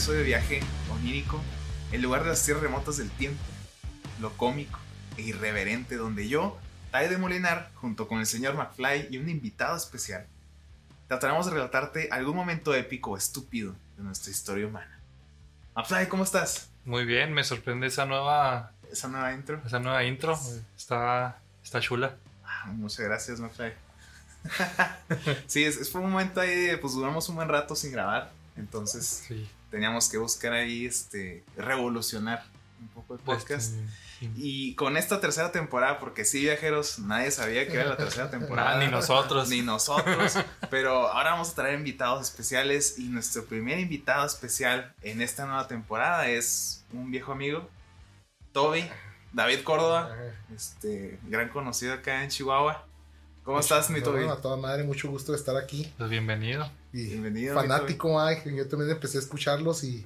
episodio 0.00 0.20
de 0.20 0.24
Viaje 0.28 0.60
Onírico, 0.94 1.38
el 1.92 2.00
lugar 2.00 2.22
de 2.22 2.30
las 2.30 2.42
tierras 2.42 2.62
remotas 2.62 2.96
del 2.96 3.10
tiempo, 3.10 3.42
lo 4.18 4.32
cómico 4.38 4.78
e 5.18 5.20
irreverente 5.20 5.96
donde 5.96 6.26
yo, 6.26 6.56
Tai 6.90 7.06
de 7.08 7.18
Molinar, 7.18 7.70
junto 7.74 8.08
con 8.08 8.18
el 8.18 8.24
señor 8.24 8.54
McFly 8.54 9.08
y 9.10 9.18
un 9.18 9.28
invitado 9.28 9.76
especial, 9.76 10.26
trataremos 11.06 11.44
de 11.44 11.52
relatarte 11.52 12.08
algún 12.12 12.34
momento 12.34 12.74
épico 12.74 13.10
o 13.10 13.16
estúpido 13.18 13.74
de 13.98 14.04
nuestra 14.04 14.30
historia 14.30 14.66
humana. 14.66 14.98
McFly, 15.76 16.08
¿cómo 16.08 16.24
estás? 16.24 16.70
Muy 16.86 17.04
bien, 17.04 17.34
me 17.34 17.44
sorprende 17.44 17.88
esa 17.88 18.06
nueva, 18.06 18.72
Esa 18.90 19.06
nueva 19.08 19.34
intro. 19.34 19.60
esa 19.66 19.80
nueva 19.80 20.02
intro. 20.04 20.40
Está, 20.78 21.38
está 21.62 21.78
chula. 21.80 22.16
Ah, 22.42 22.68
Muchas 22.68 23.00
gracias, 23.00 23.38
McFly. 23.38 23.74
sí, 25.46 25.62
es, 25.62 25.76
es- 25.76 25.90
fue 25.90 26.00
un 26.00 26.10
momento 26.10 26.40
ahí, 26.40 26.74
pues 26.80 26.94
duramos 26.94 27.28
un 27.28 27.36
buen 27.36 27.50
rato 27.50 27.76
sin 27.76 27.92
grabar, 27.92 28.32
entonces 28.56 29.24
Sí. 29.28 29.46
Teníamos 29.70 30.08
que 30.08 30.18
buscar 30.18 30.52
ahí, 30.52 30.86
este, 30.86 31.44
revolucionar 31.56 32.44
un 32.80 32.88
poco 32.88 33.14
el 33.14 33.20
podcast. 33.20 33.74
Este. 33.74 34.30
Y 34.36 34.74
con 34.74 34.98
esta 34.98 35.18
tercera 35.20 35.50
temporada, 35.50 35.98
porque 35.98 36.26
sí, 36.26 36.40
viajeros, 36.40 36.98
nadie 36.98 37.30
sabía 37.30 37.66
que 37.66 37.74
era 37.74 37.86
la 37.86 37.96
tercera 37.96 38.30
temporada. 38.30 38.72
Ah, 38.74 38.78
ni 38.78 38.88
nosotros. 38.88 39.48
Ni 39.48 39.62
nosotros. 39.62 40.34
Pero 40.68 41.08
ahora 41.08 41.32
vamos 41.32 41.50
a 41.50 41.54
traer 41.54 41.78
invitados 41.78 42.22
especiales. 42.28 42.98
Y 42.98 43.04
nuestro 43.04 43.46
primer 43.46 43.78
invitado 43.78 44.26
especial 44.26 44.92
en 45.02 45.22
esta 45.22 45.46
nueva 45.46 45.66
temporada 45.68 46.28
es 46.28 46.84
un 46.92 47.10
viejo 47.10 47.32
amigo, 47.32 47.68
Toby, 48.52 48.84
David 49.32 49.62
Córdoba, 49.62 50.14
este, 50.54 51.18
gran 51.28 51.48
conocido 51.48 51.94
acá 51.94 52.22
en 52.22 52.28
Chihuahua. 52.28 52.84
¿Cómo 53.44 53.58
estás, 53.58 53.88
mi 53.88 54.00
No, 54.00 54.06
Toby? 54.06 54.28
a 54.28 54.36
toda 54.36 54.56
madre, 54.58 54.84
mucho 54.84 55.08
gusto 55.08 55.32
de 55.32 55.38
estar 55.38 55.56
aquí. 55.56 55.90
Pues 55.96 56.10
bienvenido. 56.10 56.70
Y 56.92 57.20
fanático, 57.52 58.20
ay, 58.20 58.38
que 58.42 58.54
yo 58.54 58.66
también 58.68 58.90
empecé 58.90 59.18
a 59.18 59.20
escucharlos 59.20 59.84
y 59.84 60.04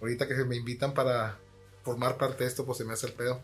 ahorita 0.00 0.28
que 0.28 0.34
me 0.44 0.56
invitan 0.56 0.94
para 0.94 1.38
formar 1.84 2.16
parte 2.16 2.44
de 2.44 2.48
esto, 2.48 2.64
pues 2.64 2.78
se 2.78 2.84
me 2.84 2.92
hace 2.92 3.06
el 3.06 3.12
pedo. 3.12 3.42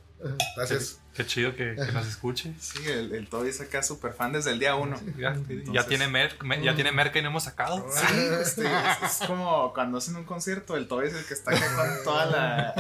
Gracias. 0.57 0.99
Qué 1.15 1.25
chido 1.27 1.55
que, 1.55 1.75
que 1.75 1.93
nos 1.93 2.07
escuche. 2.07 2.53
Sí, 2.61 2.81
el, 2.87 3.13
el 3.15 3.29
Toby 3.29 3.49
es 3.51 3.61
acá 3.61 3.83
súper 3.83 4.13
fan 4.13 4.33
desde 4.33 4.51
el 4.53 4.59
día 4.59 4.75
uno. 4.77 5.01
Ya, 5.17 5.29
Entonces- 5.29 5.65
ya 5.73 5.87
tiene 5.87 6.09
mer, 6.09 6.37
me- 6.45 6.63
ya 6.63 6.75
tiene 6.75 6.91
merca 6.93 7.19
y 7.19 7.23
no 7.23 7.29
hemos 7.29 7.45
sacado. 7.45 7.85
Sí, 7.93 8.15
este, 8.41 8.63
es, 8.67 9.21
es 9.21 9.27
como 9.27 9.73
cuando 9.73 9.99
hacen 9.99 10.17
un 10.17 10.25
concierto, 10.25 10.77
el 10.77 10.87
Toby 10.89 11.07
es 11.09 11.15
el 11.15 11.25
que 11.25 11.35
está 11.35 11.53
acá 11.53 11.77
con 11.77 12.05
toda 12.05 12.27
la... 12.27 12.75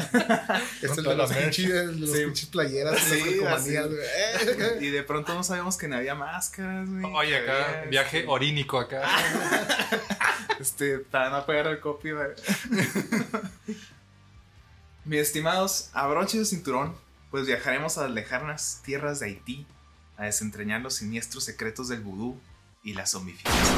Es 0.82 0.96
el 0.98 1.04
de 1.04 1.14
los 1.16 1.32
pinches, 1.32 1.90
Sí. 2.34 2.46
playeras, 2.46 2.98
Sí, 3.00 3.20
sí, 3.20 3.40
así. 3.44 3.76
güey. 3.76 4.84
Y 4.86 4.90
de 4.90 5.02
pronto 5.02 5.34
no 5.34 5.42
sabíamos 5.44 5.76
que 5.76 5.88
no 5.88 5.96
había 5.96 6.14
máscaras, 6.14 6.88
güey. 6.88 7.04
Oye, 7.14 7.30
que 7.30 7.50
acá, 7.50 7.68
había, 7.78 7.90
viaje 7.90 8.18
este, 8.20 8.30
orínico 8.30 8.78
acá. 8.78 9.02
Este, 10.60 10.98
para 10.98 11.30
no 11.30 11.46
pegar 11.46 11.68
el 11.68 11.78
copyright. 11.78 12.36
Mis 15.08 15.20
estimados, 15.20 15.90
abrochen 15.94 16.44
su 16.44 16.54
cinturón, 16.54 16.94
pues 17.30 17.46
viajaremos 17.46 17.96
a 17.96 18.02
las 18.02 18.10
lejanas 18.10 18.82
tierras 18.84 19.20
de 19.20 19.28
Haití 19.28 19.66
a 20.18 20.24
desentrañar 20.24 20.82
los 20.82 20.96
siniestros 20.96 21.44
secretos 21.44 21.88
del 21.88 22.02
vudú 22.02 22.38
y 22.82 22.92
la 22.92 23.06
zombificación. 23.06 23.64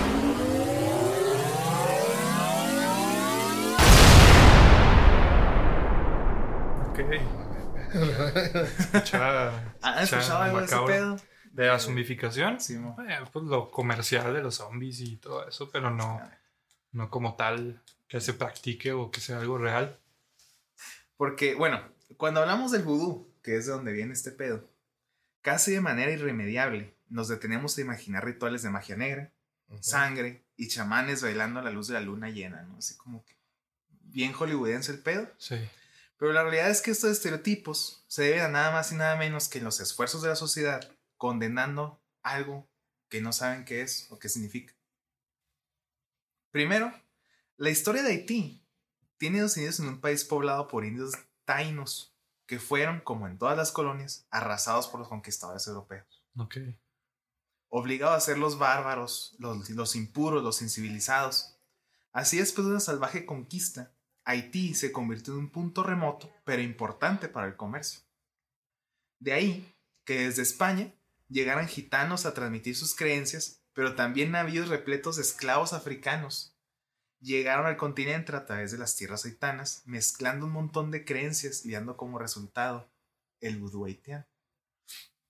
¿Han 9.83 10.02
escucha 10.02 10.05
escuchado 10.19 10.42
algo 10.42 10.58
de 10.58 10.64
ese 10.64 10.77
pedo? 10.85 11.17
De 11.52 11.67
la 11.69 11.79
zombificación. 11.79 12.61
Sí. 12.61 12.74
Eh, 12.74 13.19
pues 13.33 13.45
lo 13.45 13.70
comercial 13.70 14.35
de 14.35 14.42
los 14.42 14.57
zombies 14.57 14.98
y 14.98 15.19
todo 15.19 15.46
eso, 15.46 15.70
pero 15.70 15.92
no, 15.92 16.20
no 16.90 17.08
como 17.08 17.36
tal 17.36 17.80
que 18.08 18.20
se 18.20 18.35
practique 18.35 18.90
o 18.90 19.13
que 19.13 19.20
sea 19.20 19.39
algo 19.39 19.58
real. 19.58 19.96
Porque, 21.20 21.55
bueno, 21.55 21.86
cuando 22.17 22.41
hablamos 22.41 22.73
del 22.73 22.83
vudú, 22.83 23.31
que 23.42 23.58
es 23.58 23.67
de 23.67 23.73
donde 23.73 23.92
viene 23.92 24.14
este 24.14 24.31
pedo, 24.31 24.67
casi 25.42 25.70
de 25.70 25.83
manera 25.83 26.11
irremediable 26.11 26.95
nos 27.11 27.29
detenemos 27.29 27.77
a 27.77 27.83
imaginar 27.83 28.25
rituales 28.25 28.63
de 28.63 28.70
magia 28.70 28.97
negra, 28.97 29.31
sangre 29.83 30.47
y 30.57 30.69
chamanes 30.69 31.20
bailando 31.20 31.61
a 31.61 31.63
la 31.63 31.73
luz 31.73 31.89
de 31.89 31.92
la 31.92 32.01
luna 32.01 32.31
llena, 32.31 32.63
¿no? 32.63 32.79
Así 32.79 32.97
como 32.97 33.23
que 33.27 33.36
bien 34.05 34.33
hollywoodense 34.33 34.92
el 34.92 35.01
pedo. 35.01 35.31
Sí. 35.36 35.57
Pero 36.17 36.33
la 36.33 36.42
realidad 36.42 36.70
es 36.70 36.81
que 36.81 36.91
estos 36.91 37.11
estereotipos 37.11 38.02
se 38.08 38.23
deben 38.23 38.41
a 38.41 38.48
nada 38.48 38.70
más 38.70 38.91
y 38.91 38.95
nada 38.95 39.14
menos 39.17 39.51
que 39.51 39.61
los 39.61 39.79
esfuerzos 39.81 40.23
de 40.23 40.31
la 40.31 40.37
sociedad 40.37 40.91
condenando 41.19 42.01
algo 42.23 42.67
que 43.11 43.20
no 43.20 43.35
saben 43.35 43.67
qué 43.67 43.83
es 43.83 44.07
o 44.08 44.19
qué 44.19 44.31
significa. 44.31 44.73
Primero, 46.51 46.91
la 47.58 47.69
historia 47.69 48.02
de 48.02 48.08
Haití 48.08 48.64
tiene 49.20 49.42
dos 49.42 49.55
inicios 49.58 49.81
en 49.81 49.89
un 49.89 50.01
país 50.01 50.25
poblado 50.25 50.67
por 50.67 50.86
indios 50.86 51.13
taínos 51.45 52.17
que 52.47 52.58
fueron, 52.58 53.01
como 53.01 53.29
en 53.29 53.36
todas 53.36 53.55
las 53.57 53.70
colonias, 53.70 54.27
arrasados 54.31 54.89
por 54.89 54.98
los 54.98 55.08
conquistadores 55.11 55.67
europeos 55.67 56.25
Ok. 56.39 56.57
obligados 57.69 58.17
a 58.17 58.20
ser 58.20 58.39
los 58.39 58.58
bárbaros, 58.58 59.36
los, 59.39 59.69
los 59.70 59.95
impuros, 59.95 60.42
los 60.42 60.63
incivilizados. 60.63 61.58
Así 62.13 62.39
después 62.39 62.64
de 62.64 62.73
una 62.73 62.81
salvaje 62.81 63.27
conquista, 63.27 63.92
Haití 64.25 64.75
se 64.75 64.91
convirtió 64.91 65.35
en 65.35 65.41
un 65.41 65.51
punto 65.51 65.83
remoto, 65.83 66.33
pero 66.45 66.63
importante 66.63 67.29
para 67.29 67.47
el 67.47 67.57
comercio. 67.57 68.01
De 69.19 69.35
ahí 69.35 69.75
que 70.05 70.20
desde 70.25 70.42
España 70.42 70.95
llegaran 71.29 71.69
gitanos 71.69 72.25
a 72.25 72.33
transmitir 72.33 72.75
sus 72.75 72.97
creencias, 72.97 73.63
pero 73.75 73.95
también 73.95 74.31
navíos 74.33 74.69
repletos 74.69 75.17
de 75.17 75.23
esclavos 75.23 75.75
africanos. 75.75 76.57
Llegaron 77.20 77.67
al 77.67 77.77
continente 77.77 78.35
a 78.35 78.47
través 78.47 78.73
de 78.73 78.79
las 78.79 78.97
tierras 78.97 79.25
haitanas, 79.27 79.83
mezclando 79.85 80.47
un 80.47 80.53
montón 80.53 80.91
de 80.91 81.05
creencias 81.05 81.67
y 81.67 81.73
dando 81.73 81.97
como 81.97 82.19
resultado 82.19 82.91
el 83.41 83.58
vudú 83.58 83.85
haitiano. 83.85 84.27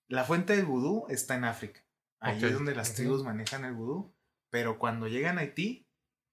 La 0.06 0.24
fuente 0.24 0.56
del 0.56 0.66
vudú 0.66 1.06
está 1.08 1.34
en 1.34 1.44
África. 1.44 1.84
Ahí 2.20 2.38
Ok. 2.38 2.44
es 2.44 2.52
donde 2.54 2.74
las 2.74 2.94
tribus 2.94 3.24
manejan 3.24 3.64
el 3.64 3.74
vudú. 3.74 4.14
Pero 4.50 4.78
cuando 4.78 5.06
llegan 5.06 5.38
a 5.38 5.42
Haití, 5.42 5.88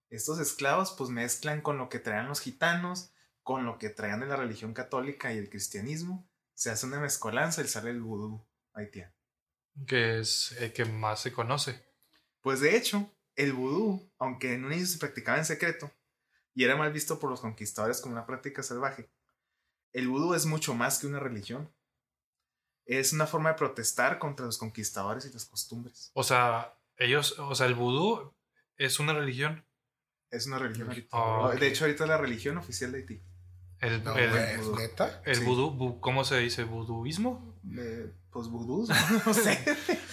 estos 0.10 0.40
esclavos 0.40 0.94
pues 0.98 1.10
mezclan 1.10 1.62
con 1.62 1.78
lo 1.78 1.90
que 1.90 2.00
traían 2.00 2.28
los 2.28 2.40
gitanos, 2.40 3.12
con 3.44 3.66
lo 3.66 3.78
que 3.78 3.90
traían 3.90 4.20
de 4.20 4.26
la 4.26 4.36
religión 4.36 4.74
católica 4.74 5.34
y 5.34 5.38
el 5.38 5.50
cristianismo. 5.50 6.28
Se 6.56 6.72
hace 6.72 6.88
una 6.88 7.00
mezcolanza 7.00 7.62
y 7.62 7.68
sale 7.68 7.92
el 7.92 8.02
vudú 8.02 8.44
haitiano. 8.74 9.14
Que 9.86 10.20
es 10.20 10.54
el 10.54 10.74
que 10.74 10.86
más 10.86 11.22
se 11.22 11.32
conoce. 11.32 11.86
Pues 12.42 12.60
de 12.60 12.76
hecho, 12.76 13.12
el 13.38 13.54
vudú, 13.54 14.12
aunque 14.20 14.54
en 14.54 14.66
un 14.66 14.74
inicio 14.74 14.94
se 14.94 15.00
practicaba 15.00 15.38
en 15.38 15.46
secreto 15.46 15.90
y 16.54 16.64
era 16.66 16.76
mal 16.76 16.92
visto 16.92 17.20
por 17.20 17.30
los 17.30 17.40
conquistadores 17.40 18.02
como 18.02 18.14
una 18.14 18.26
práctica 18.26 18.62
salvaje, 18.64 19.10
el 19.94 20.08
vudú 20.10 20.34
es 20.34 20.46
mucho 20.46 20.74
más 20.76 21.00
que 21.00 21.08
una 21.08 21.20
religión. 21.20 21.72
Es 22.86 23.14
una 23.14 23.28
forma 23.28 23.50
de 23.50 23.56
protestar 23.56 24.18
contra 24.20 24.46
los 24.46 24.58
conquistadores 24.58 25.26
y 25.26 25.34
las 25.34 25.46
costumbres. 25.46 26.12
O 26.14 26.24
sea, 26.24 26.78
ellos, 26.98 27.38
o 27.40 27.54
sea, 27.54 27.66
el 27.68 27.76
vudú 27.76 28.34
es 28.78 29.00
una 29.00 29.14
religión. 29.14 29.66
Es 30.32 30.48
una 30.48 30.58
religión 30.60 30.88
ahorita. 30.90 31.18
Ok. 31.18 31.54
De 31.56 31.68
hecho, 31.68 31.86
ahorita 31.86 32.04
es 32.06 32.10
la 32.10 32.18
religión 32.18 32.58
oficial 32.58 32.92
de 32.92 32.98
Haití. 33.00 33.22
El, 33.80 34.04
No, 34.04 34.16
el, 34.16 34.58
vudú. 34.60 34.76
¿neta? 34.78 35.22
el 35.26 35.36
sí. 35.36 35.44
vudú, 35.46 35.72
bu- 35.78 36.00
¿cómo 36.00 36.24
se 36.24 36.38
dice? 36.40 36.64
¿Vuduismo? 36.64 37.60
Eh, 37.78 38.12
pues 38.32 38.48
vudú, 38.48 38.88
no 39.26 39.34
sé. 39.34 39.60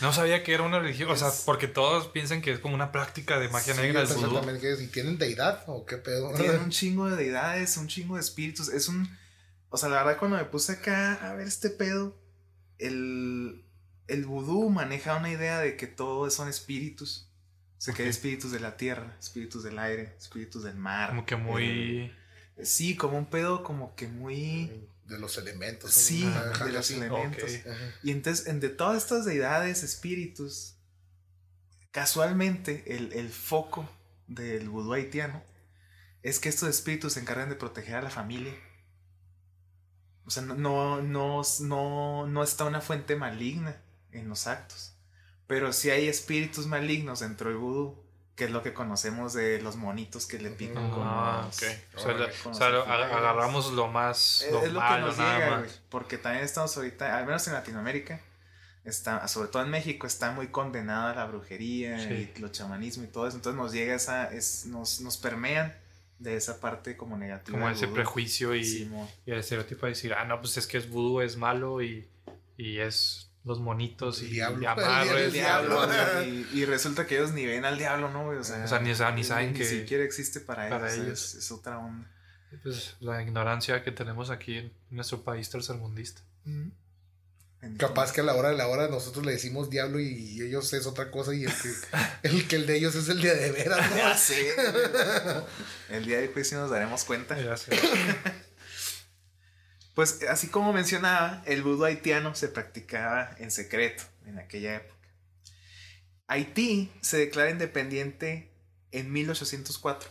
No 0.01 0.13
sabía 0.13 0.43
que 0.43 0.53
era 0.55 0.63
una 0.65 0.79
religión. 0.81 1.11
O 1.11 1.17
sea, 1.17 1.31
porque 1.47 1.69
todos 1.69 2.09
piensan 2.09 2.43
que 2.43 2.53
es 2.53 2.59
como 2.59 2.75
una 2.75 2.91
práctica 2.93 3.39
de 3.39 3.49
magia 3.49 3.75
Sí, 3.75 3.81
negra 3.81 4.01
el 4.03 4.07
yo 4.09 4.15
pensé 4.15 4.27
vudú. 4.27 4.37
también 4.39 4.61
que 4.61 4.77
si 4.77 4.89
tienen 4.89 5.19
deidad 5.19 5.63
o 5.67 5.85
qué 5.87 5.97
pedo. 5.99 6.33
Tiene 6.35 6.59
un 6.59 6.71
chingo 6.71 7.09
de 7.09 7.17
deidades, 7.17 7.77
un 7.77 7.87
chingo 7.89 8.17
de 8.17 8.21
espíritus. 8.21 8.69
Es 8.69 8.89
un. 8.89 9.09
O 9.71 9.77
sea, 9.77 9.89
la 9.89 9.97
verdad, 10.05 10.19
cuando 10.19 10.37
me 10.37 10.45
puse 10.45 10.73
acá 10.73 11.15
a 11.31 11.35
ver 11.35 11.47
este 11.47 11.71
pedo, 11.71 12.17
el, 12.79 13.65
el 14.09 14.25
vudú 14.27 14.71
maneja 14.71 15.17
una 15.17 15.31
idea 15.31 15.59
de 15.61 15.77
que 15.77 15.87
todo 15.87 16.29
son 16.31 16.49
espíritus. 16.49 17.29
O 17.79 17.81
sea, 17.85 17.95
que 17.95 18.03
hay 18.05 18.09
espíritus 18.09 18.51
de 18.51 18.61
la 18.61 18.77
tierra, 18.77 19.15
espíritus 19.21 19.63
del 19.63 19.79
aire, 19.79 20.15
espíritus 20.19 20.65
del 20.65 20.77
mar. 20.77 21.11
Como 21.11 21.27
que 21.27 21.37
muy. 21.37 22.13
Eh, 22.57 22.65
sí, 22.65 22.97
como 22.97 23.19
un 23.19 23.27
pedo, 23.27 23.63
como 23.63 23.95
que 23.95 24.09
muy. 24.09 24.89
De 25.07 25.19
los 25.19 25.37
elementos. 25.37 25.93
Sí, 25.93 26.25
de 26.25 26.73
los 26.73 26.91
elementos. 26.91 27.51
Y 28.03 28.11
entonces, 28.11 28.47
en 28.47 28.61
de 28.61 28.71
todas 28.71 29.03
estas 29.03 29.25
deidades, 29.25 29.83
espíritus, 29.83 30.77
casualmente 31.91 32.97
el, 32.97 33.13
el 33.13 33.29
foco 33.31 33.89
del 34.27 34.69
vudú 34.69 34.95
haitiano 34.95 35.43
es 36.23 36.41
que 36.41 36.49
estos 36.49 36.69
espíritus 36.71 37.13
se 37.13 37.21
encargan 37.21 37.51
de 37.51 37.57
proteger 37.57 37.97
a 37.97 38.03
la 38.03 38.11
familia. 38.11 38.55
O 40.25 40.31
sea, 40.31 40.43
no, 40.43 40.55
no, 40.55 41.03
no, 41.03 41.43
no, 41.61 42.27
no 42.27 42.43
está 42.43 42.65
una 42.65 42.81
fuente 42.81 43.15
maligna 43.15 43.83
en 44.11 44.29
los 44.29 44.47
actos. 44.47 44.97
Pero 45.47 45.73
sí 45.75 45.91
hay 45.91 46.09
espíritus 46.09 46.67
malignos 46.67 47.21
dentro 47.21 47.51
del 47.51 47.59
vudú, 47.59 48.04
que 48.37 48.47
es 48.47 48.51
lo 48.51 48.63
que 48.63 48.73
conocemos 48.75 49.33
de 49.33 49.61
los 49.63 49.77
monitos 49.77 50.27
que 50.27 50.39
le 50.41 50.51
pican 50.51 50.91
con 50.91 51.03
Ah, 51.07 51.45
los- 51.47 51.57
ok. 51.57 51.69
O 51.97 52.01
sea, 52.01 52.13
la- 52.15 52.29
o 52.51 52.55
sea, 52.55 52.69
lo- 52.71 52.83
agarramos 52.83 53.73
lo 53.73 53.87
más. 53.89 54.43
Es, 54.43 54.53
Lo 54.53 54.59
es 54.65 54.73
lo 54.73 54.81
que 54.81 54.85
malo, 54.87 55.07
nos 55.07 55.19
nada 55.19 55.39
llega, 55.39 55.59
güey, 55.59 55.71
Porque 55.89 56.19
también 56.19 56.45
estamos 56.45 56.77
ahorita, 56.77 57.17
al 57.17 57.27
menos 57.27 57.47
en 57.47 57.53
Latinoamérica, 57.55 58.21
está, 58.85 59.27
sobre 59.29 59.49
todo 59.49 59.63
en 59.63 59.71
México, 59.71 60.07
está 60.07 60.33
muy 60.33 60.49
condenada 60.49 61.15
la 61.15 61.27
brujería 61.27 61.99
Sí. 61.99 62.33
y 62.37 62.41
los 62.41 62.53
chamanismo 62.53 63.05
y 63.05 63.07
todo 63.07 63.27
eso. 63.29 63.37
Entonces 63.37 63.57
nos 63.61 63.73
llega 63.73 63.95
esa, 63.95 64.33
es, 64.33 64.67
nos, 64.67 65.01
nos 65.01 65.17
permean 65.17 65.73
de 66.19 66.37
esa 66.37 66.61
parte 66.61 66.97
como 66.97 67.17
negativa. 67.17 67.59
Como 67.59 67.71
ese 67.71 67.87
vudú. 67.87 67.95
prejuicio 67.97 68.55
y, 68.55 68.65
Simón. 68.65 69.09
y 69.27 69.31
el 69.33 69.39
estereotipo 69.39 69.87
de 69.87 69.91
decir, 69.93 70.13
ah, 70.15 70.25
no, 70.25 70.41
pues 70.41 70.57
es 70.57 70.67
que 70.67 70.79
es 70.79 70.89
vudú, 70.91 71.21
es 71.21 71.37
malo 71.37 71.83
y, 71.83 72.09
y 72.57 72.79
es 72.79 73.24
los 73.45 73.61
monitos 73.61 74.21
El 74.21 74.29
y, 74.29 74.31
diablo. 74.33 74.63
y 74.63 74.67
amarres. 74.67 75.13
el 75.27 75.33
diablo, 75.33 75.87
diablo. 75.87 76.23
y, 76.25 76.49
y 76.53 76.65
resulta 76.65 77.07
que 77.07 77.17
ellos 77.17 77.33
ni 77.33 77.45
ven 77.47 77.65
al 77.65 77.77
diablo, 77.79 78.11
¿no? 78.11 78.29
O 78.29 78.43
sea, 78.45 78.65
O 78.65 78.69
sea, 78.69 78.79
ni 78.81 78.95
sa- 78.95 79.11
ni 79.13 79.23
saben 79.25 79.53
ni 79.53 79.59
que- 79.59 79.65
siquiera 79.67 80.03
existe 80.05 80.41
para, 80.41 80.69
para 80.71 80.87
ellos. 80.87 80.95
o 80.95 80.97
sea, 80.97 81.05
ellos. 81.07 81.35
Es, 81.35 81.45
es 81.45 81.53
otra 81.53 81.79
onda. 81.79 82.11
Pues 82.63 82.97
la 83.01 83.21
ignorancia 83.21 83.83
que 83.83 83.91
tenemos 83.91 84.31
aquí 84.31 84.57
en 84.59 84.73
nuestro 84.91 85.23
país 85.25 85.51
tercermundista. 85.51 86.23
Capaz 87.79 88.13
que 88.13 88.21
a 88.21 88.25
la 88.25 88.35
hora 88.35 88.51
de 88.51 88.57
la 88.57 88.69
hora 88.69 88.89
nosotros 88.89 89.25
le 89.25 89.33
decimos 89.33 89.71
diablo 89.71 89.99
y 89.99 90.41
ellos 90.43 90.71
es 90.75 90.87
otra 90.87 91.11
cosa 91.11 91.35
y 91.35 91.45
el 91.45 91.53
que 91.53 91.71
el, 92.29 92.47
que 92.47 92.57
el 92.57 92.67
de 92.67 92.77
ellos 92.77 92.95
es 92.95 93.09
el 93.09 93.23
de 93.23 93.35
de 93.35 93.53
veras, 93.53 93.91
¿no? 93.91 93.97
Ya 93.97 94.17
sé. 94.17 94.55
El 95.89 96.05
día 96.05 96.19
de 96.21 96.29
juicio 96.29 96.59
nos 96.59 96.71
daremos 96.71 97.05
cuenta. 97.05 97.41
Ya 97.41 97.57
sé. 97.57 97.73
Pues 99.95 100.23
así 100.29 100.49
como 100.49 100.73
mencionaba, 100.73 101.43
el 101.47 101.63
vudú 101.63 101.85
haitiano 101.85 102.35
se 102.35 102.49
practicaba 102.49 103.31
en 103.39 103.51
secreto 103.51 104.03
en 104.27 104.39
aquella 104.39 104.77
época. 104.77 104.95
Haití 106.27 106.93
se 107.01 107.19
declara 107.19 107.51
independiente 107.51 108.53
en 108.91 109.13
1804. 109.13 110.09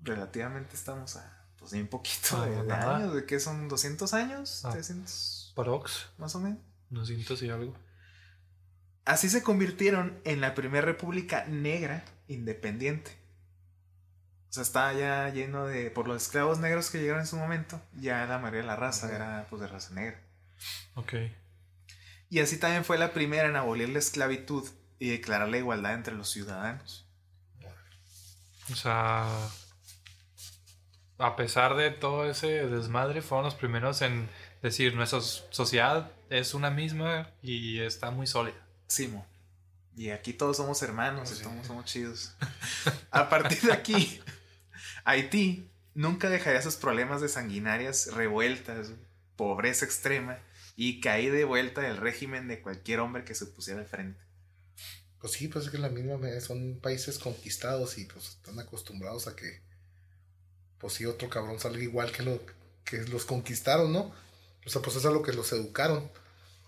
Relativamente 0.00 0.74
estamos 0.74 1.16
a, 1.16 1.46
pues, 1.58 1.72
un 1.72 1.86
poquito 1.86 2.36
Ah, 2.36 2.46
de, 2.46 2.72
años, 2.72 3.14
¿de 3.14 3.24
qué 3.24 3.38
son? 3.38 3.68
¿200 3.68 4.12
años? 4.14 4.64
Ah. 4.64 4.72
¿300 4.74 5.54
Parox, 5.54 6.06
más 6.18 6.34
o 6.34 6.40
menos? 6.40 6.58
200 6.90 7.42
y 7.42 7.50
algo. 7.50 7.74
Así 9.04 9.28
se 9.28 9.42
convirtieron 9.42 10.20
en 10.24 10.40
la 10.40 10.54
primera 10.54 10.84
república 10.84 11.44
negra 11.46 12.04
independiente. 12.26 13.10
O 14.48 14.52
sea, 14.52 14.62
estaba 14.62 14.92
ya 14.94 15.28
lleno 15.30 15.66
de. 15.66 15.90
Por 15.90 16.08
los 16.08 16.22
esclavos 16.22 16.58
negros 16.58 16.90
que 16.90 16.98
llegaron 16.98 17.20
en 17.20 17.26
su 17.26 17.36
momento, 17.36 17.80
ya 18.00 18.24
la 18.26 18.38
mayoría 18.38 18.60
de 18.62 18.66
la 18.66 18.76
raza 18.76 19.14
era 19.14 19.46
pues 19.50 19.60
de 19.60 19.68
raza 19.68 19.92
negra. 19.94 20.20
Ok. 20.94 21.14
Y 22.30 22.40
así 22.40 22.58
también 22.58 22.84
fue 22.84 22.98
la 22.98 23.12
primera 23.12 23.48
en 23.48 23.56
abolir 23.56 23.88
la 23.90 23.98
esclavitud 23.98 24.68
y 24.98 25.10
declarar 25.10 25.48
la 25.48 25.58
igualdad 25.58 25.94
entre 25.94 26.14
los 26.14 26.30
ciudadanos. 26.30 27.06
O 28.70 28.74
sea, 28.74 29.26
a 31.18 31.36
pesar 31.36 31.74
de 31.76 31.90
todo 31.90 32.28
ese 32.30 32.66
desmadre, 32.68 33.22
fueron 33.22 33.44
los 33.44 33.54
primeros 33.54 34.02
en 34.02 34.28
decir, 34.62 34.94
nuestra 34.94 35.20
sociedad 35.20 36.10
es 36.30 36.52
una 36.54 36.70
misma 36.70 37.30
y 37.42 37.80
está 37.80 38.10
muy 38.10 38.26
sólida. 38.26 38.56
Simo. 38.86 39.26
Y 39.96 40.10
aquí 40.10 40.32
todos 40.32 40.56
somos 40.58 40.82
hermanos 40.82 41.30
y 41.32 41.36
Sí. 41.36 41.42
todos 41.42 41.66
somos 41.66 41.84
chidos. 41.86 42.34
A 43.10 43.28
partir 43.28 43.60
de 43.62 43.72
aquí, 43.72 44.20
Haití 45.08 45.66
nunca 45.94 46.28
dejaría 46.28 46.60
sus 46.60 46.76
problemas 46.76 47.22
de 47.22 47.30
sanguinarias, 47.30 48.12
revueltas, 48.12 48.90
pobreza 49.36 49.86
extrema 49.86 50.38
y 50.76 51.00
caída 51.00 51.34
de 51.34 51.44
vuelta 51.46 51.80
del 51.80 51.96
régimen 51.96 52.46
de 52.46 52.60
cualquier 52.60 53.00
hombre 53.00 53.24
que 53.24 53.34
se 53.34 53.46
pusiera 53.46 53.80
al 53.80 53.86
frente. 53.86 54.20
Pues 55.18 55.32
sí, 55.32 55.48
pues 55.48 55.64
es 55.64 55.70
que 55.70 55.78
la 55.78 55.88
misma 55.88 56.18
son 56.40 56.78
países 56.82 57.18
conquistados 57.18 57.96
y 57.96 58.04
pues 58.04 58.28
están 58.28 58.60
acostumbrados 58.60 59.28
a 59.28 59.34
que 59.34 59.62
pues 60.76 60.92
sí 60.92 61.06
otro 61.06 61.30
cabrón 61.30 61.58
salga 61.58 61.82
igual 61.82 62.12
que 62.12 62.22
lo 62.22 62.42
que 62.84 62.98
los 63.04 63.24
conquistaron, 63.24 63.90
¿no? 63.90 64.12
O 64.66 64.68
sea, 64.68 64.82
pues 64.82 64.94
eso 64.94 64.98
es 64.98 65.06
a 65.06 65.16
lo 65.16 65.22
que 65.22 65.32
los 65.32 65.50
educaron. 65.52 66.10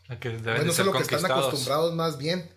A 0.08 0.19
que 0.19 0.31
deben 0.31 0.44
Bueno, 0.44 0.64
de 0.64 0.70
es 0.70 0.76
ser 0.76 0.87
lo 0.87 0.92
que 0.92 1.02
están 1.02 1.31
acostumbrados 1.31 1.94
más 1.94 2.16
bien. 2.16 2.50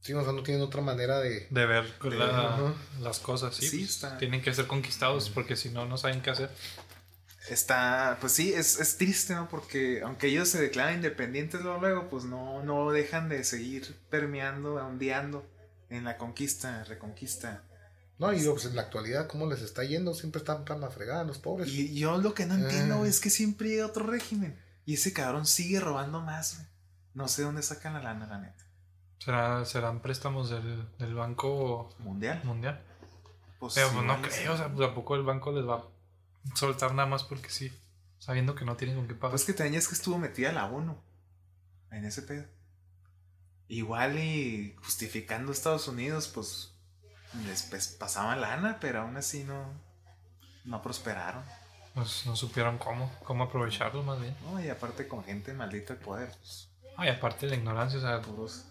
Sí, 0.00 0.12
o 0.14 0.22
sea, 0.22 0.32
no 0.32 0.42
tienen 0.42 0.62
otra 0.62 0.80
manera 0.80 1.18
de... 1.18 1.46
De 1.50 1.66
ver 1.66 1.84
la- 2.04 2.54
Ajá. 2.54 2.74
las 3.00 3.18
cosas, 3.18 3.54
sí. 3.56 3.68
Sí, 3.68 3.78
pues, 3.78 3.90
está- 3.90 4.16
Tienen 4.18 4.40
que 4.42 4.54
ser 4.54 4.66
conquistados 4.66 5.28
porque 5.30 5.56
si 5.56 5.70
no, 5.70 5.86
no 5.86 5.96
saben 5.98 6.22
qué 6.22 6.30
hacer. 6.30 6.50
Está, 7.50 8.18
pues 8.20 8.32
sí, 8.32 8.52
es, 8.52 8.78
es 8.78 8.96
triste, 8.98 9.34
¿no? 9.34 9.48
Porque 9.48 10.02
aunque 10.02 10.26
ellos 10.26 10.48
se 10.48 10.60
declaran 10.60 10.96
independientes 10.96 11.62
luego, 11.62 11.80
luego, 11.80 12.08
pues 12.10 12.24
no, 12.24 12.62
no 12.62 12.90
dejan 12.90 13.28
de 13.30 13.42
seguir 13.42 13.96
permeando, 14.10 14.74
ondeando 14.74 15.46
en 15.88 16.04
la 16.04 16.18
conquista, 16.18 16.84
reconquista. 16.84 17.64
No, 18.18 18.32
y 18.32 18.42
pues 18.42 18.66
en 18.66 18.76
la 18.76 18.82
actualidad, 18.82 19.28
¿cómo 19.28 19.46
les 19.46 19.62
está 19.62 19.82
yendo? 19.84 20.12
Siempre 20.12 20.40
están 20.40 20.64
tan 20.64 20.82
a 20.84 20.90
fregada 20.90 21.24
los 21.24 21.38
pobres. 21.38 21.68
Y 21.70 21.94
yo 21.98 22.18
lo 22.18 22.34
que 22.34 22.44
no 22.46 22.54
entiendo 22.54 22.96
Ah. 22.96 22.98
güey, 22.98 23.10
es 23.10 23.20
que 23.20 23.30
siempre 23.30 23.70
hay 23.70 23.80
otro 23.80 24.04
régimen. 24.06 24.60
Y 24.84 24.94
ese 24.94 25.12
cabrón 25.12 25.46
sigue 25.46 25.80
robando 25.80 26.20
más, 26.20 26.56
güey. 26.56 26.66
No 27.14 27.28
sé 27.28 27.42
dónde 27.42 27.62
sacan 27.62 27.94
la 27.94 28.02
lana, 28.02 28.26
la 28.26 28.38
neta. 28.38 28.64
¿Será, 29.18 29.64
serán 29.64 30.00
préstamos 30.00 30.50
del, 30.50 30.86
del 30.98 31.14
Banco 31.14 31.90
Mundial. 31.98 32.40
Mundial. 32.44 32.80
Pues, 33.58 33.74
Pero 33.74 33.88
pues, 33.88 34.04
no 34.04 34.14
igual, 34.14 34.30
creo, 34.30 34.52
o 34.52 34.56
sea, 34.56 34.68
pues, 34.68 34.86
tampoco 34.86 35.16
el 35.16 35.22
banco 35.22 35.52
les 35.52 35.68
va 35.68 35.76
a 35.76 36.56
soltar 36.56 36.94
nada 36.94 37.08
más 37.08 37.24
porque 37.24 37.50
sí, 37.50 37.72
sabiendo 38.18 38.54
que 38.54 38.64
no 38.64 38.76
tienen 38.76 38.96
con 38.96 39.08
qué 39.08 39.14
pagar. 39.14 39.32
Pues 39.32 39.44
que 39.44 39.52
también 39.52 39.74
es 39.74 39.88
que 39.88 39.94
estuvo 39.94 40.18
metida 40.18 40.52
la 40.52 40.66
ONU 40.66 40.96
en 41.90 42.04
ese 42.04 42.22
pedo. 42.22 42.44
Igual 43.66 44.18
y 44.18 44.76
justificando 44.82 45.50
a 45.50 45.54
Estados 45.54 45.88
Unidos, 45.88 46.28
pues 46.28 46.72
les 47.44 47.64
pues, 47.64 47.88
pasaban 47.88 48.40
lana, 48.40 48.78
pero 48.80 49.02
aún 49.02 49.16
así 49.16 49.44
no, 49.44 49.72
no 50.64 50.80
prosperaron. 50.80 51.44
Pues 51.94 52.24
no 52.26 52.36
supieron 52.36 52.78
cómo, 52.78 53.12
cómo 53.24 53.44
aprovecharlo 53.44 54.02
más 54.04 54.20
bien. 54.20 54.36
¿no? 54.44 54.62
Y 54.62 54.68
aparte 54.68 55.08
con 55.08 55.24
gente 55.24 55.52
maldita 55.52 55.94
el 55.94 55.98
poder, 55.98 56.30
pues 56.38 56.68
Ay, 56.96 57.10
aparte 57.10 57.46
de 57.46 57.50
la 57.50 57.56
ignorancia, 57.58 57.98
o 57.98 58.02
sea, 58.02 58.20
puros, 58.20 58.64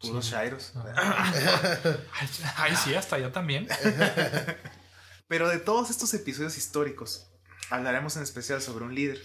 puros 0.00 0.24
Sí. 0.26 0.32
shairos. 0.32 0.72
ay, 0.96 2.28
ay, 2.56 2.76
sí, 2.76 2.94
hasta 2.94 3.16
allá 3.16 3.32
también. 3.32 3.66
Pero 5.28 5.48
de 5.48 5.58
todos 5.58 5.90
estos 5.90 6.12
episodios 6.14 6.56
históricos, 6.56 7.28
hablaremos 7.70 8.16
en 8.16 8.22
especial 8.22 8.62
sobre 8.62 8.84
un 8.84 8.94
líder, 8.94 9.20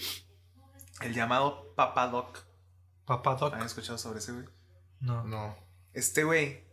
el 1.02 1.14
llamado 1.14 1.74
Papa 1.76 2.08
Doc. 2.08 2.40
Papá 3.06 3.36
Doc. 3.36 3.54
¿Han 3.54 3.62
escuchado 3.64 3.98
sobre 3.98 4.20
ese 4.20 4.32
güey? 4.32 4.46
No. 5.00 5.24
No. 5.24 5.56
Este 5.94 6.24
güey 6.24 6.64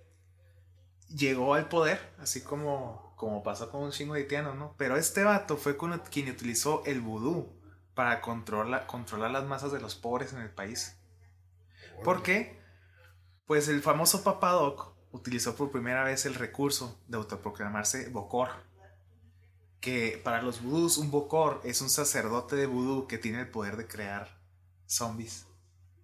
llegó 1.08 1.54
al 1.54 1.68
poder, 1.68 2.14
así 2.18 2.42
como, 2.42 3.14
como 3.16 3.42
pasó 3.42 3.70
con 3.70 3.82
un 3.82 3.90
chingo 3.92 4.14
de 4.14 4.20
haitianos, 4.20 4.56
¿no? 4.56 4.74
Pero 4.78 4.96
este 4.96 5.24
vato 5.24 5.56
fue 5.56 5.76
con- 5.76 5.98
quien 6.10 6.30
utilizó 6.30 6.82
el 6.86 7.00
vudú 7.00 7.58
para 7.94 8.20
controlar, 8.20 8.86
controlar 8.86 9.30
las 9.30 9.44
masas 9.44 9.72
de 9.72 9.80
los 9.80 9.94
pobres 9.96 10.32
en 10.32 10.40
el 10.40 10.50
país. 10.50 10.96
¿Por 12.04 12.22
qué? 12.22 12.57
Pues 13.48 13.66
el 13.68 13.82
famoso 13.82 14.22
Papadoc 14.22 14.92
utilizó 15.10 15.56
por 15.56 15.72
primera 15.72 16.04
vez 16.04 16.24
el 16.26 16.34
recurso 16.36 17.00
de 17.08 17.16
autoproclamarse 17.16 18.08
Bokor. 18.10 18.50
Que 19.80 20.20
para 20.22 20.42
los 20.42 20.60
vudús, 20.62 20.98
un 20.98 21.10
Bokor 21.10 21.60
es 21.64 21.80
un 21.80 21.88
sacerdote 21.90 22.54
de 22.56 22.66
vudú 22.66 23.06
que 23.08 23.16
tiene 23.18 23.40
el 23.40 23.48
poder 23.48 23.76
de 23.76 23.86
crear 23.88 24.38
zombies. 24.86 25.46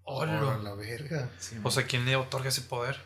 Órale. 0.05 0.63
la 0.63 0.75
verga. 0.75 1.31
Sí, 1.39 1.57
O 1.63 1.71
sea, 1.71 1.87
¿quién 1.87 2.05
le 2.05 2.17
otorga 2.17 2.49
ese 2.49 2.63
poder? 2.63 3.01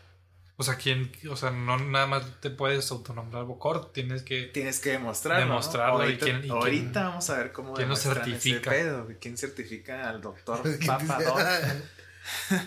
O 0.57 0.65
sea, 0.65 0.75
¿quién? 0.77 1.13
O 1.31 1.37
sea, 1.37 1.51
no 1.53 1.79
nada 1.79 2.07
más 2.09 2.41
te 2.41 2.51
puedes 2.51 2.91
autonombrar 2.91 3.45
Bocor, 3.45 3.93
tienes 3.93 4.23
que. 4.23 4.45
Tienes 4.47 4.81
que 4.81 4.91
demostrarlo. 4.91 5.47
¿no? 5.47 5.51
Demostrarlo, 5.53 6.01
y 6.01 6.03
Ahorita, 6.07 6.25
quién- 6.25 6.45
y 6.45 6.51
ahorita 6.51 6.93
quién- 6.93 6.93
vamos 6.95 7.31
a 7.31 7.39
ver 7.39 7.53
cómo 7.53 7.75
quién 7.75 7.89
lo 7.89 7.95
ese 7.95 8.13
certifica. 8.13 8.71
pedo. 8.71 9.07
¿Quién 9.21 9.37
certifica 9.39 10.09
al 10.09 10.21
doctor 10.21 10.61
¿Quién 10.79 10.99
dice? 10.99 11.83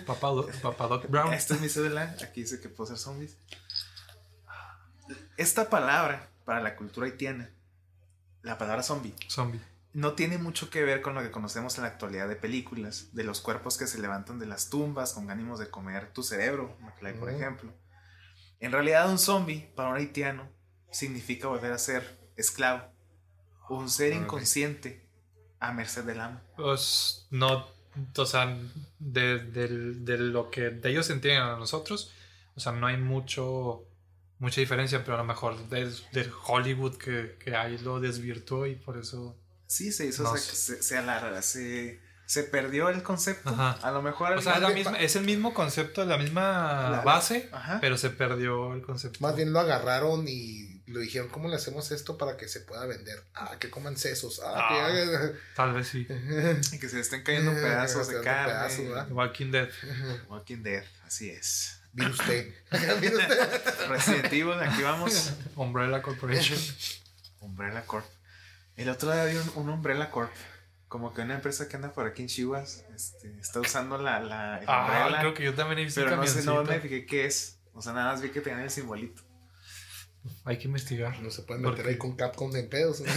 Papadoc? 0.06 0.50
Papá, 0.60 0.70
Papá 0.70 0.86
Doc 0.88 1.06
Brown. 1.08 1.32
Esta 1.32 1.54
es 1.54 1.60
mi 1.60 1.68
cédula. 1.68 2.14
Aquí 2.22 2.42
dice 2.42 2.60
que 2.60 2.68
puedo 2.68 2.88
ser 2.88 2.98
zombies. 2.98 3.36
Esta 5.36 5.68
palabra 5.68 6.28
para 6.44 6.60
la 6.60 6.76
cultura 6.76 7.06
haitiana, 7.06 7.50
la 8.42 8.58
palabra 8.58 8.82
zombie, 8.82 9.14
Zombie. 9.28 9.60
no 9.92 10.12
tiene 10.14 10.38
mucho 10.38 10.70
que 10.70 10.82
ver 10.82 11.02
con 11.02 11.14
lo 11.14 11.22
que 11.22 11.30
conocemos 11.30 11.76
en 11.76 11.82
la 11.82 11.88
actualidad 11.88 12.28
de 12.28 12.36
películas, 12.36 13.14
de 13.14 13.24
los 13.24 13.40
cuerpos 13.40 13.76
que 13.78 13.86
se 13.86 13.98
levantan 13.98 14.38
de 14.38 14.46
las 14.46 14.68
tumbas 14.70 15.12
con 15.12 15.30
ánimos 15.30 15.58
de 15.58 15.70
comer 15.70 16.12
tu 16.12 16.22
cerebro, 16.22 16.76
por 17.00 17.28
Ujú. 17.28 17.28
ejemplo. 17.28 17.72
En 18.60 18.72
realidad, 18.72 19.10
un 19.10 19.18
zombie 19.18 19.72
para 19.74 19.90
un 19.90 19.96
haitiano 19.96 20.48
significa 20.90 21.48
volver 21.48 21.72
a 21.72 21.78
ser 21.78 22.18
esclavo, 22.36 22.84
un 23.68 23.88
ser 23.90 24.12
inconsciente 24.12 25.08
a 25.58 25.72
merced 25.72 26.04
del 26.04 26.20
amo. 26.20 26.40
Pues 26.56 27.26
no. 27.30 27.66
O 28.16 28.26
sea, 28.26 28.56
de, 28.98 29.38
del- 29.38 30.04
de 30.04 30.18
lo 30.18 30.50
que 30.50 30.70
de 30.70 30.90
ellos 30.90 31.10
entienden 31.10 31.42
a 31.42 31.56
nosotros, 31.56 32.12
o 32.54 32.60
sea, 32.60 32.72
no 32.72 32.86
hay 32.86 32.96
mucho. 32.96 33.84
Mucha 34.38 34.60
diferencia, 34.60 35.04
pero 35.04 35.14
a 35.14 35.18
lo 35.18 35.24
mejor 35.24 35.68
del, 35.68 35.94
del 36.10 36.32
Hollywood 36.46 36.96
que, 36.96 37.36
que 37.38 37.54
ahí 37.54 37.78
lo 37.78 38.00
desvirtuó 38.00 38.66
y 38.66 38.74
por 38.74 38.98
eso. 38.98 39.36
Sí, 39.68 39.92
se 39.92 40.06
hizo, 40.06 40.24
No 40.24 40.36
se, 40.36 40.56
se, 40.56 40.82
se 40.82 40.98
alarga, 40.98 41.40
se, 41.42 42.00
se 42.26 42.42
perdió 42.42 42.88
el 42.88 43.04
concepto. 43.04 43.50
Ajá. 43.50 43.78
A 43.82 43.92
lo 43.92 44.02
mejor. 44.02 44.32
O 44.32 44.42
sea, 44.42 44.54
es, 44.56 44.60
la 44.62 44.68
de 44.70 44.74
misma- 44.74 44.98
es 44.98 45.14
el 45.14 45.24
mismo 45.24 45.54
concepto, 45.54 46.04
la 46.04 46.18
misma 46.18 46.88
La- 46.90 47.02
base, 47.04 47.50
Ajá. 47.52 47.78
pero 47.80 47.96
se 47.96 48.10
perdió 48.10 48.74
el 48.74 48.82
concepto. 48.82 49.18
Más 49.20 49.36
bien 49.36 49.52
lo 49.52 49.60
agarraron 49.60 50.24
y 50.26 50.71
Lo 50.92 51.00
dijeron, 51.00 51.28
¿cómo 51.28 51.48
le 51.48 51.56
hacemos 51.56 51.90
esto 51.90 52.18
para 52.18 52.36
que 52.36 52.48
se 52.48 52.60
pueda 52.60 52.84
vender? 52.86 53.22
Ah, 53.34 53.56
que 53.58 53.70
coman 53.70 53.96
sesos. 53.96 54.40
Ah, 54.44 54.68
Ah. 54.68 54.88
que 54.92 55.32
Tal 55.56 55.72
vez 55.72 55.88
sí. 55.88 56.06
Y 56.72 56.78
que 56.78 56.88
se 56.88 56.96
le 56.96 57.00
estén 57.02 57.22
cayendo 57.22 57.52
pedazos 57.54 58.08
de 58.08 58.20
carne. 58.20 58.52
pedazos, 58.52 58.88
¿verdad? 58.88 59.10
Walking 59.10 59.50
Dead. 59.50 59.68
Walking 60.28 60.62
Dead, 60.62 60.84
así 61.06 61.30
es. 61.30 61.78
Virus 61.94 62.18
T. 62.26 62.54
Resident 63.88 64.26
Evil, 64.32 64.52
aquí 64.60 64.82
vamos. 64.82 65.32
Umbrella 65.56 66.00
Corporation. 66.02 66.58
Umbrella 67.40 67.84
Corp. 67.84 68.06
El 68.76 68.88
otro 68.88 69.12
día 69.12 69.24
vi 69.26 69.36
un, 69.36 69.50
un 69.56 69.68
Umbrella 69.68 70.10
Corp. 70.10 70.30
Como 70.88 71.12
que 71.14 71.22
una 71.22 71.34
empresa 71.34 71.68
que 71.68 71.76
anda 71.76 71.92
por 71.92 72.06
aquí 72.06 72.22
en 72.22 72.28
Chihuahua 72.28 72.64
este, 72.94 73.34
está 73.40 73.60
usando 73.60 73.96
la, 73.98 74.20
la 74.20 74.58
el 74.58 74.64
Ah, 74.68 74.86
Umbrella, 74.86 75.20
creo 75.20 75.34
que 75.34 75.44
yo 75.44 75.54
también 75.54 75.78
he 75.78 75.84
visto 75.84 76.02
pero 76.04 76.16
no 76.16 76.26
sé, 76.26 76.42
no 76.44 76.62
me 76.64 76.80
fijé 76.80 77.06
qué 77.06 77.24
es. 77.26 77.58
O 77.72 77.80
sea, 77.80 77.92
nada 77.94 78.12
más 78.12 78.20
vi 78.20 78.28
que 78.30 78.40
tenían 78.42 78.60
el 78.62 78.70
simbolito. 78.70 79.22
Hay 80.44 80.56
que 80.58 80.66
investigar. 80.68 81.20
No 81.20 81.30
se 81.30 81.42
pueden 81.42 81.62
¿Por 81.64 81.72
meter 81.72 81.86
ahí 81.88 81.98
con 81.98 82.14
Capcom 82.16 82.54
en 82.54 82.68
pedos. 82.68 83.00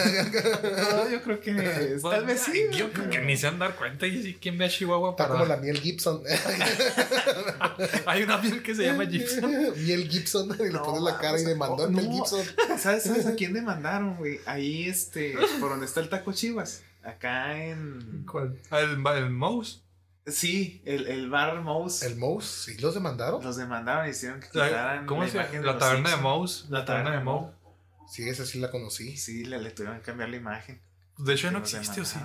No, 0.95 1.09
yo 1.09 1.21
creo 1.21 1.39
que 1.39 1.51
es- 1.95 2.01
tal 2.03 2.25
vez 2.25 2.41
sí. 2.41 2.65
Yo 2.71 2.91
creo 2.91 3.09
que 3.09 3.19
ni 3.21 3.37
se 3.37 3.47
han 3.47 3.59
dar 3.59 3.75
cuenta. 3.75 4.07
¿Y 4.07 4.21
si- 4.23 4.33
quién 4.35 4.57
ve 4.57 4.65
a 4.65 4.69
Chihuahua 4.69 5.11
Está 5.11 5.27
para.? 5.27 5.39
como 5.39 5.45
la 5.45 5.57
miel 5.57 5.79
Gibson. 5.79 6.21
Hay 8.05 8.23
una 8.23 8.37
miel 8.39 8.61
que 8.63 8.73
se 8.75 8.83
llama 8.85 9.05
Gibson. 9.05 9.51
miel 9.85 10.09
Gibson. 10.09 10.49
Y 10.59 10.63
le 10.63 10.69
No, 10.71 10.83
pones 10.83 11.01
la 11.03 11.17
cara 11.17 11.29
y 11.39 11.43
mames, 11.43 11.45
demandó 11.47 11.83
oh, 11.83 11.87
en 11.87 11.93
Mel 11.93 12.05
no. 12.05 12.11
Gibson. 12.15 12.45
¿Sabes, 12.79 13.03
¿Sabes 13.03 13.25
a 13.25 13.35
quién 13.35 13.53
demandaron, 13.53 14.17
güey? 14.17 14.39
Ahí, 14.45 14.87
este, 14.89 15.35
por 15.59 15.69
donde 15.69 15.85
está 15.85 15.99
el 16.01 16.09
taco 16.09 16.33
Chivas. 16.33 16.81
Acá 17.03 17.55
en. 17.63 18.25
¿Cuál? 18.29 18.57
El, 18.71 19.05
el 19.17 19.29
mouse. 19.29 19.83
Sí, 20.27 20.81
el, 20.85 21.07
el 21.07 21.29
bar 21.29 21.61
Mouse. 21.61 22.01
El 22.03 22.15
Mouse, 22.15 22.63
¿sí 22.65 22.77
los 22.79 22.93
demandaron? 22.95 23.43
Los 23.43 23.57
demandaron 23.57 24.07
y 24.07 24.09
hicieron 24.09 24.39
que 24.39 24.47
quitaran. 24.47 25.05
¿Cómo 25.05 25.23
la 25.23 25.29
se 25.29 25.37
imagen 25.37 25.61
de 25.61 25.67
La 25.67 25.77
taberna 25.77 26.09
de 26.09 26.17
mouse. 26.17 26.65
La 26.69 26.83
taberna 26.85 27.11
de 27.11 27.19
mouse. 27.19 27.51
Sí, 28.09 28.27
esa 28.27 28.45
sí 28.45 28.59
la 28.59 28.71
conocí. 28.71 29.15
Sí, 29.17 29.45
le, 29.45 29.59
le 29.61 29.71
tuvieron 29.71 29.97
que 29.99 30.03
cambiar 30.03 30.29
la 30.29 30.37
imagen. 30.37 30.81
De 31.17 31.33
hecho, 31.33 31.47
Que 31.47 31.51
no 31.53 31.59
existe, 31.59 32.01
¿o 32.01 32.05
sí? 32.05 32.17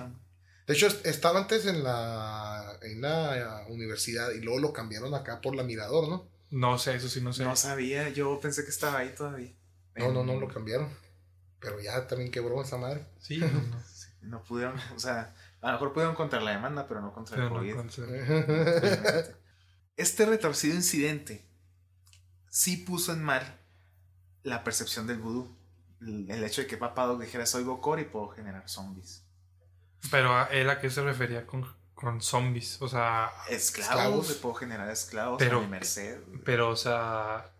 De 0.67 0.73
hecho, 0.73 0.87
est- 0.87 1.05
estaba 1.05 1.39
antes 1.41 1.65
en 1.65 1.83
la, 1.83 2.77
en 2.81 3.01
la 3.01 3.65
universidad 3.69 4.31
y 4.31 4.41
luego 4.41 4.59
lo 4.59 4.73
cambiaron 4.73 5.13
acá 5.13 5.41
por 5.41 5.55
la 5.55 5.63
Mirador, 5.63 6.07
¿no? 6.09 6.27
No 6.49 6.77
sé, 6.77 6.95
eso 6.95 7.07
sí 7.07 7.21
no 7.21 7.33
sé. 7.33 7.43
No 7.43 7.55
sabía, 7.55 8.09
yo 8.09 8.39
pensé 8.39 8.63
que 8.63 8.69
estaba 8.71 8.99
ahí 8.99 9.13
todavía. 9.15 9.51
No, 9.95 10.11
no, 10.11 10.23
no 10.23 10.39
lo 10.39 10.47
cambiaron. 10.47 10.89
Pero 11.59 11.79
ya 11.79 12.07
también 12.07 12.31
quebró 12.31 12.61
esa 12.61 12.77
madre. 12.77 13.05
Sí, 13.19 13.37
no, 13.37 13.47
no. 13.47 13.83
sí, 13.93 14.07
No 14.21 14.43
pudieron, 14.43 14.75
o 14.95 14.99
sea, 14.99 15.33
a 15.61 15.67
lo 15.67 15.73
mejor 15.73 15.93
pudieron 15.93 16.15
contra 16.15 16.39
la 16.41 16.51
demanda, 16.51 16.87
pero 16.87 17.01
no 17.01 17.13
contra 17.13 17.35
Pero 17.35 17.47
el 17.61 17.75
no 17.75 17.83
COVID. 17.83 17.91
Este 19.97 20.25
retorcido 20.25 20.75
incidente 20.75 21.45
sí 22.49 22.77
puso 22.77 23.13
en 23.13 23.23
mal 23.23 23.59
la 24.43 24.63
percepción 24.63 25.05
del 25.07 25.19
vudú. 25.19 25.55
El, 26.01 26.43
hecho 26.43 26.61
de 26.61 26.67
que 26.67 26.77
Papa 26.77 27.05
Dog 27.05 27.21
dijera 27.21 27.45
soy 27.45 27.63
Gokor 27.63 27.99
y 27.99 28.05
puedo 28.05 28.29
generar 28.29 28.67
zombies. 28.67 29.23
Pero 30.09 30.35
a 30.35 30.45
él 30.45 30.69
a 30.69 30.79
qué 30.79 30.89
se 30.89 31.03
refería 31.03 31.45
con, 31.45 31.63
con 31.93 32.21
zombies. 32.21 32.81
O 32.81 32.87
sea, 32.87 33.31
Esclavos, 33.49 33.91
Esclavos. 33.91 34.29
le 34.29 34.35
puedo 34.35 34.55
generar 34.55 34.89
esclavos 34.89 35.37
Pero- 35.37 35.59
a 35.59 35.61
mi 35.61 35.67
merced. 35.67 36.19
pero, 36.43 36.69
o 36.69 36.75
sea, 36.75 37.35
a, 37.35 37.51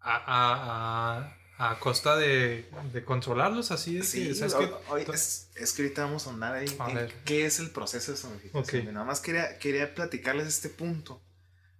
a, 0.00 1.18
a, 1.18 1.36
a 1.58 1.78
costa 1.80 2.16
de, 2.16 2.68
de 2.92 3.04
controlarlos 3.04 3.70
así. 3.70 3.98
Es 3.98 4.10
Sí, 4.10 4.28
que, 4.28 4.34
¿sabes 4.34 4.54
hoy- 4.54 4.66
qué? 4.66 4.74
hoy 4.90 5.04
es, 5.14 5.50
es 5.56 5.72
que 5.72 5.82
ahorita 5.82 6.04
vamos 6.04 6.26
a 6.26 6.30
andar 6.30 6.54
ahí 6.54 6.66
A 6.78 6.88
en 6.90 6.94
ver. 6.96 7.14
qué 7.24 7.46
es 7.46 7.58
el 7.60 7.70
proceso 7.70 8.12
de 8.12 8.18
zombificación. 8.18 8.80
Ok. 8.82 8.88
Y 8.88 8.92
Nada 8.92 9.06
más 9.06 9.20
quería, 9.20 9.58
quería 9.58 9.94
platicarles 9.94 10.48
este 10.48 10.68
punto, 10.68 11.22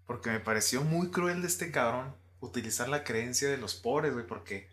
porque 0.06 0.30
me 0.30 0.40
pareció 0.40 0.82
muy 0.82 1.10
cruel 1.10 1.42
de 1.42 1.48
este 1.48 1.70
cabrón 1.70 2.14
utilizar 2.40 2.88
la 2.88 3.04
creencia 3.04 3.48
de 3.48 3.58
los 3.58 3.74
pobres, 3.74 4.12
güey, 4.14 4.26
porque, 4.26 4.68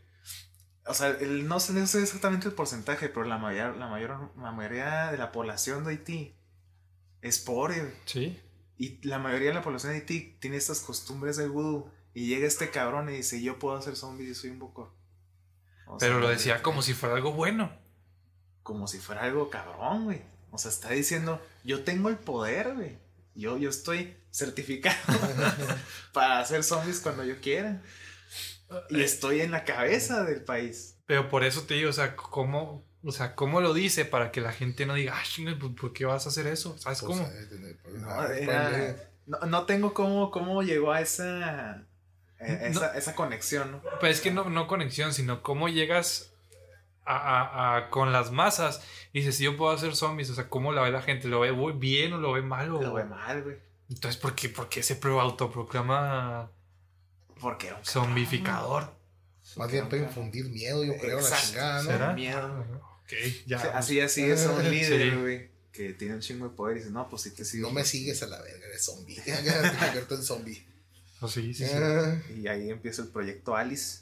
o 0.86 0.94
sea, 0.94 1.10
el- 1.10 1.48
no, 1.48 1.60
sé, 1.60 1.74
no 1.74 1.86
sé 1.88 2.02
exactamente 2.02 2.48
el 2.48 2.54
porcentaje, 2.54 3.10
pero 3.10 3.26
la 3.26 3.38
mayor, 3.38 3.76
la, 3.78 3.88
mayor, 3.88 4.32
la 4.38 4.52
mayoría 4.52 5.12
de 5.12 5.18
la 5.18 5.32
población 5.32 5.84
de 5.84 5.92
Haití 5.92 6.34
es 7.22 7.40
pobre, 7.40 7.80
güey. 7.82 7.94
Sí. 8.06 8.40
Y 8.78 9.06
la 9.08 9.20
mayoría 9.20 9.50
de 9.50 9.54
la 9.56 9.62
población 9.62 9.92
de 9.94 10.00
Haití 10.00 10.36
tiene 10.40 10.58
estas 10.58 10.80
costumbres 10.80 11.38
del 11.38 11.50
vudú. 11.50 11.90
Y 12.14 12.28
llega 12.28 12.46
este 12.48 12.70
cabrón 12.70 13.10
y 13.10 13.14
dice, 13.14 13.42
yo 13.42 13.58
puedo 13.60 13.76
hacer 13.76 13.96
zombies 13.96 14.30
y 14.30 14.36
soy 14.36 14.50
un 14.52 14.60
bocor. 14.60 14.92
O 15.88 15.98
Pero 15.98 16.14
sea, 16.14 16.22
lo 16.22 16.30
decía 16.30 16.62
como 16.62 16.82
si 16.82 16.94
fuera 16.94 17.16
algo 17.16 17.34
bueno. 17.34 17.72
como 18.62 18.88
si 18.88 19.00
fuera 19.00 19.24
algo 19.24 19.50
cabrón, 19.50 20.06
güey. 20.06 20.22
O 20.52 20.58
sea, 20.58 20.70
está 20.72 20.90
diciendo, 20.90 21.42
yo 21.64 21.84
tengo 21.84 22.10
el 22.10 22.18
poder, 22.18 22.76
güey. 22.76 22.98
Yo, 23.36 23.58
yo 23.58 23.70
estoy 23.72 24.16
certificado 24.32 24.96
para 26.14 26.40
hacer 26.40 26.64
zombies 26.64 27.00
cuando 27.00 27.24
yo 27.24 27.40
quiera. 27.42 27.82
Y 28.90 29.02
Eh, 29.02 29.04
estoy 29.04 29.42
en 29.42 29.52
la 29.52 29.64
cabeza 29.66 30.24
del 30.24 30.44
país. 30.44 30.98
Pero 31.06 31.30
por 31.30 31.44
eso 31.44 31.64
te 31.64 31.74
digo, 31.74 31.90
o 31.90 31.94
sea, 31.94 32.16
¿cómo, 32.16 32.86
o 33.04 33.12
sea, 33.12 33.36
¿cómo 33.36 33.60
lo 33.62 33.74
dice 33.74 34.06
para 34.06 34.32
que 34.32 34.40
la 34.42 34.52
gente 34.54 34.86
no 34.86 34.94
diga, 34.94 35.16
ah, 35.18 35.24
pues, 35.60 35.72
¿por 35.80 35.94
qué 35.94 36.06
vas 36.06 36.26
a 36.26 36.30
hacer 36.30 36.48
eso? 36.48 36.78
¿Sabes 36.78 37.02
Pues, 37.02 37.18
cómo? 37.18 37.30
pues, 37.84 37.96
No, 37.96 38.10
ah, 38.10 38.28
era- 38.38 38.96
No, 39.26 39.40
no 39.48 39.66
tengo 39.66 39.94
cómo, 39.94 40.32
cómo 40.32 40.62
llegó 40.64 40.92
a 40.92 41.02
esa, 41.02 41.86
eh, 42.46 42.70
No. 42.74 42.80
esa, 42.80 42.98
esa 42.98 43.16
conexión, 43.16 43.72
¿no? 43.72 43.82
Pues 44.00 44.18
es 44.18 44.22
que 44.22 44.32
no, 44.32 44.50
no 44.50 44.68
conexión, 44.68 45.14
sino 45.14 45.42
cómo 45.42 45.70
llegas 45.70 46.32
a, 47.06 47.16
a- 47.18 47.78
a- 47.78 47.90
con 47.90 48.12
las 48.14 48.32
masas 48.32 48.82
y 49.12 49.20
dices, 49.20 49.36
si 49.38 49.44
yo 49.44 49.58
puedo 49.58 49.72
hacer 49.72 49.96
zombies, 49.96 50.30
o 50.30 50.36
sea, 50.36 50.48
¿cómo 50.50 50.72
la 50.72 50.82
ve 50.82 50.92
la 50.92 51.02
gente? 51.02 51.28
¿Lo 51.28 51.42
ve 51.42 51.52
bien 51.74 52.14
o 52.14 52.18
lo 52.18 52.32
ve 52.34 52.42
mal? 52.42 52.72
O... 52.74 52.82
Lo 52.82 52.94
ve 52.94 53.04
mal, 53.06 53.44
güey. 53.44 53.58
Entonces, 53.90 54.20
¿por 54.20 54.34
qué, 54.36 54.50
por 54.50 54.70
qué 54.70 54.82
se 54.82 54.96
pro- 54.96 55.20
autoproclama 55.20 56.50
Porque 57.40 57.68
era 57.68 57.78
un 57.78 57.86
zombificador? 57.86 58.94
Más 59.58 59.70
bien 59.72 59.90
para 59.90 60.02
infundir 60.02 60.46
miedo, 60.50 60.84
yo 60.86 60.94
creo, 60.98 61.18
la 61.18 61.22
Exacto. 61.24 61.46
chingada, 61.48 61.84
¿no? 61.84 61.90
¿Será? 61.92 62.14
Miedo. 62.14 62.66
Ok, 63.04 63.14
ya. 63.46 63.60
Sí, 63.60 63.68
así, 63.74 64.00
así 64.02 64.24
es 64.32 64.46
un 64.46 64.64
líder, 64.72 65.12
Sí. 65.12 65.18
güey. 65.20 65.54
Que 65.74 65.92
tiene 65.94 66.14
un 66.16 66.22
chingo 66.22 66.48
de 66.48 66.56
poder 66.56 66.78
y 66.78 66.80
dice, 66.82 66.92
no, 66.92 67.10
pues 67.10 67.24
sí 67.24 67.32
te 67.32 67.44
sigo. 67.44 67.68
No 67.68 67.74
me 67.74 67.84
sigues 67.84 68.22
a 68.24 68.28
la 68.28 68.40
verga, 68.42 68.66
eres 68.68 68.86
zombie. 68.86 69.16
Te 69.26 69.32
convierto 69.34 70.16
en 70.16 70.24
zombie. 70.24 70.66
Oh, 71.24 71.28
sí, 71.30 71.54
sí, 71.54 71.66
sí. 71.66 71.74
Ah, 71.74 72.22
Y 72.36 72.48
ahí 72.50 72.70
empieza 72.70 73.02
el 73.02 73.08
proyecto 73.08 73.56
Alice. 73.56 74.02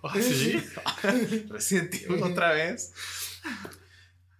Oh, 0.00 0.14
sí. 0.14 0.64
Resident 1.50 1.94
Evil 1.94 2.22
otra 2.22 2.52
vez. 2.52 2.92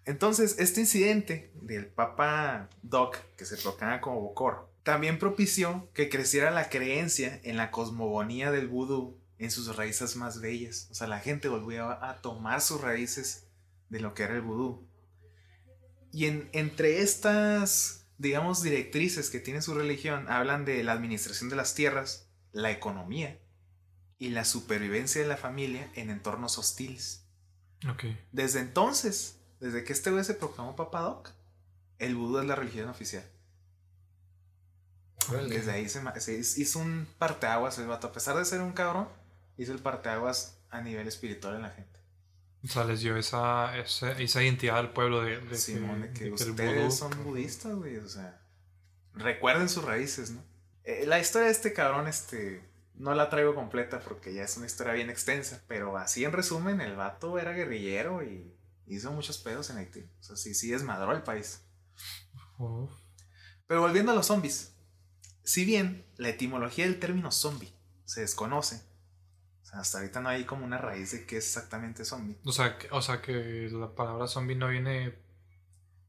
Entonces, 0.06 0.56
este 0.58 0.80
incidente 0.80 1.50
del 1.60 1.86
Papa 1.86 2.70
Doc, 2.82 3.18
que 3.36 3.44
se 3.44 3.58
proclama 3.58 4.00
como 4.00 4.22
Bokor, 4.22 4.70
también 4.84 5.18
propició 5.18 5.90
que 5.92 6.08
creciera 6.08 6.50
la 6.50 6.70
creencia 6.70 7.38
en 7.42 7.58
la 7.58 7.70
cosmogonía 7.70 8.50
del 8.50 8.68
vudú 8.68 9.18
en 9.38 9.50
sus 9.50 9.76
raíces 9.76 10.16
más 10.16 10.40
bellas. 10.40 10.88
O 10.90 10.94
sea, 10.94 11.08
la 11.08 11.18
gente 11.20 11.48
volvió 11.48 11.90
a, 11.90 12.08
a 12.08 12.22
tomar 12.22 12.62
sus 12.62 12.80
raíces 12.80 13.48
de 13.90 14.00
lo 14.00 14.14
que 14.14 14.22
era 14.22 14.34
el 14.34 14.40
vudú. 14.40 14.86
Y 16.10 16.24
en, 16.24 16.48
entre 16.52 17.02
estas, 17.02 18.05
digamos, 18.18 18.62
directrices 18.62 19.30
que 19.30 19.40
tiene 19.40 19.62
su 19.62 19.74
religión, 19.74 20.28
hablan 20.30 20.64
de 20.64 20.82
la 20.84 20.92
administración 20.92 21.50
de 21.50 21.56
las 21.56 21.74
tierras, 21.74 22.28
la 22.52 22.70
economía 22.70 23.38
y 24.18 24.30
la 24.30 24.44
supervivencia 24.44 25.20
de 25.20 25.28
la 25.28 25.36
familia 25.36 25.90
en 25.94 26.10
entornos 26.10 26.58
hostiles. 26.58 27.26
Desde 28.32 28.60
entonces, 28.60 29.38
desde 29.60 29.84
que 29.84 29.92
este 29.92 30.10
güey 30.10 30.24
se 30.24 30.34
proclamó 30.34 30.74
Papadoc, 30.76 31.30
el 31.98 32.14
vudú 32.14 32.38
es 32.38 32.46
la 32.46 32.54
religión 32.56 32.88
oficial. 32.88 33.24
Desde 35.48 35.72
ahí 35.72 35.88
se, 35.88 36.00
se 36.20 36.38
hiz- 36.38 36.56
hizo 36.58 36.78
un 36.78 37.06
parteaguas 37.18 37.78
el 37.78 37.86
vato. 37.86 38.06
A 38.06 38.12
pesar 38.12 38.36
de 38.36 38.44
ser 38.44 38.60
un 38.60 38.72
cabrón, 38.72 39.08
hizo 39.58 39.72
el 39.72 39.80
parteaguas 39.80 40.58
a 40.70 40.80
nivel 40.80 41.08
espiritual 41.08 41.56
en 41.56 41.62
la 41.62 41.70
gente. 41.70 41.95
O 42.66 42.72
sea, 42.72 42.84
les 42.84 43.00
dio 43.00 43.16
esa, 43.16 43.78
esa, 43.78 44.12
esa 44.18 44.42
identidad 44.42 44.78
al 44.78 44.92
pueblo 44.92 45.22
de, 45.22 45.38
de 45.40 45.56
Simón, 45.56 46.02
de 46.02 46.08
que, 46.08 46.14
que 46.14 46.24
de 46.30 46.36
que 46.36 46.42
el 46.42 46.50
ustedes 46.50 46.84
vudú- 46.92 46.96
son 46.96 47.24
budistas, 47.24 47.74
güey. 47.74 47.96
O 47.98 48.08
sea, 48.08 48.40
recuerden 49.14 49.68
sus 49.68 49.84
raíces, 49.84 50.30
¿no? 50.30 50.42
Eh, 50.84 51.04
la 51.06 51.18
historia 51.20 51.46
de 51.46 51.52
este 51.52 51.72
cabrón, 51.72 52.08
este, 52.08 52.62
no 52.94 53.14
la 53.14 53.28
traigo 53.30 53.54
completa 53.54 54.00
porque 54.00 54.34
ya 54.34 54.42
es 54.42 54.56
una 54.56 54.66
historia 54.66 54.92
bien 54.94 55.10
extensa. 55.10 55.62
Pero 55.68 55.96
así 55.96 56.24
en 56.24 56.32
resumen, 56.32 56.80
el 56.80 56.96
vato 56.96 57.38
era 57.38 57.52
guerrillero 57.52 58.22
y 58.24 58.52
hizo 58.86 59.12
muchos 59.12 59.38
pedos 59.38 59.70
en 59.70 59.78
Haití. 59.78 60.00
O 60.20 60.22
sea, 60.22 60.36
sí, 60.36 60.54
sí 60.54 60.70
desmadró 60.70 61.12
el 61.12 61.22
país. 61.22 61.62
Pero 63.66 63.80
volviendo 63.80 64.12
a 64.12 64.14
los 64.14 64.26
zombies. 64.26 64.72
Si 65.42 65.64
bien 65.64 66.04
la 66.16 66.30
etimología 66.30 66.84
del 66.86 66.98
término 66.98 67.30
zombie 67.30 67.72
se 68.04 68.22
desconoce, 68.22 68.82
hasta 69.76 69.98
ahorita 69.98 70.20
no 70.20 70.28
hay 70.28 70.44
como 70.44 70.64
una 70.64 70.78
raíz 70.78 71.12
de 71.12 71.26
qué 71.26 71.38
es 71.38 71.46
exactamente 71.46 72.04
zombie. 72.04 72.36
O 72.44 72.52
sea, 72.52 72.78
que, 72.78 72.88
o 72.90 73.02
sea 73.02 73.20
que 73.20 73.68
la 73.70 73.94
palabra 73.94 74.26
zombie 74.26 74.56
no 74.56 74.68
viene 74.68 75.14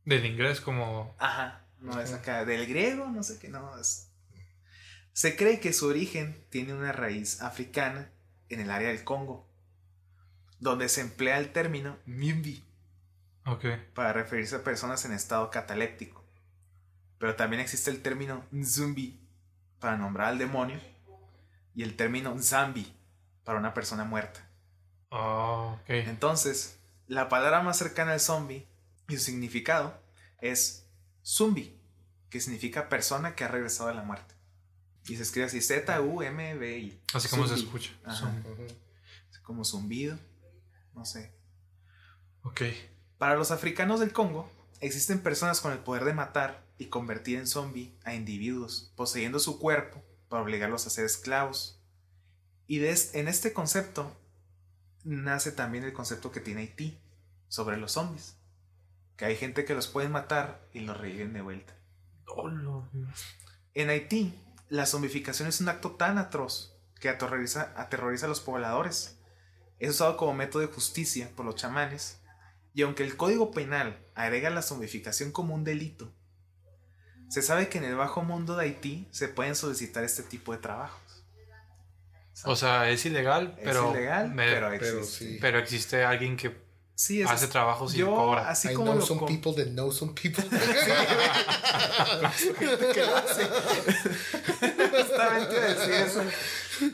del 0.05 0.25
inglés 0.25 0.61
como... 0.61 1.15
Ajá, 1.19 1.65
no 1.79 1.99
es 1.99 2.13
acá 2.13 2.45
del 2.45 2.65
griego, 2.65 3.07
no 3.07 3.23
sé 3.23 3.37
qué, 3.39 3.49
no 3.49 3.77
es. 3.77 4.09
Se 5.13 5.35
cree 5.35 5.59
que 5.59 5.73
su 5.73 5.87
origen 5.87 6.45
tiene 6.49 6.73
una 6.73 6.91
raíz 6.91 7.41
africana 7.41 8.09
en 8.49 8.59
el 8.59 8.69
área 8.69 8.89
del 8.89 9.03
Congo, 9.03 9.47
donde 10.59 10.89
se 10.89 11.01
emplea 11.01 11.37
el 11.39 11.51
término 11.51 11.97
Mimbi 12.05 12.63
Ok. 13.45 13.65
para 13.93 14.13
referirse 14.13 14.55
a 14.57 14.63
personas 14.63 15.03
en 15.05 15.11
estado 15.13 15.49
cataléptico. 15.49 16.23
Pero 17.19 17.35
también 17.35 17.61
existe 17.61 17.89
el 17.89 18.01
término 18.01 18.45
Nzumbi 18.51 19.19
para 19.79 19.97
nombrar 19.97 20.29
al 20.29 20.37
demonio 20.37 20.79
y 21.75 21.83
el 21.83 21.95
término 21.95 22.39
zombie 22.41 22.93
para 23.47 23.59
una 23.59 23.73
persona 23.73 24.03
muerta. 24.03 24.45
Oh, 25.09 25.79
ok. 25.81 25.89
Entonces, 25.89 26.79
la 27.07 27.29
palabra 27.29 27.61
más 27.61 27.77
cercana 27.77 28.11
al 28.11 28.19
zombie 28.19 28.67
y 29.07 29.15
su 29.15 29.23
significado 29.23 29.97
es 30.41 30.85
zumbi, 31.25 31.79
que 32.29 32.41
significa 32.41 32.89
persona 32.89 33.35
que 33.35 33.45
ha 33.45 33.47
regresado 33.47 33.87
de 33.87 33.95
la 33.95 34.03
muerte. 34.03 34.35
Y 35.05 35.15
se 35.15 35.23
escribe 35.23 35.45
así 35.45 35.61
Z-U-M-B-I. 35.61 37.01
Así 37.13 37.29
como 37.29 37.47
se 37.47 37.53
escucha. 37.53 37.91
Ajá. 38.03 38.29
Como 39.43 39.63
zumbido. 39.63 40.19
No 40.93 41.05
sé. 41.05 41.33
Ok. 42.41 42.63
Para 43.17 43.35
los 43.35 43.51
africanos 43.51 44.01
del 44.01 44.11
Congo, 44.11 44.51
existen 44.81 45.23
personas 45.23 45.61
con 45.61 45.71
el 45.71 45.79
poder 45.79 46.03
de 46.03 46.13
matar 46.13 46.65
y 46.77 46.87
convertir 46.87 47.39
en 47.39 47.47
zombie 47.47 47.97
a 48.03 48.13
individuos, 48.13 48.91
poseyendo 48.97 49.39
su 49.39 49.57
cuerpo 49.57 50.03
para 50.27 50.43
obligarlos 50.43 50.85
a 50.85 50.89
ser 50.89 51.05
esclavos. 51.05 51.76
Y 52.67 52.79
de 52.79 52.91
es- 52.91 53.15
en 53.15 53.27
este 53.27 53.53
concepto 53.53 54.15
nace 55.03 55.51
también 55.51 55.83
el 55.83 55.93
concepto 55.93 56.31
que 56.31 56.41
tiene 56.41 56.61
Haití 56.61 56.99
sobre 57.47 57.77
los 57.77 57.93
zombies. 57.93 58.35
Que 59.15 59.25
hay 59.25 59.35
gente 59.35 59.65
que 59.65 59.73
los 59.73 59.87
pueden 59.87 60.11
matar 60.11 60.67
y 60.73 60.81
los 60.81 60.97
reviven 60.97 61.33
de 61.33 61.41
vuelta. 61.41 61.73
Oh, 62.27 62.49
En 63.73 63.89
Haití, 63.89 64.33
la 64.69 64.85
zombificación 64.85 65.47
es 65.47 65.61
un 65.61 65.69
acto 65.69 65.91
tan 65.91 66.17
atroz 66.17 66.75
que 66.99 67.09
aterroriza, 67.09 67.73
aterroriza 67.77 68.25
a 68.25 68.29
los 68.29 68.41
pobladores. 68.41 69.17
Es 69.79 69.91
usado 69.91 70.17
como 70.17 70.33
método 70.33 70.61
de 70.61 70.67
justicia 70.73 71.31
por 71.35 71.45
los 71.45 71.55
chamanes. 71.55 72.19
Y 72.73 72.81
aunque 72.83 73.03
el 73.03 73.15
Código 73.17 73.51
Penal 73.51 73.97
agrega 74.13 74.49
la 74.49 74.61
zombificación 74.61 75.31
como 75.31 75.55
un 75.55 75.63
delito, 75.63 76.11
se 77.29 77.41
sabe 77.41 77.69
que 77.69 77.77
en 77.77 77.83
el 77.85 77.95
bajo 77.95 78.23
mundo 78.23 78.55
de 78.55 78.65
Haití 78.65 79.07
se 79.11 79.27
pueden 79.27 79.55
solicitar 79.55 80.03
este 80.03 80.23
tipo 80.23 80.51
de 80.51 80.59
trabajos. 80.59 81.01
O 82.45 82.55
sea, 82.55 82.89
es 82.89 83.05
ilegal, 83.05 83.55
Es 83.57 83.63
pero. 83.65 83.91
ilegal, 83.91 84.29
me- 84.33 84.45
pero 84.51 84.69
Pero 84.79 84.99
existe. 84.99 85.25
sí. 85.25 85.37
pero 85.41 85.59
existe 85.59 86.03
alguien 86.03 86.37
que 86.37 86.55
Sí, 86.95 87.21
es- 87.21 87.29
hace 87.29 87.47
trabajos 87.47 87.95
y 87.95 88.01
cobra. 88.01 88.49
así 88.49 88.69
I 88.69 88.73
como 88.73 88.91
know 88.91 88.99
lo 88.99 89.05
some 89.05 89.19
com- 89.19 89.27
people 89.27 89.53
that 89.63 89.71
know 89.71 89.91
some 89.91 90.13
people. 90.13 90.43
Justamente 94.91 95.59
decir 95.59 95.93
eso. 95.93 96.21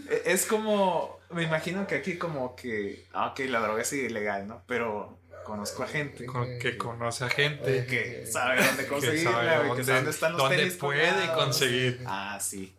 E- 0.10 0.22
Es 0.26 0.46
como, 0.46 1.20
me 1.32 1.44
imagino 1.44 1.86
que 1.88 1.96
aquí 1.96 2.18
como 2.18 2.56
que, 2.56 3.06
ah, 3.14 3.28
ok, 3.28 3.40
la 3.50 3.60
droga 3.60 3.82
es 3.82 3.94
ilegal, 3.94 4.48
¿no? 4.48 4.62
Pero 4.68 5.20
conozco 5.46 5.84
a 5.84 5.88
gente 5.88 6.26
con- 6.26 6.58
que 6.60 6.78
conoce 6.78 7.26
a 7.26 7.30
gente. 7.30 7.86
que 7.86 8.26
sabe 8.26 8.64
dónde 8.66 8.84
que 8.84 8.90
conseguirla, 8.90 9.32
sabe 9.32 9.46
güey, 9.46 9.62
que 9.62 9.68
dónde, 9.68 9.84
sabe 9.84 9.96
dónde 9.98 10.12
están 10.12 10.32
los 10.34 10.42
dónde 10.42 10.58
tenis 10.58 10.74
puede 10.76 11.34
conseguir. 11.34 12.04
Ah, 12.06 12.40
sí. 12.42 12.76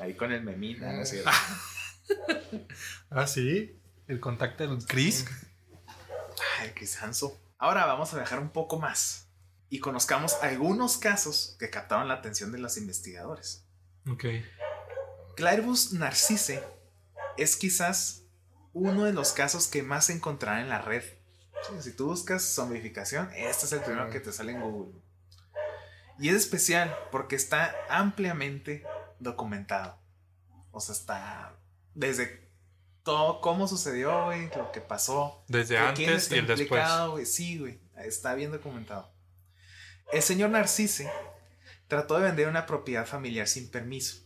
Ahí 0.00 0.14
con 0.14 0.32
el 0.32 0.42
memín, 0.42 0.80
¿no? 0.80 0.92
¿No 0.92 1.02
es 1.02 1.10
cierto? 1.10 1.30
Ah, 3.10 3.26
sí. 3.26 3.80
El 4.08 4.20
contacto 4.20 4.66
del 4.66 4.84
Chris. 4.86 5.24
Ay, 6.58 6.72
qué 6.74 6.86
sanso. 6.86 7.40
Ahora 7.58 7.86
vamos 7.86 8.12
a 8.12 8.16
viajar 8.16 8.40
un 8.40 8.50
poco 8.50 8.78
más 8.78 9.28
y 9.68 9.78
conozcamos 9.78 10.34
algunos 10.42 10.98
casos 10.98 11.56
que 11.58 11.70
captaron 11.70 12.08
la 12.08 12.14
atención 12.14 12.52
de 12.52 12.58
los 12.58 12.76
investigadores. 12.76 13.64
Ok. 14.10 14.24
Clairvus 15.36 15.92
narcisse 15.92 16.60
es 17.36 17.56
quizás 17.56 18.22
uno 18.72 19.04
de 19.04 19.12
los 19.12 19.32
casos 19.32 19.68
que 19.68 19.82
más 19.82 20.06
se 20.06 20.12
encontrará 20.12 20.60
en 20.60 20.68
la 20.68 20.80
red. 20.80 21.04
Si 21.80 21.92
tú 21.92 22.06
buscas 22.06 22.42
zombificación, 22.42 23.30
este 23.34 23.66
es 23.66 23.72
el 23.72 23.80
primero 23.80 24.10
que 24.10 24.20
te 24.20 24.32
sale 24.32 24.52
en 24.52 24.60
Google. 24.60 25.00
Y 26.18 26.28
es 26.28 26.34
especial 26.34 26.94
porque 27.10 27.36
está 27.36 27.74
ampliamente 27.88 28.84
documentado. 29.18 29.98
O 30.70 30.80
sea, 30.80 30.94
está 30.94 31.56
desde 31.94 32.50
todo 33.02 33.40
cómo 33.40 33.68
sucedió, 33.68 34.24
güey, 34.24 34.48
lo 34.56 34.72
que 34.72 34.80
pasó. 34.80 35.44
Desde 35.48 35.78
¿De 35.78 35.92
quién 35.94 36.10
antes 36.10 36.30
y 36.30 36.34
el 36.36 36.46
después. 36.46 36.84
güey? 37.10 37.26
Sí, 37.26 37.58
güey. 37.58 37.80
Está 37.96 38.34
bien 38.34 38.50
documentado. 38.50 39.12
El 40.12 40.22
señor 40.22 40.50
Narcisse 40.50 41.08
trató 41.88 42.16
de 42.16 42.22
vender 42.24 42.48
una 42.48 42.66
propiedad 42.66 43.06
familiar 43.06 43.46
sin 43.46 43.70
permiso. 43.70 44.24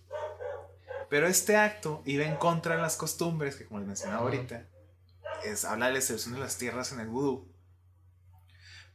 Pero 1.10 1.26
este 1.26 1.56
acto 1.56 2.02
iba 2.04 2.24
en 2.24 2.36
contra 2.36 2.76
de 2.76 2.82
las 2.82 2.96
costumbres, 2.96 3.56
que 3.56 3.64
como 3.64 3.80
les 3.80 3.88
mencionaba 3.88 4.22
ahorita, 4.22 4.66
es 5.44 5.64
habla 5.64 5.86
de 5.86 5.92
la 5.92 5.98
excepción 5.98 6.34
de 6.34 6.40
las 6.40 6.58
tierras 6.58 6.92
en 6.92 7.00
el 7.00 7.08
vudú. 7.08 7.50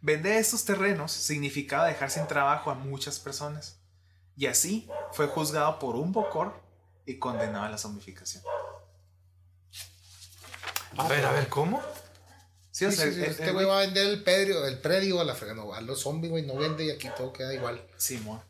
Vender 0.02 0.34
estos 0.34 0.66
terrenos 0.66 1.12
significaba 1.12 1.88
dejar 1.88 2.12
sin 2.12 2.28
trabajo 2.28 2.70
a 2.70 2.76
muchas 2.76 3.20
personas. 3.20 3.80
Y 4.36 4.48
así 4.48 4.90
fue 5.12 5.28
juzgado 5.28 5.80
por 5.80 5.96
un 5.96 6.12
bocor 6.12 6.62
y 7.06 7.18
condenado 7.20 7.66
a 7.66 7.70
la 7.70 7.78
zombificación. 7.78 8.44
A 10.98 11.08
ver, 11.08 11.26
a 11.26 11.32
ver, 11.32 11.48
¿cómo? 11.50 11.82
Sí, 12.72 12.86
o 12.86 12.92
Sí, 12.92 12.98
sea, 12.98 13.06
sí, 13.08 13.14
sí, 13.14 13.20
el- 13.24 13.30
este 13.30 13.52
güey 13.52 13.66
va 13.66 13.78
a 13.78 13.82
vender 13.82 14.08
el 14.08 14.24
predio, 14.24 14.66
el 14.66 14.80
predio 14.80 15.20
a 15.22 15.24
la 15.24 15.36
frega, 15.36 15.54
no, 15.54 15.74
a 15.74 15.82
los 15.82 16.02
zombies, 16.02 16.32
güey, 16.32 16.44
no 16.46 16.56
vende 16.56 16.86
y 16.86 16.92
aquí 16.92 17.08
todo 17.16 17.32
queda 17.34 17.54
igual. 17.54 17.86
Simón. 17.98 18.42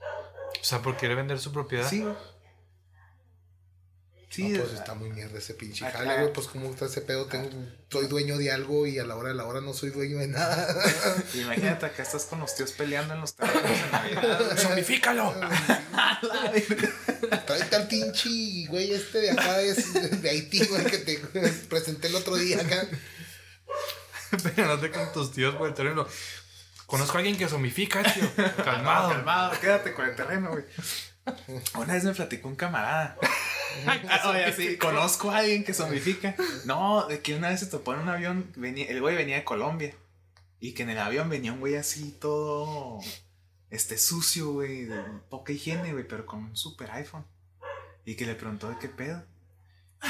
O 0.00 0.64
sea, 0.64 0.80
por 0.82 0.96
quiere 0.96 1.14
vender 1.14 1.38
su 1.38 1.52
propiedad. 1.52 1.88
Sí. 1.88 2.04
Sí, 4.28 4.48
no, 4.48 4.60
pues 4.60 4.72
eh, 4.72 4.76
está 4.76 4.94
muy 4.94 5.08
mierda 5.10 5.38
ese 5.38 5.54
pinche 5.54 5.86
acá- 5.86 5.98
jale, 5.98 6.18
güey, 6.20 6.32
pues 6.32 6.48
como 6.48 6.68
está 6.70 6.86
ese 6.86 7.00
pedo, 7.00 7.26
tengo, 7.26 7.48
soy 7.90 8.06
dueño 8.08 8.36
de 8.36 8.50
algo 8.50 8.86
y 8.86 8.98
a 8.98 9.06
la 9.06 9.14
hora 9.16 9.28
de 9.28 9.34
la 9.36 9.44
hora 9.46 9.60
no 9.60 9.72
soy 9.72 9.90
dueño 9.90 10.18
de 10.18 10.26
nada. 10.28 10.66
imagínate 11.34 11.86
acá 11.86 12.02
estás 12.02 12.24
con 12.24 12.40
los 12.40 12.54
tíos 12.54 12.72
peleando 12.72 13.14
en 13.14 13.20
los 13.20 13.34
terrenos 13.34 13.62
en 13.64 13.90
Navidad. 13.92 14.58
Tráete 17.46 17.76
al 17.76 17.88
pinche 17.88 18.66
güey 18.68 18.92
este 18.92 19.18
de 19.20 19.30
acá, 19.30 19.60
es 19.60 20.22
de 20.22 20.28
Haití, 20.30 20.64
güey, 20.66 20.84
que 20.84 20.98
te 20.98 21.18
presenté 21.68 22.08
el 22.08 22.16
otro 22.16 22.36
día 22.36 22.60
acá. 22.60 22.86
Pero 24.42 24.66
no 24.66 24.80
te 24.80 24.90
con 24.90 25.12
tus 25.12 25.32
tíos 25.32 25.54
por 25.54 25.68
el 25.68 25.74
terreno. 25.74 26.06
Conozco 26.86 27.16
a 27.16 27.18
alguien 27.18 27.36
que 27.36 27.48
zombifica, 27.48 28.02
tío. 28.02 28.28
Calmado. 28.64 29.10
Calmado, 29.10 29.60
quédate 29.60 29.92
con 29.92 30.08
el 30.08 30.16
terreno, 30.16 30.50
güey. 30.50 30.64
Una 31.74 31.94
vez 31.94 32.04
me 32.04 32.14
platicó 32.14 32.48
un 32.48 32.56
camarada. 32.56 33.18
Oye, 34.28 34.52
sí, 34.52 34.76
conozco 34.78 35.30
a 35.30 35.38
alguien 35.38 35.64
que 35.64 35.74
zombifica. 35.74 36.34
No, 36.64 37.06
de 37.06 37.20
que 37.20 37.34
una 37.34 37.48
vez 37.48 37.60
se 37.60 37.66
topó 37.66 37.94
en 37.94 38.00
un 38.00 38.08
avión, 38.08 38.52
venía, 38.56 38.86
el 38.86 39.00
güey 39.00 39.16
venía 39.16 39.36
de 39.36 39.44
Colombia. 39.44 39.94
Y 40.60 40.72
que 40.72 40.84
en 40.84 40.90
el 40.90 40.98
avión 40.98 41.28
venía 41.28 41.52
un 41.52 41.60
güey 41.60 41.76
así 41.76 42.16
todo 42.18 43.00
este 43.70 43.98
sucio, 43.98 44.52
güey, 44.52 44.84
de 44.84 45.02
poca 45.28 45.52
higiene, 45.52 45.92
güey, 45.92 46.06
pero 46.06 46.24
con 46.24 46.44
un 46.44 46.56
super 46.56 46.90
iPhone. 46.92 47.26
Y 48.04 48.14
que 48.14 48.24
le 48.24 48.34
preguntó 48.34 48.68
de 48.68 48.78
qué 48.78 48.88
pedo. 48.88 49.24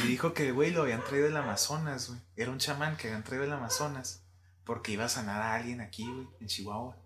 Y 0.05 0.07
dijo 0.07 0.35
que 0.35 0.49
el 0.49 0.53
güey 0.53 0.71
lo 0.71 0.83
habían 0.83 1.03
traído 1.03 1.27
del 1.27 1.37
Amazonas, 1.37 2.09
güey. 2.09 2.21
Era 2.37 2.51
un 2.51 2.59
chamán 2.59 2.97
que 2.97 3.09
habían 3.09 3.25
traído 3.25 3.45
del 3.45 3.55
Amazonas. 3.55 4.23
Porque 4.65 4.93
iba 4.93 5.05
a 5.05 5.09
sanar 5.09 5.41
a 5.41 5.55
alguien 5.55 5.81
aquí, 5.81 6.05
güey, 6.05 6.29
en 6.41 6.47
Chihuahua. 6.49 6.97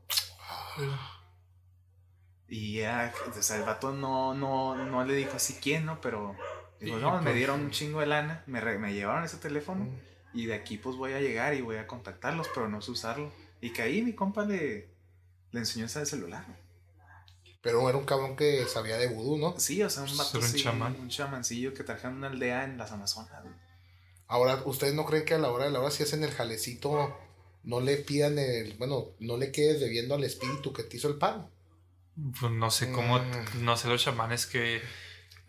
Y 2.50 2.80
era, 2.80 3.12
o 3.38 3.42
sea, 3.42 3.56
el 3.56 3.62
vato 3.62 3.92
no, 3.92 4.34
no, 4.34 4.74
no 4.84 5.04
le 5.04 5.14
dijo 5.14 5.36
así 5.36 5.54
quién, 5.62 5.86
¿no? 5.86 6.00
Pero 6.00 6.34
dijo, 6.80 6.98
no, 6.98 7.22
me 7.22 7.32
dieron 7.32 7.60
un 7.60 7.70
chingo 7.70 8.00
de 8.00 8.06
lana, 8.06 8.42
me, 8.46 8.60
re- 8.60 8.78
me 8.78 8.92
llevaron 8.92 9.22
ese 9.24 9.36
teléfono 9.36 9.88
y 10.34 10.46
de 10.46 10.54
aquí 10.54 10.76
pues 10.76 10.96
voy 10.96 11.12
a 11.12 11.20
llegar 11.20 11.54
y 11.54 11.60
voy 11.60 11.76
a 11.76 11.86
contactarlos, 11.86 12.48
pero 12.54 12.68
no 12.68 12.82
sé 12.82 12.90
usarlo. 12.90 13.32
Y 13.60 13.72
que 13.72 13.82
ahí 13.82 14.02
mi 14.02 14.14
compa 14.14 14.44
le, 14.44 14.88
le 15.52 15.60
enseñó 15.60 15.84
el 15.84 16.06
celular. 16.06 16.44
Pero 17.62 17.86
era 17.88 17.98
un 17.98 18.04
cabrón 18.04 18.36
que 18.36 18.64
sabía 18.66 18.96
de 18.96 19.06
vudú, 19.08 19.36
¿no? 19.36 19.54
Sí, 19.60 19.82
o 19.82 19.90
sea, 19.90 20.02
un 20.02 20.08
Pues, 20.08 20.18
vato 20.18 20.38
era 20.38 20.46
un 20.46 20.54
chamán. 20.54 20.96
un 20.98 21.08
chamancillo 21.08 21.74
que 21.74 21.84
trajeron 21.84 22.16
una 22.16 22.28
aldea 22.28 22.64
en 22.64 22.78
las 22.78 22.90
Amazonas. 22.90 23.42
güey. 23.42 23.54
Ahora, 24.26 24.62
¿ustedes 24.64 24.94
no 24.94 25.04
creen 25.04 25.24
que 25.24 25.34
a 25.34 25.38
la 25.38 25.50
hora 25.52 25.66
de 25.66 25.70
la 25.70 25.80
hora 25.80 25.90
si 25.90 26.02
hacen 26.02 26.24
el 26.24 26.30
jalecito 26.30 27.14
no 27.62 27.80
le 27.80 27.96
pidan 27.98 28.38
el, 28.38 28.74
bueno, 28.78 29.08
no 29.18 29.36
le 29.36 29.52
quedes 29.52 29.78
debiendo 29.80 30.14
al 30.14 30.24
espíritu 30.24 30.72
que 30.72 30.84
te 30.84 30.96
hizo 30.96 31.08
el 31.08 31.18
paro? 31.18 31.50
Pues 32.38 32.52
no 32.52 32.70
sé 32.70 32.92
cómo, 32.92 33.18
Mm. 33.18 33.64
no 33.64 33.76
sé 33.76 33.88
los 33.88 34.02
chamanes 34.02 34.46
que, 34.46 34.82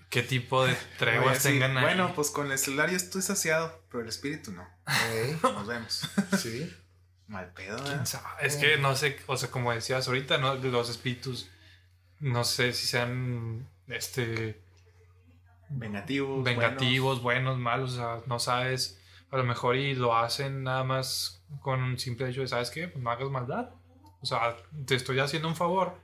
qué 0.09 0.23
tipo 0.23 0.65
de 0.65 0.75
treguas 0.99 1.39
sí, 1.39 1.49
tengan 1.49 1.77
ahí. 1.77 1.83
Bueno, 1.83 2.13
pues 2.15 2.29
con 2.31 2.51
el 2.51 2.57
celular 2.57 2.89
yo 2.89 2.97
estoy 2.97 3.21
saciado, 3.21 3.81
pero 3.89 4.03
el 4.03 4.09
espíritu 4.09 4.51
no. 4.51 4.67
Nos 5.43 5.67
vemos. 5.67 6.07
sí. 6.37 6.71
Mal 7.27 7.53
pedo. 7.53 7.77
Es 8.41 8.57
que 8.57 8.77
no 8.77 8.95
sé, 8.95 9.17
o 9.27 9.37
sea, 9.37 9.49
como 9.49 9.71
decías 9.71 10.07
ahorita, 10.07 10.37
¿no? 10.37 10.55
los 10.55 10.89
espíritus, 10.89 11.49
no 12.19 12.43
sé 12.43 12.73
si 12.73 12.85
sean 12.87 13.69
este 13.87 14.61
Vengativos. 15.69 16.43
vengativos, 16.43 17.21
buenos, 17.21 17.57
malos, 17.57 17.93
o 17.93 17.95
sea, 17.95 18.21
no 18.27 18.39
sabes, 18.39 18.99
a 19.31 19.37
lo 19.37 19.45
mejor 19.45 19.77
y 19.77 19.95
lo 19.95 20.17
hacen 20.17 20.63
nada 20.63 20.83
más 20.83 21.41
con 21.61 21.81
un 21.81 21.97
simple 21.97 22.29
hecho 22.29 22.41
de, 22.41 22.47
¿sabes 22.49 22.69
qué? 22.69 22.89
Pues 22.89 23.01
no 23.01 23.09
hagas 23.09 23.29
maldad. 23.29 23.69
O 24.19 24.25
sea, 24.25 24.57
te 24.85 24.95
estoy 24.95 25.19
haciendo 25.19 25.47
un 25.47 25.55
favor, 25.55 25.97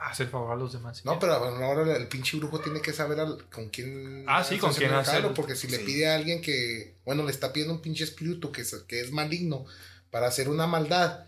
haz 0.00 0.20
el 0.20 0.28
favor 0.28 0.52
a 0.52 0.56
los 0.56 0.72
demás. 0.72 1.04
No, 1.04 1.18
pero 1.18 1.38
bueno, 1.40 1.64
ahora 1.64 1.96
el 1.96 2.08
pinche 2.08 2.36
brujo 2.38 2.60
tiene 2.60 2.80
que 2.80 2.92
saber 2.92 3.20
al- 3.20 3.44
con 3.50 3.68
quién. 3.68 4.24
Ah, 4.26 4.42
sí, 4.42 4.58
con 4.58 4.72
quién 4.74 4.92
el 4.92 5.04
jalo, 5.04 5.18
hacer- 5.28 5.34
Porque 5.34 5.54
si 5.56 5.68
le 5.68 5.78
pide 5.80 6.10
a 6.10 6.14
alguien 6.16 6.40
que, 6.42 6.96
bueno, 7.04 7.22
le 7.24 7.30
está 7.30 7.52
pidiendo 7.52 7.74
un 7.74 7.82
pinche 7.82 8.04
espíritu 8.04 8.50
que 8.52 8.62
es, 8.62 8.74
que 8.88 9.00
es 9.00 9.12
maligno 9.12 9.64
para 10.10 10.26
hacer 10.26 10.48
una 10.48 10.66
maldad, 10.66 11.24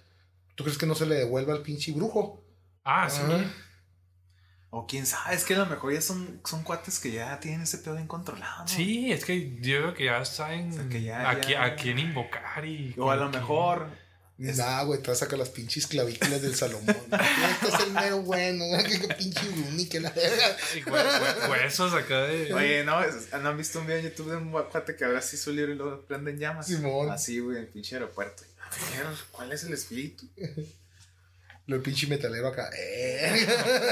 ¿tú 0.54 0.64
crees 0.64 0.78
que 0.78 0.86
no 0.86 0.94
se 0.94 1.06
le 1.06 1.14
devuelva 1.16 1.52
al 1.54 1.62
pinche 1.62 1.92
brujo? 1.92 2.42
Ah, 2.84 3.08
sí. 3.10 3.20
Ah. 3.24 3.44
O 4.74 4.86
quién 4.86 5.04
sabe, 5.04 5.34
es 5.34 5.44
que 5.44 5.54
a 5.54 5.58
lo 5.58 5.66
mejor 5.66 5.92
ya 5.92 6.00
son, 6.00 6.40
son 6.46 6.62
cuates 6.62 6.98
que 6.98 7.12
ya 7.12 7.38
tienen 7.40 7.60
ese 7.60 7.76
pedo 7.78 7.94
bien 7.94 8.06
controlado, 8.06 8.60
¿no? 8.62 8.68
Sí, 8.68 9.12
es 9.12 9.26
que 9.26 9.56
yo 9.60 9.80
creo 9.80 9.94
que 9.94 10.04
ya 10.06 10.24
saben 10.24 10.70
O 10.70 10.74
sea, 10.76 10.88
que 10.88 11.02
ya- 11.02 11.28
a, 11.28 11.40
qui- 11.42 11.50
ya- 11.50 11.62
a 11.64 11.76
quién 11.76 11.98
invocar 11.98 12.64
y. 12.64 12.94
O 12.96 13.10
a 13.10 13.16
lo 13.16 13.30
quién. 13.30 13.42
mejor. 13.42 13.88
Es- 14.38 14.56
Nah, 14.56 14.82
güey, 14.84 15.00
te 15.00 15.14
saca 15.14 15.36
las 15.36 15.50
pinches 15.50 15.86
clavículas 15.86 16.42
del 16.42 16.54
Salomón. 16.56 16.88
este 16.88 17.68
es 17.68 17.80
el 17.86 17.92
mero 17.92 18.22
bueno, 18.22 18.64
que, 18.82 18.98
que 19.06 19.14
pinche 19.14 19.48
Bruni, 19.48 19.86
que 19.88 20.00
la 20.00 20.10
verga. 20.10 20.56
Y 20.74 20.80
hue- 20.80 20.90
hue- 20.90 21.50
Huesos 21.50 21.92
acá 21.94 22.22
de. 22.22 22.52
Oye, 22.54 22.82
no, 22.84 23.00
¿no 23.40 23.48
han 23.48 23.56
visto 23.56 23.78
un 23.80 23.86
video 23.86 23.98
en 24.00 24.04
YouTube 24.10 24.30
de 24.30 24.36
un 24.36 24.50
cuate 24.50 24.96
que 24.96 25.04
abre 25.04 25.18
así 25.18 25.36
su 25.36 25.52
libro 25.52 25.72
y 25.72 25.76
luego 25.76 26.04
prende 26.06 26.32
en 26.32 26.38
llamas? 26.38 26.66
Simón. 26.66 27.10
Así, 27.10 27.38
güey, 27.38 27.58
en 27.58 27.64
el 27.64 27.68
pinche 27.68 27.94
aeropuerto. 27.96 28.42
A 28.60 28.70
ver, 28.70 29.06
¿cuál 29.30 29.52
es 29.52 29.62
el 29.64 29.74
espíritu? 29.74 30.26
Lo 31.66 31.76
el 31.76 31.82
pinche 31.82 32.08
metalero 32.08 32.48
acá. 32.48 32.68
Eh. 32.76 33.46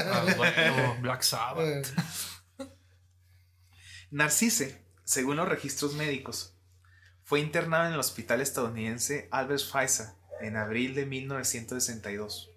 Ah, 0.05 0.25
bueno, 0.35 0.97
Black 1.01 1.21
Sabbath. 1.21 1.87
Narcisse, 4.09 4.75
según 5.05 5.37
los 5.37 5.47
registros 5.47 5.93
médicos, 5.93 6.53
fue 7.23 7.39
internado 7.39 7.87
en 7.87 7.93
el 7.93 7.99
hospital 7.99 8.41
estadounidense 8.41 9.29
Albert 9.31 9.61
Pfizer 9.71 10.07
en 10.41 10.57
abril 10.57 10.95
de 10.95 11.05
1962. 11.05 12.51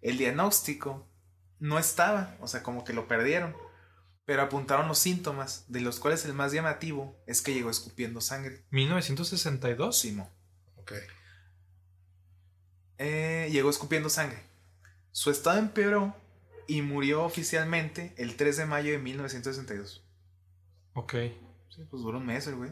El 0.00 0.18
diagnóstico 0.18 1.08
no 1.58 1.78
estaba, 1.78 2.36
o 2.40 2.48
sea, 2.48 2.62
como 2.62 2.84
que 2.84 2.92
lo 2.92 3.06
perdieron, 3.06 3.54
pero 4.24 4.42
apuntaron 4.42 4.88
los 4.88 4.98
síntomas, 4.98 5.64
de 5.68 5.80
los 5.80 6.00
cuales 6.00 6.24
el 6.24 6.34
más 6.34 6.52
llamativo 6.52 7.16
es 7.26 7.42
que 7.42 7.54
llegó 7.54 7.70
escupiendo 7.70 8.20
sangre. 8.20 8.64
1962. 8.70 9.98
Simo. 9.98 10.30
Ok. 10.76 10.92
Eh, 12.98 13.48
llegó 13.50 13.70
escupiendo 13.70 14.08
sangre. 14.08 14.42
Su 15.10 15.30
estado 15.30 15.58
empeoró 15.58 16.16
y 16.66 16.82
murió 16.82 17.24
oficialmente 17.24 18.14
el 18.16 18.36
3 18.36 18.58
de 18.58 18.66
mayo 18.66 18.92
de 18.92 18.98
1962. 18.98 20.04
Ok. 20.94 21.14
Sí, 21.68 21.84
pues 21.90 22.02
duró 22.02 22.18
un 22.18 22.26
mes 22.26 22.46
el 22.46 22.56
güey. 22.56 22.70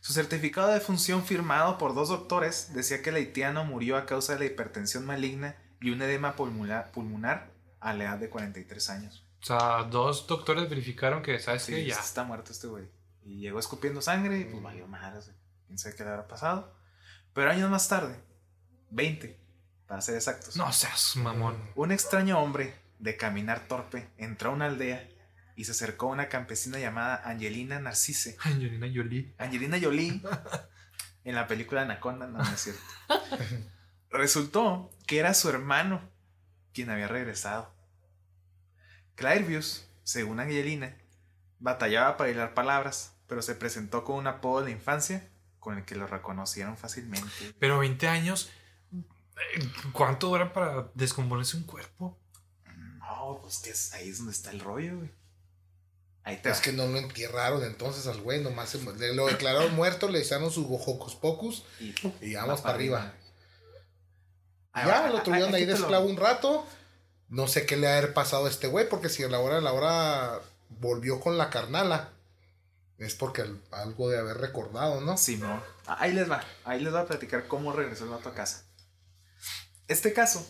Su 0.00 0.12
certificado 0.12 0.68
de 0.68 0.80
función 0.80 1.24
firmado 1.24 1.78
por 1.78 1.94
dos 1.94 2.08
doctores 2.08 2.72
decía 2.74 3.02
que 3.02 3.10
el 3.10 3.16
haitiano 3.16 3.64
murió 3.64 3.96
a 3.96 4.06
causa 4.06 4.32
de 4.32 4.38
la 4.40 4.44
hipertensión 4.46 5.04
maligna 5.04 5.56
y 5.80 5.90
un 5.90 6.00
edema 6.02 6.36
pulmonar, 6.36 6.90
pulmonar 6.92 7.50
a 7.80 7.92
la 7.94 8.04
edad 8.04 8.18
de 8.18 8.28
43 8.30 8.90
años. 8.90 9.26
O 9.42 9.46
sea, 9.46 9.84
dos 9.84 10.26
doctores 10.26 10.68
verificaron 10.68 11.22
que, 11.22 11.38
¿sabes 11.38 11.62
Sí, 11.62 11.72
qué? 11.72 11.86
Ya. 11.86 11.96
está 11.98 12.24
muerto 12.24 12.52
este 12.52 12.66
güey. 12.66 12.88
Y 13.22 13.40
llegó 13.40 13.58
escupiendo 13.58 14.02
sangre 14.02 14.38
y 14.40 14.44
pues 14.44 14.62
valió 14.62 14.86
madre. 14.86 15.20
Quién 15.66 15.78
sabe 15.78 15.94
qué 15.96 16.04
le 16.04 16.10
habrá 16.10 16.26
pasado. 16.28 16.74
Pero 17.32 17.50
años 17.50 17.70
más 17.70 17.88
tarde, 17.88 18.16
20, 18.90 19.38
para 19.86 20.00
ser 20.00 20.16
exactos. 20.16 20.56
No 20.56 20.72
seas 20.72 21.16
mamón. 21.16 21.56
Un 21.74 21.92
extraño 21.92 22.38
hombre, 22.40 22.74
de 22.98 23.16
caminar 23.16 23.68
torpe, 23.68 24.08
entró 24.18 24.50
a 24.50 24.54
una 24.54 24.66
aldea 24.66 25.08
y 25.60 25.64
se 25.64 25.72
acercó 25.72 26.06
a 26.06 26.12
una 26.12 26.28
campesina 26.28 26.78
llamada 26.78 27.20
Angelina 27.24 27.78
Narcisse. 27.80 28.36
Angelina 28.44 28.86
Jolie. 28.94 29.34
Angelina 29.38 29.78
Jolie 29.80 30.22
en 31.24 31.34
la 31.34 31.46
película 31.46 31.82
Anaconda, 31.82 32.26
no, 32.26 32.38
no 32.38 32.50
es 32.50 32.60
cierto. 32.60 32.80
Resultó 34.10 34.90
que 35.06 35.18
era 35.18 35.34
su 35.34 35.48
hermano 35.50 36.00
quien 36.72 36.88
había 36.90 37.08
regresado. 37.08 37.72
Clairvius, 39.14 39.86
según 40.02 40.40
Angelina, 40.40 40.96
batallaba 41.58 42.16
para 42.16 42.30
hilar 42.30 42.54
palabras, 42.54 43.14
pero 43.26 43.42
se 43.42 43.54
presentó 43.54 44.02
con 44.04 44.16
un 44.16 44.26
apodo 44.26 44.60
de 44.60 44.70
la 44.70 44.76
infancia 44.76 45.28
con 45.58 45.76
el 45.76 45.84
que 45.84 45.94
lo 45.94 46.06
reconocieron 46.06 46.76
fácilmente. 46.78 47.28
Pero 47.58 47.78
20 47.78 48.08
años. 48.08 48.50
¿Cuánto 49.92 50.28
dura 50.28 50.52
para 50.52 50.90
descomponerse 50.94 51.56
un 51.56 51.64
cuerpo? 51.64 52.18
No, 52.98 53.38
pues 53.42 53.58
que 53.58 53.70
es- 53.70 53.92
ahí 53.92 54.08
es 54.08 54.18
donde 54.18 54.32
está 54.32 54.50
el 54.50 54.60
rollo, 54.60 54.96
güey. 54.98 55.10
Ahí 56.24 56.40
Es 56.44 56.58
va. 56.58 56.62
que 56.62 56.72
no 56.72 56.86
lo 56.86 56.98
entierraron 56.98 57.64
entonces 57.64 58.06
al 58.06 58.20
güey, 58.20 58.40
nomás 58.42 58.68
se 58.70 58.78
lo 58.82 59.26
declararon 59.26 59.74
muerto, 59.74 60.08
le 60.08 60.20
hicieron 60.20 60.50
sus 60.50 60.66
hocos 60.68 61.14
pocus 61.16 61.64
Y, 61.80 61.94
y 62.20 62.34
vamos 62.34 62.60
para 62.60 62.74
arriba. 62.74 63.12
Ahí 64.72 64.86
Ya 64.86 65.00
va, 65.02 65.08
lo 65.10 65.22
tuvieron 65.22 65.54
ahí 65.54 65.64
de 65.64 65.72
lo- 65.72 65.78
esclavo 65.78 66.06
un 66.06 66.16
rato. 66.16 66.66
No 67.28 67.46
sé 67.48 67.64
qué 67.64 67.76
le 67.76 67.88
ha 67.88 67.96
haber 67.98 68.12
pasado 68.12 68.46
a 68.46 68.48
este 68.50 68.66
güey, 68.66 68.88
porque 68.88 69.08
si 69.08 69.22
a 69.22 69.28
la 69.28 69.38
hora 69.40 69.56
de 69.56 69.60
la 69.62 69.72
hora 69.72 70.40
volvió 70.68 71.20
con 71.20 71.38
la 71.38 71.48
carnala, 71.50 72.10
es 72.98 73.14
porque 73.14 73.42
al- 73.42 73.60
algo 73.70 74.08
de 74.10 74.18
haber 74.18 74.38
recordado, 74.38 75.00
¿no? 75.00 75.16
Sí, 75.16 75.36
no. 75.38 75.62
Ahí 75.86 76.12
les 76.12 76.30
va. 76.30 76.44
Ahí 76.64 76.80
les 76.80 76.92
voy 76.92 77.00
a 77.00 77.06
platicar 77.06 77.46
cómo 77.48 77.72
regresó 77.72 78.04
el 78.04 78.10
vato 78.10 78.28
a 78.28 78.34
casa. 78.34 78.64
Este 79.88 80.12
caso 80.12 80.46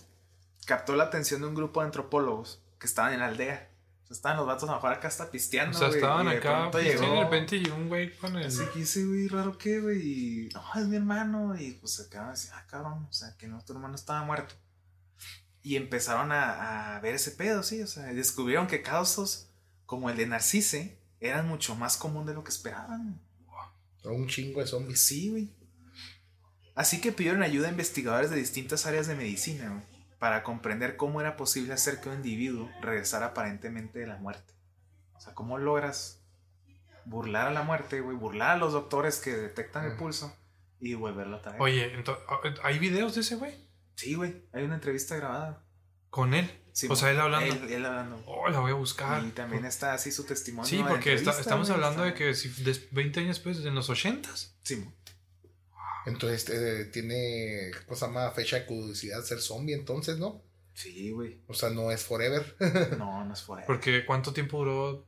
captó 0.67 0.97
la 0.97 1.05
atención 1.05 1.41
de 1.41 1.47
un 1.47 1.55
grupo 1.55 1.81
de 1.81 1.87
antropólogos 1.87 2.61
que 2.79 2.87
estaban 2.87 3.13
en 3.15 3.21
la 3.21 3.27
aldea. 3.27 3.70
Estaban 4.11 4.39
los 4.39 4.47
vatos 4.47 4.65
a 4.65 4.73
lo 4.73 4.75
mejor 4.79 4.93
acá 4.93 5.07
hasta 5.09 5.31
pisteando. 5.31 5.77
O 5.77 5.81
sea, 5.81 5.89
estaban 5.89 6.27
y 6.27 6.31
de 6.31 6.37
acá 6.39 6.69
y 6.73 6.77
de 6.85 6.95
llegó- 6.97 7.23
repente 7.23 7.63
un 7.71 7.89
güey 7.89 8.13
con 8.17 8.37
el. 8.37 8.47
Así 8.47 8.63
que 8.75 8.83
ese 8.83 9.05
güey, 9.05 9.29
raro 9.29 9.57
que, 9.57 9.81
güey. 9.81 10.01
Y 10.01 10.49
no, 10.53 10.63
es 10.81 10.87
mi 10.89 10.97
hermano. 10.97 11.55
Y 11.57 11.73
pues 11.73 12.01
acá 12.01 12.31
decía, 12.33 12.51
ah, 12.57 12.67
cabrón. 12.69 13.07
O 13.09 13.13
sea, 13.13 13.37
que 13.39 13.47
no, 13.47 13.63
tu 13.65 13.73
hermano 13.73 13.95
estaba 13.95 14.25
muerto. 14.25 14.55
Y 15.63 15.77
empezaron 15.77 16.33
a, 16.33 16.97
a 16.97 17.01
ver 17.01 17.15
ese 17.15 17.31
pedo, 17.31 17.63
sí. 17.63 17.81
O 17.83 17.87
sea, 17.87 18.05
descubrieron 18.07 18.67
que 18.67 18.83
casos 18.83 19.49
como 19.87 20.11
el 20.11 20.17
de 20.17 20.27
Narcisse 20.27 20.97
eran 21.21 21.47
mucho 21.47 21.77
más 21.77 21.97
común 21.97 22.27
de 22.27 22.35
lo 22.35 22.43
que 22.43 22.51
esperaban. 22.51 23.21
Un 24.03 24.27
chingo 24.27 24.61
de 24.61 24.67
zombies. 24.67 25.01
Sí, 25.03 25.29
güey. 25.31 25.51
Así 26.75 27.01
que 27.01 27.13
pidieron 27.13 27.43
ayuda 27.43 27.69
a 27.69 27.71
investigadores 27.71 28.31
de 28.31 28.37
distintas 28.37 28.87
áreas 28.87 29.07
de 29.07 29.15
medicina, 29.15 29.69
güey, 29.69 29.83
para 30.21 30.45
comprender 30.45 30.97
cómo 30.97 31.21
era 31.21 31.37
posible 31.37 31.73
hacer 31.73 32.01
que 32.01 32.09
un 32.11 32.15
individuo 32.17 32.71
regresara 32.81 33.27
aparentemente 33.27 33.99
de 33.99 34.07
la 34.07 34.17
muerte. 34.19 34.55
O 35.15 35.21
sea, 35.21 35.35
cómo 35.35 35.59
logras 35.59 36.23
burlar 37.05 37.49
a 37.49 37.51
la 37.51 37.63
muerte, 37.63 38.01
güey, 38.01 38.17
burlar 38.17 38.51
a 38.51 38.57
los 38.57 38.73
doctores 38.73 39.19
que 39.19 39.33
detectan 39.35 39.85
el 39.87 39.97
pulso 39.97 40.33
y 40.79 40.95
volverlo 40.95 41.39
a 41.39 41.43
traer. 41.43 41.61
Oye, 41.61 41.95
entonces, 41.95 42.23
¿hay 42.63 42.79
videos 42.79 43.15
de 43.17 43.23
ese 43.23 43.35
güey? 43.37 43.55
Sí, 43.97 44.15
güey, 44.15 44.45
hay 44.53 44.63
una 44.65 44.75
entrevista 44.77 45.17
grabada. 45.17 45.65
Con 46.11 46.35
él. 46.35 46.51
Sí, 46.73 46.87
o 46.89 46.95
sea, 46.97 47.11
él 47.11 47.19
hablando. 47.21 47.53
Él, 47.55 47.73
él 47.73 47.85
hablando. 47.87 48.23
Oh, 48.27 48.49
la 48.49 48.61
voy 48.61 48.71
a 48.71 48.75
buscar. 48.75 49.23
Y 49.25 49.31
también 49.31 49.65
está 49.65 49.93
así 49.93 50.13
su 50.13 50.25
testimonio. 50.25 50.69
Sí, 50.69 50.83
porque 50.87 51.15
está- 51.15 51.39
estamos 51.41 51.69
hablando 51.71 52.03
de 52.05 52.15
que 52.15 52.35
si 52.35 52.49
des- 52.63 52.93
20 52.93 53.21
años 53.21 53.37
después, 53.37 53.65
en 53.65 53.75
los 53.75 53.89
80s. 53.91 54.55
Sí. 54.63 54.89
Entonces 56.07 56.49
eh, 56.51 56.87
tiene 56.93 57.71
cosa 57.87 58.09
más 58.09 58.35
fecha 58.35 58.61
de 58.61 58.67
caducidad 58.67 59.23
ser 59.23 59.41
zombie, 59.41 59.75
entonces, 59.75 60.19
¿no? 60.19 60.43
sí, 60.81 61.11
güey. 61.11 61.39
O 61.47 61.55
sea, 61.55 61.71
no 61.71 61.91
es 61.91 62.03
forever. 62.05 62.57
No, 62.99 63.25
no 63.25 63.35
es 63.35 63.43
fuera. 63.43 63.67
Porque 63.67 64.05
¿cuánto 64.07 64.33
tiempo 64.33 64.59
duró? 64.59 65.07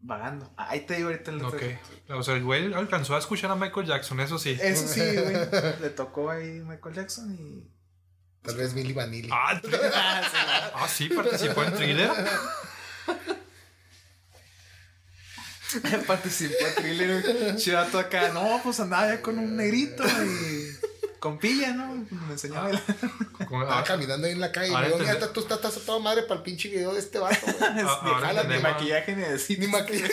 Vagando. 0.00 0.52
Ah, 0.56 0.70
Ahí 0.70 0.80
te 0.80 0.96
digo 0.96 1.08
ahorita 1.08 1.30
el 1.30 1.44
Ok. 1.44 1.62
O 2.10 2.22
sea, 2.22 2.34
el 2.34 2.44
güey 2.44 2.74
alcanzó 2.74 3.14
a 3.14 3.18
escuchar 3.18 3.50
a 3.50 3.54
Michael 3.54 3.86
Jackson, 3.86 4.20
eso 4.20 4.38
sí. 4.38 4.58
Eso 4.60 4.86
sí, 4.86 5.00
güey. 5.00 5.36
Le 5.80 5.90
tocó 5.90 6.30
ahí 6.30 6.60
Michael 6.60 6.94
Jackson 6.94 7.32
y. 7.32 7.70
Tal 8.42 8.56
vez 8.56 8.74
Milly 8.74 8.92
Vanilli. 8.92 9.28
Ah, 9.30 9.60
ah, 10.74 10.88
sí, 10.88 11.08
participó 11.08 11.62
en 11.62 11.74
Thriller. 11.74 12.10
Participó 16.06 16.54
en 16.66 16.74
thriller, 16.74 17.22
güey. 17.22 17.56
Chivato 17.56 17.98
acá. 17.98 18.30
No, 18.32 18.60
pues 18.62 18.80
andaba 18.80 19.08
ya 19.08 19.22
con 19.22 19.38
un 19.38 19.56
negrito 19.56 20.04
y. 20.04 20.76
Con 21.18 21.38
pilla, 21.38 21.72
¿no? 21.72 21.94
Me 22.10 22.32
enseñaba 22.32 22.70
el. 22.70 22.80
Con- 23.46 23.62
Estaba 23.62 23.78
ah, 23.78 23.84
caminando 23.84 24.26
ahí 24.26 24.32
en 24.32 24.40
la 24.40 24.50
calle 24.50 24.72
y 24.72 24.74
Ahora 24.74 24.88
entendí. 24.88 25.06
mira, 25.12 25.32
tú 25.32 25.40
estás, 25.40 25.58
estás 25.58 25.76
a 25.76 25.86
toda 25.86 26.00
madre 26.00 26.22
para 26.22 26.38
el 26.38 26.42
pinche 26.42 26.68
video 26.68 26.92
de 26.94 26.98
este 26.98 27.20
vato, 27.20 27.46
güey. 27.46 27.56
ah, 27.86 28.18
jala, 28.20 28.42
Ni 28.42 28.58
maquillaje 28.58 29.14
ni 29.14 29.22
decir. 29.22 29.58
Ni 29.60 29.68
maquillaje. 29.68 30.12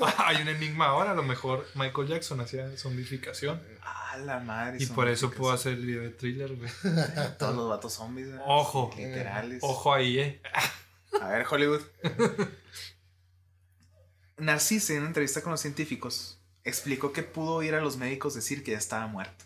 Ah, 0.00 0.14
Hay 0.26 0.42
un 0.42 0.48
enigma 0.48 0.86
ahora, 0.86 1.12
a 1.12 1.14
lo 1.14 1.22
mejor 1.22 1.64
Michael 1.74 2.08
Jackson 2.08 2.40
hacía 2.40 2.68
zombificación. 2.76 3.62
Ah, 3.84 4.16
la 4.24 4.40
madre. 4.40 4.78
Y 4.80 4.86
por 4.86 5.08
eso 5.08 5.30
pudo 5.30 5.52
hacer 5.52 5.74
el 5.74 5.86
video 5.86 6.02
de 6.02 6.10
Thriller, 6.10 6.56
güey. 6.56 6.70
Todos 7.38 7.54
los 7.54 7.68
vatos 7.68 7.92
zombies. 7.92 8.28
¿verdad? 8.28 8.44
Ojo. 8.48 8.90
Literales. 8.96 9.60
Ojo 9.62 9.94
ahí, 9.94 10.18
eh. 10.18 10.42
A 11.20 11.28
ver, 11.28 11.46
Hollywood. 11.48 11.82
Narcisse, 14.36 14.90
en 14.90 14.98
una 14.98 15.08
entrevista 15.08 15.42
con 15.42 15.52
los 15.52 15.60
científicos, 15.60 16.40
explicó 16.64 17.12
que 17.12 17.22
pudo 17.22 17.54
oír 17.54 17.74
a 17.74 17.80
los 17.80 17.96
médicos 17.96 18.34
decir 18.34 18.64
que 18.64 18.72
ya 18.72 18.78
estaba 18.78 19.06
muerto. 19.06 19.44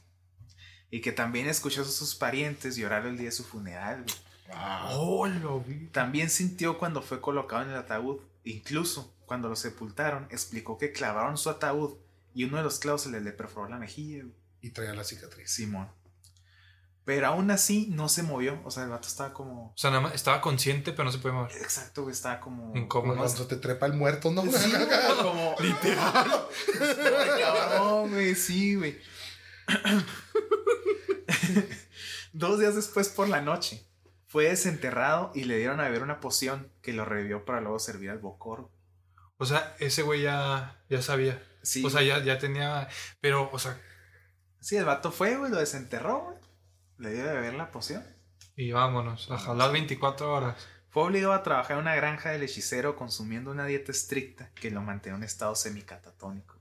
Y 0.90 1.00
que 1.02 1.12
también 1.12 1.48
escuchó 1.48 1.82
a 1.82 1.84
sus 1.84 2.14
parientes 2.14 2.76
llorar 2.76 3.04
el 3.06 3.16
día 3.18 3.26
de 3.26 3.32
su 3.32 3.44
funeral. 3.44 4.04
Ah, 4.50 4.88
Oh, 4.94 5.26
lo 5.26 5.60
vi. 5.60 5.88
También 5.88 6.30
sintió 6.30 6.78
cuando 6.78 7.02
fue 7.02 7.20
colocado 7.20 7.62
en 7.62 7.70
el 7.70 7.76
ataúd. 7.76 8.20
Incluso 8.44 9.14
cuando 9.26 9.48
lo 9.50 9.56
sepultaron, 9.56 10.26
explicó 10.30 10.78
que 10.78 10.92
clavaron 10.92 11.36
su 11.36 11.50
ataúd 11.50 11.96
y 12.34 12.44
uno 12.44 12.56
de 12.56 12.62
los 12.62 12.78
clavos 12.78 13.02
se 13.02 13.10
le, 13.10 13.20
le 13.20 13.32
perforó 13.32 13.68
la 13.68 13.78
mejilla. 13.78 14.24
y 14.62 14.70
traía 14.70 14.94
la 14.94 15.04
cicatriz. 15.04 15.50
Simón. 15.50 15.88
Pero 17.08 17.28
aún 17.28 17.50
así 17.50 17.88
no 17.90 18.10
se 18.10 18.22
movió. 18.22 18.60
O 18.66 18.70
sea, 18.70 18.82
el 18.82 18.90
vato 18.90 19.08
estaba 19.08 19.32
como. 19.32 19.68
O 19.68 19.72
sea, 19.74 19.88
nada 19.88 20.02
más 20.02 20.14
estaba 20.14 20.42
consciente, 20.42 20.92
pero 20.92 21.04
no 21.04 21.10
se 21.10 21.16
puede 21.16 21.34
mover. 21.34 21.50
Exacto, 21.52 22.02
güey. 22.02 22.12
Estaba 22.12 22.38
como. 22.38 22.76
Incómodo. 22.76 23.14
Como 23.14 23.24
cuando 23.24 23.46
te 23.46 23.56
trepa 23.56 23.86
el 23.86 23.94
muerto, 23.94 24.30
¿no? 24.30 24.42
Sí, 24.42 24.70
güey, 24.70 24.86
como. 25.22 25.54
Literal. 25.58 26.46
Cabrón, 27.40 28.10
güey, 28.10 28.34
sí, 28.34 28.74
güey. 28.74 28.98
Dos 32.34 32.60
días 32.60 32.74
después 32.74 33.08
por 33.08 33.30
la 33.30 33.40
noche, 33.40 33.88
Fue 34.26 34.44
desenterrado 34.44 35.32
y 35.34 35.44
le 35.44 35.56
dieron 35.56 35.80
a 35.80 35.84
beber 35.84 36.02
una 36.02 36.20
poción 36.20 36.70
que 36.82 36.92
lo 36.92 37.06
revivió 37.06 37.46
para 37.46 37.62
luego 37.62 37.78
servir 37.78 38.10
al 38.10 38.18
Bocor. 38.18 38.70
O 39.38 39.46
sea, 39.46 39.74
ese 39.78 40.02
güey 40.02 40.20
ya, 40.20 40.78
ya 40.90 41.00
sabía. 41.00 41.42
Sí, 41.62 41.82
O 41.86 41.88
sea, 41.88 42.02
ya, 42.02 42.22
ya 42.22 42.38
tenía. 42.38 42.86
Pero, 43.22 43.48
o 43.50 43.58
sea, 43.58 43.80
sí, 44.60 44.76
el 44.76 44.84
vato 44.84 45.10
fue, 45.10 45.38
güey, 45.38 45.50
lo 45.50 45.56
desenterró, 45.56 46.24
güey. 46.24 46.37
Le 46.98 47.12
dio 47.12 47.24
de 47.24 47.32
beber 47.32 47.54
la 47.54 47.70
poción. 47.70 48.04
y 48.56 48.72
vámonos, 48.72 49.30
a 49.30 49.38
jalar 49.38 49.72
24 49.72 50.32
horas. 50.34 50.66
Fue 50.90 51.04
obligado 51.04 51.32
a 51.32 51.42
trabajar 51.42 51.72
en 51.76 51.82
una 51.82 51.94
granja 51.94 52.30
del 52.30 52.42
hechicero 52.42 52.96
consumiendo 52.96 53.50
una 53.52 53.66
dieta 53.66 53.92
estricta 53.92 54.50
que 54.54 54.70
lo 54.70 54.82
mantenía 54.82 55.14
en 55.14 55.18
un 55.18 55.24
estado 55.24 55.54
semicatatónico. 55.54 56.56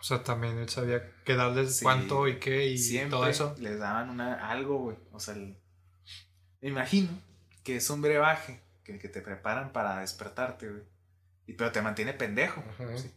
O 0.00 0.02
sea, 0.02 0.22
también 0.22 0.58
él 0.58 0.68
sabía 0.68 1.02
qué 1.24 1.34
darles 1.34 1.76
Sí. 1.76 1.82
cuánto 1.84 2.28
y 2.28 2.38
qué 2.38 2.66
y 2.66 2.78
Siempre 2.78 3.10
todo 3.10 3.26
eso. 3.26 3.54
les 3.58 3.78
daban 3.78 4.10
una, 4.10 4.50
algo, 4.50 4.78
güey. 4.78 4.96
O 5.12 5.18
sea, 5.20 5.34
el- 5.34 5.56
me 6.60 6.68
imagino 6.68 7.08
que 7.64 7.76
es 7.76 7.88
un 7.90 8.02
brebaje 8.02 8.60
que, 8.84 8.98
que 8.98 9.08
te 9.08 9.22
preparan 9.22 9.72
para 9.72 10.00
despertarte, 10.00 10.68
güey. 10.68 10.82
Y, 11.46 11.54
pero 11.54 11.72
te 11.72 11.80
mantiene 11.80 12.12
pendejo. 12.12 12.62
Sí. 12.96 13.10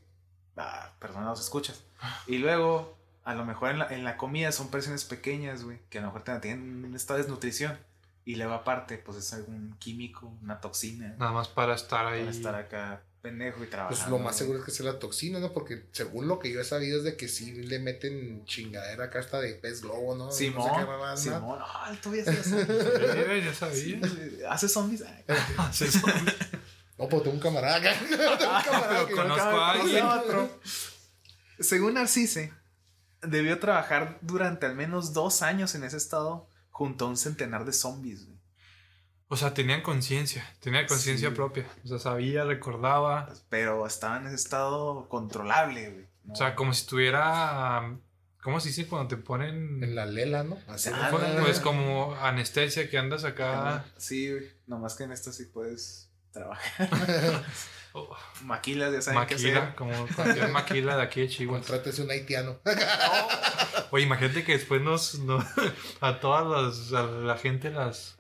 Ah, 0.56 0.94
perdón, 1.00 1.26
los 1.26 1.42
escuchas. 1.42 1.84
Y 2.28 2.38
luego, 2.38 3.01
a 3.24 3.36
lo 3.36 3.46
mejor 3.46 3.70
en 3.72 3.80
la, 3.80 3.88
en 3.94 4.04
la 4.04 4.18
comida 4.18 4.52
son 4.52 4.70
porciones 4.70 5.04
pequeñas, 5.06 5.64
güey, 5.64 5.80
que 5.90 6.00
a 6.00 6.02
lo 6.02 6.08
mejor 6.08 6.24
te 6.24 6.32
mantienen 6.32 6.62
en 6.80 6.86
un 6.86 6.96
estado 6.96 7.18
de 7.18 7.24
desnutrición. 7.24 7.78
Y 8.24 8.36
luego 8.36 8.54
aparte, 8.54 8.98
pues 9.00 9.18
es 9.18 9.34
algún 9.34 9.76
químico, 9.80 10.32
una 10.44 10.62
toxina, 10.62 11.16
Nada 11.18 11.32
más 11.32 11.48
para 11.48 11.74
estar 11.74 12.06
ahí. 12.06 12.20
para 12.20 12.32
estar 12.32 12.56
acá 12.56 13.02
pendejo 13.24 13.64
y 13.64 13.68
trabajar. 13.68 13.98
Pues 13.98 14.10
lo 14.10 14.20
más 14.20 14.36
seguro 14.36 14.60
es 14.60 14.66
que 14.66 14.70
sea 14.72 14.86
la 14.94 15.00
toxina, 15.00 15.40
¿no? 15.40 15.52
Porque 15.54 15.86
según 15.92 16.28
lo 16.28 16.38
que 16.38 16.52
yo 16.52 16.62
he 16.62 16.64
sabido 16.64 17.00
es 17.00 17.04
de 17.04 17.16
que 17.18 17.28
sí 17.28 17.52
le 17.52 17.80
meten 17.80 18.46
chingadera 18.46 19.06
acá 19.06 19.20
hasta 19.20 19.40
de 19.42 19.54
pez 19.56 19.82
globo, 19.82 20.16
¿no? 20.16 20.26
No 20.26 20.32
sé 20.32 20.46
Simón, 20.46 20.72
qué 20.76 20.82
¿no? 20.86 21.18
Simón, 21.18 21.60
ah, 21.62 21.92
tú 22.02 22.14
ya 22.16 22.24
sabes. 22.26 22.46
Sí, 22.46 22.56
ya 22.64 23.54
Sí, 23.54 23.56
sabía. 23.56 24.00
Hace 24.52 24.68
zombies. 24.70 25.04
Ah, 25.28 25.34
Hace 25.70 25.86
eso. 25.86 26.06
No, 27.00 27.10
pues 27.10 27.24
tengo 27.24 27.36
un 27.36 27.42
camarada 27.42 27.78
acá. 27.78 27.94
tengo 28.08 28.24
un 28.34 28.38
camarada 28.38 28.88
pero 28.90 29.08
que- 29.08 29.14
conozco 29.16 29.44
a 29.44 29.72
alguien. 29.72 30.06
otro. 30.06 30.60
Según 31.60 31.94
Narcisse, 31.96 32.52
debió 33.22 33.60
trabajar 33.60 34.18
durante 34.22 34.66
al 34.66 34.76
menos 34.76 35.14
dos 35.14 35.42
años 35.42 35.76
en 35.76 35.84
ese 35.84 35.98
estado 35.98 36.48
junto 36.70 37.06
a 37.06 37.10
un 37.10 37.18
centenar 37.18 37.66
de 37.66 37.74
zombies. 37.74 38.26
güey. 38.26 38.38
O 39.28 39.38
sea, 39.38 39.54
tenían 39.54 39.82
conciencia, 39.82 40.44
tenía 40.60 40.86
conciencia 40.88 41.30
Sí. 41.30 41.36
propia. 41.36 41.66
O 41.86 41.88
sea, 41.88 42.00
sabía, 42.00 42.44
recordaba. 42.44 43.30
Pero 43.50 43.88
estaba 43.88 44.18
en 44.18 44.28
ese 44.28 44.36
estado 44.36 45.08
controlable. 45.08 45.90
güey. 45.90 46.06
No. 46.26 46.34
O 46.34 46.36
sea, 46.36 46.56
como 46.56 46.74
si 46.74 46.82
estuviera. 46.82 47.96
¿Cómo 48.44 48.60
se 48.60 48.70
dice 48.70 48.88
cuando 48.88 49.08
te 49.08 49.18
ponen. 49.18 49.84
En 49.84 49.96
la 49.96 50.06
lela, 50.06 50.44
¿no? 50.44 50.58
Así 50.68 50.90
Ah, 50.92 51.12
¿no? 51.12 51.44
Pues 51.44 51.60
como 51.60 52.16
anestesia 52.16 52.90
que 52.90 52.98
andas 52.98 53.24
acá. 53.24 53.86
Sí, 53.98 54.32
güey. 54.32 54.50
Nomás 54.68 54.96
que 54.96 55.04
en 55.04 55.12
esto 55.12 55.32
sí 55.32 55.46
puedes 55.46 56.10
trabajar. 56.32 56.90
oh, 57.94 58.16
Maquilas, 58.44 58.92
ya 58.94 59.02
saben 59.02 59.26
qué 59.28 59.36
maquila, 59.36 59.60
hacer. 59.64 59.76
como 59.76 60.08
cualquier 60.16 60.48
maquila 60.50 60.96
de 60.98 61.02
aquí 61.04 61.22
de 61.22 61.30
Chihuahua. 61.30 61.60
Contrátese 61.60 62.02
un 62.04 62.12
haitiano. 62.12 62.60
Oye, 63.92 64.04
imagínate 64.06 64.44
que 64.44 64.54
después 64.54 64.82
nos, 64.82 65.20
no- 65.20 65.46
a 66.02 66.20
todas 66.20 66.46
las, 66.48 66.94
a 66.94 67.04
la 67.04 67.38
gente 67.38 67.70
las 67.72 68.18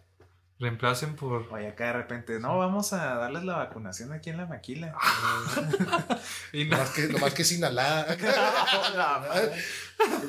reemplacen 0.59 1.15
por... 1.15 1.47
Oye, 1.51 1.67
acá 1.69 1.85
de 1.87 1.93
repente, 1.93 2.39
no, 2.39 2.57
vamos 2.57 2.93
a 2.93 3.15
darles 3.15 3.43
la 3.43 3.57
vacunación 3.57 4.13
aquí 4.13 4.29
en 4.29 4.37
la 4.37 4.45
maquila. 4.45 4.93
Y 6.53 6.65
no- 6.65 6.77
Nomás 6.77 6.89
que, 6.91 7.07
nomás 7.07 7.33
que 7.33 7.41
es 7.43 7.51
inhalada. 7.57 8.05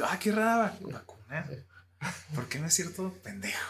ah, 0.05 0.19
qué 0.21 0.33
rara 0.33 0.73
vacu- 0.81 0.93
vacuna. 0.93 1.47
¿Por 2.35 2.49
qué 2.49 2.59
no 2.59 2.67
es 2.67 2.75
cierto, 2.75 3.13
pendejo? 3.23 3.61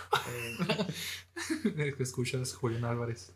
escuchas 1.98 2.54
Julián 2.54 2.84
Álvarez. 2.84 3.32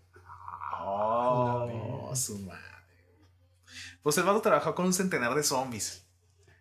Oh, 0.89 2.13
su 2.15 2.39
madre. 2.41 2.63
Pues 4.03 4.17
el 4.19 4.25
vato 4.25 4.41
trabajó 4.41 4.75
con 4.75 4.87
un 4.87 4.95
centenar 4.95 5.35
de 5.35 5.43
zombies. 5.43 6.05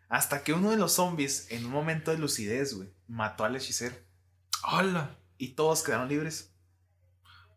Hasta 0.10 0.44
que 0.44 0.54
uno 0.54 0.72
de 0.72 0.78
los 0.78 0.94
zombies, 0.94 1.48
en 1.52 1.66
un 1.66 1.72
momento 1.72 2.12
de 2.12 2.18
lucidez, 2.18 2.74
güey, 2.76 2.90
mató 3.08 3.44
al 3.46 3.56
hechicero. 3.56 3.96
¡Hala! 4.64 5.16
Y 5.38 5.50
todos 5.50 5.84
quedaron 5.84 6.10
libres. 6.10 6.52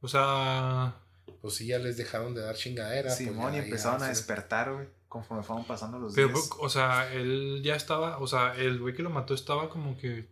O 0.01 0.09
sea... 0.09 0.97
Pues 1.41 1.55
sí, 1.55 1.67
ya 1.69 1.79
les 1.79 1.97
dejaron 1.97 2.35
de 2.35 2.41
dar 2.43 2.57
chingadera. 2.57 3.09
pues 3.09 3.17
Simón, 3.19 3.53
ya- 3.53 3.59
y 3.59 3.61
ya 3.61 3.65
empezaron 3.67 4.03
a 4.03 4.09
despertar, 4.09 4.73
güey, 4.73 4.89
conforme 5.09 5.43
fueron 5.45 5.65
pasando 5.67 5.99
los 5.99 6.15
Pero, 6.15 6.29
días. 6.29 6.51
o 6.59 6.69
sea, 6.69 7.11
él 7.13 7.63
ya 7.65 7.77
estaba... 7.77 8.19
O 8.19 8.27
sea, 8.27 8.55
el 8.57 8.79
güey 8.81 8.95
que 8.95 9.03
lo 9.03 9.11
mató 9.11 9.35
estaba 9.35 9.71
como 9.71 9.97
que 9.97 10.29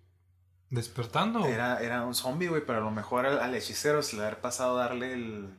despertando. 0.71 1.47
Era, 1.47 1.81
era 1.81 2.05
un 2.05 2.15
zombie, 2.15 2.49
güey, 2.49 2.65
pero 2.67 2.79
a 2.79 2.83
lo 2.83 2.91
mejor 2.91 3.25
al, 3.25 3.39
al 3.41 3.55
hechicero 3.55 4.03
se 4.03 4.17
le 4.17 4.23
haber 4.23 4.41
pasado 4.41 4.77
darle 4.77 5.13
el, 5.13 5.57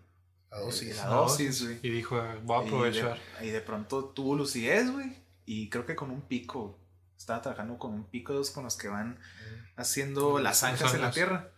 La 0.51 0.59
dosis. 0.59 0.95
la 0.97 1.05
La 1.09 1.15
dosis, 1.15 1.63
güey. 1.63 1.79
Y 1.83 1.89
dijo, 1.89 2.15
voy 2.43 2.57
a 2.59 2.63
Y 2.63 2.67
aprovechar. 2.67 3.19
de, 3.39 3.47
y 3.47 3.49
de 3.49 3.61
pronto 3.61 4.05
tuvo 4.05 4.35
lucidez, 4.35 4.91
güey. 4.91 5.15
Y 5.45 5.69
creo 5.69 5.85
que 5.85 5.95
con 5.95 6.11
un 6.11 6.21
pico. 6.21 6.77
Estaba 7.17 7.41
trabajando 7.41 7.77
con 7.79 7.93
un 7.93 8.03
pico 8.05 8.33
de 8.33 8.41
esos 8.41 8.53
con 8.53 8.63
los 8.63 8.77
que 8.77 8.87
van 8.89 9.19
haciendo 9.75 10.39
las 10.39 10.59
zanjas 10.59 10.93
en 10.93 11.01
la 11.01 11.11
tierra. 11.11 11.49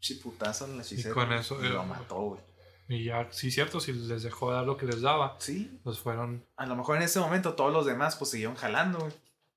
Chiputazo 0.00 0.64
en 0.66 0.76
la 0.78 0.82
hechicero. 0.82 1.14
con 1.14 1.32
eso, 1.32 1.62
y 1.64 1.68
lo 1.68 1.82
eh, 1.82 1.86
mató, 1.86 2.16
güey. 2.20 2.40
Y 2.88 3.04
ya, 3.04 3.28
sí, 3.30 3.50
cierto, 3.52 3.78
si 3.78 3.92
les 3.92 4.22
dejó 4.24 4.50
dar 4.52 4.64
lo 4.64 4.76
que 4.76 4.86
les 4.86 5.00
daba, 5.00 5.36
Sí. 5.38 5.78
pues 5.84 5.98
fueron... 6.00 6.44
A 6.56 6.66
lo 6.66 6.74
mejor 6.74 6.96
en 6.96 7.02
ese 7.04 7.20
momento 7.20 7.54
todos 7.54 7.72
los 7.72 7.86
demás 7.86 8.16
pues 8.16 8.30
siguieron 8.32 8.56
jalando, 8.56 8.98
güey. 8.98 9.12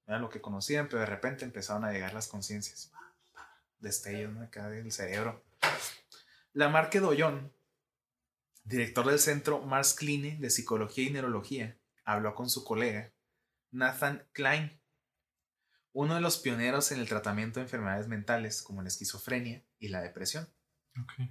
Era 0.06 0.20
lo 0.20 0.30
que 0.30 0.40
conocían, 0.42 0.88
pero 0.88 1.00
de 1.00 1.06
repente 1.08 1.44
empezaron 1.46 1.84
a 1.86 1.92
llegar 1.92 2.14
las 2.14 2.28
conciencias. 2.28 2.92
Destellos, 3.80 4.34
¿no? 4.34 4.44
Acá 4.44 4.70
del 4.70 4.92
cerebro. 4.92 5.42
Lamarque 6.54 7.00
Doyon, 7.00 7.52
director 8.64 9.06
del 9.08 9.20
centro 9.20 9.62
Mars 9.62 9.94
Kline 9.94 10.38
de 10.40 10.50
Psicología 10.50 11.06
y 11.08 11.12
Neurología, 11.12 11.80
habló 12.06 12.36
con 12.36 12.50
su 12.50 12.64
colega, 12.64 13.14
Nathan 13.72 14.28
Klein, 14.34 14.80
uno 15.94 16.16
de 16.16 16.22
los 16.22 16.38
pioneros 16.38 16.92
en 16.92 17.00
el 17.00 17.08
tratamiento 17.08 17.60
de 17.60 17.66
enfermedades 17.66 18.08
mentales 18.08 18.62
como 18.64 18.82
la 18.82 18.88
esquizofrenia 18.88 19.64
y 19.80 19.90
la 19.90 20.02
depresión. 20.02 20.52
Ok. 21.02 21.30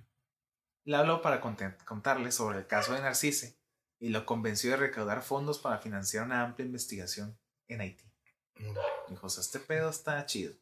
Le 0.85 0.97
habló 0.97 1.23
para 1.23 1.41
contarle 1.41 2.33
sobre 2.33 2.59
el 2.59 2.67
caso 2.67 2.93
de 2.95 3.01
Narcisse 3.01 3.59
y 3.99 4.09
lo 4.09 4.27
convenció 4.27 4.71
de 4.71 4.77
recaudar 4.77 5.23
fondos 5.23 5.59
para 5.59 5.79
financiar 5.79 6.25
una 6.27 6.43
amplia 6.43 6.67
investigación 6.67 7.39
en 7.69 7.81
Haití. 7.81 8.05
Mm. 8.57 8.75
Dijo, 9.11 9.27
o 9.27 9.31
sea, 9.31 9.43
este 9.43 9.61
pedo 9.61 9.91
está 9.91 10.25
chido. 10.27 10.55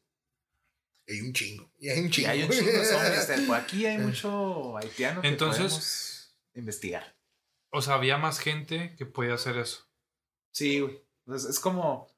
Y 1.06 1.14
hay 1.14 1.20
un 1.22 1.32
chingo. 1.32 1.72
Y 1.78 1.88
hay 1.88 2.00
un 2.00 2.06
Y 2.06 2.10
chingo. 2.10 2.28
hay 2.30 2.42
un 2.42 2.50
chingo 2.50 2.70
de 2.70 2.78
pues 2.78 3.50
aquí 3.62 3.86
hay 3.86 3.98
mucho 3.98 4.76
haitiano 4.76 5.22
que 5.22 5.28
Entonces- 5.28 5.62
podemos 5.62 6.09
investigar. 6.54 7.16
O 7.72 7.82
sea, 7.82 7.94
había 7.94 8.18
más 8.18 8.38
gente 8.38 8.94
que 8.96 9.06
podía 9.06 9.34
hacer 9.34 9.56
eso. 9.58 9.88
Sí, 10.52 10.80
güey. 10.80 11.04
Pues 11.24 11.44
es 11.44 11.60
como, 11.60 12.08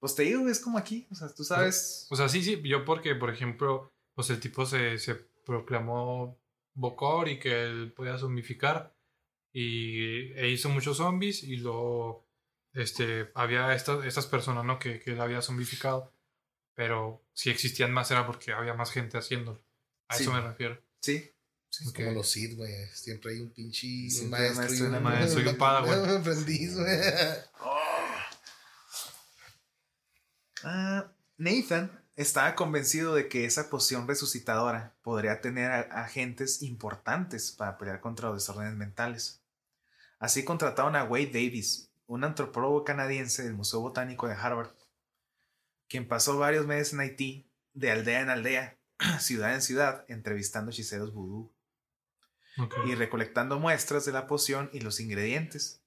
pues 0.00 0.14
te 0.14 0.22
digo, 0.22 0.48
es 0.48 0.60
como 0.60 0.78
aquí. 0.78 1.06
O 1.10 1.14
sea, 1.14 1.28
tú 1.34 1.44
sabes. 1.44 2.06
O 2.10 2.16
sea, 2.16 2.28
sí, 2.28 2.42
sí, 2.42 2.60
yo 2.64 2.84
porque, 2.84 3.14
por 3.14 3.30
ejemplo, 3.30 3.92
pues 4.14 4.30
el 4.30 4.40
tipo 4.40 4.64
se, 4.64 4.98
se 4.98 5.14
proclamó 5.44 6.40
Bokor 6.74 7.28
y 7.28 7.38
que 7.38 7.64
él 7.64 7.92
podía 7.92 8.18
zombificar 8.18 8.96
y 9.52 10.32
e 10.32 10.48
hizo 10.48 10.68
muchos 10.68 10.98
zombies 10.98 11.42
y 11.42 11.56
luego 11.56 12.28
este, 12.72 13.30
había 13.34 13.74
estas, 13.74 14.04
estas 14.04 14.26
personas, 14.26 14.64
¿no? 14.64 14.78
Que, 14.78 15.00
que 15.00 15.12
él 15.12 15.20
había 15.20 15.42
zombificado, 15.42 16.14
pero 16.74 17.26
si 17.32 17.50
existían 17.50 17.92
más 17.92 18.10
era 18.10 18.26
porque 18.26 18.52
había 18.52 18.74
más 18.74 18.92
gente 18.92 19.18
haciéndolo. 19.18 19.62
A 20.08 20.14
Sí. 20.14 20.22
eso 20.22 20.32
me 20.32 20.40
refiero. 20.40 20.82
Sí. 21.02 21.30
Es 21.70 21.92
como 21.92 22.10
los 22.12 22.30
Sith, 22.30 22.56
güey. 22.56 22.72
Siempre 22.94 23.32
hay 23.32 23.40
un 23.40 23.50
pinche 23.50 23.86
un 23.86 24.34
hay 24.34 24.50
un 24.50 24.56
maestro, 24.56 25.00
maestro 25.00 25.40
y 25.40 25.42
un, 25.42 25.48
y 25.48 25.52
un 25.52 25.56
padawan. 25.58 26.00
un 26.00 26.16
aprendiz, 26.16 26.74
güey. 26.74 26.98
Ah, 30.64 31.12
Nathan 31.36 32.04
estaba 32.16 32.56
convencido 32.56 33.14
de 33.14 33.28
que 33.28 33.44
esa 33.44 33.70
poción 33.70 34.08
resucitadora 34.08 34.96
podría 35.02 35.40
tener 35.40 35.70
agentes 35.92 36.62
importantes 36.62 37.52
para 37.52 37.78
pelear 37.78 38.00
contra 38.00 38.28
los 38.28 38.38
desórdenes 38.38 38.74
mentales. 38.74 39.40
Así 40.18 40.44
contrataron 40.44 40.96
a 40.96 41.04
Wade 41.04 41.26
Davis, 41.26 41.92
un 42.08 42.24
antropólogo 42.24 42.82
canadiense 42.82 43.44
del 43.44 43.54
Museo 43.54 43.78
Botánico 43.78 44.26
de 44.26 44.34
Harvard, 44.34 44.72
quien 45.88 46.08
pasó 46.08 46.36
varios 46.36 46.66
meses 46.66 46.92
en 46.92 47.00
Haití, 47.00 47.48
de 47.72 47.92
aldea 47.92 48.20
en 48.22 48.30
aldea, 48.30 48.78
ciudad 49.20 49.54
en 49.54 49.62
ciudad, 49.62 50.04
entrevistando 50.08 50.72
hechiceros 50.72 51.14
vudú 51.14 51.52
Y 52.86 52.94
recolectando 52.94 53.58
muestras 53.58 54.04
de 54.04 54.12
la 54.12 54.26
poción 54.26 54.70
y 54.72 54.80
los 54.80 55.00
ingredientes. 55.00 55.82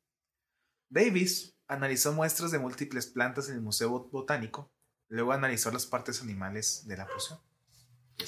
Davis 0.89 1.57
analizó 1.67 2.13
muestras 2.13 2.51
de 2.51 2.60
múltiples 2.60 3.07
plantas 3.07 3.49
en 3.49 3.55
el 3.55 3.62
Museo 3.62 3.89
Bot- 3.89 4.10
Botánico, 4.12 4.71
luego 5.07 5.31
analizó 5.31 5.71
las 5.71 5.86
partes 5.86 6.21
animales 6.21 6.86
de 6.88 6.97
la 6.97 7.07
poción. 7.07 7.39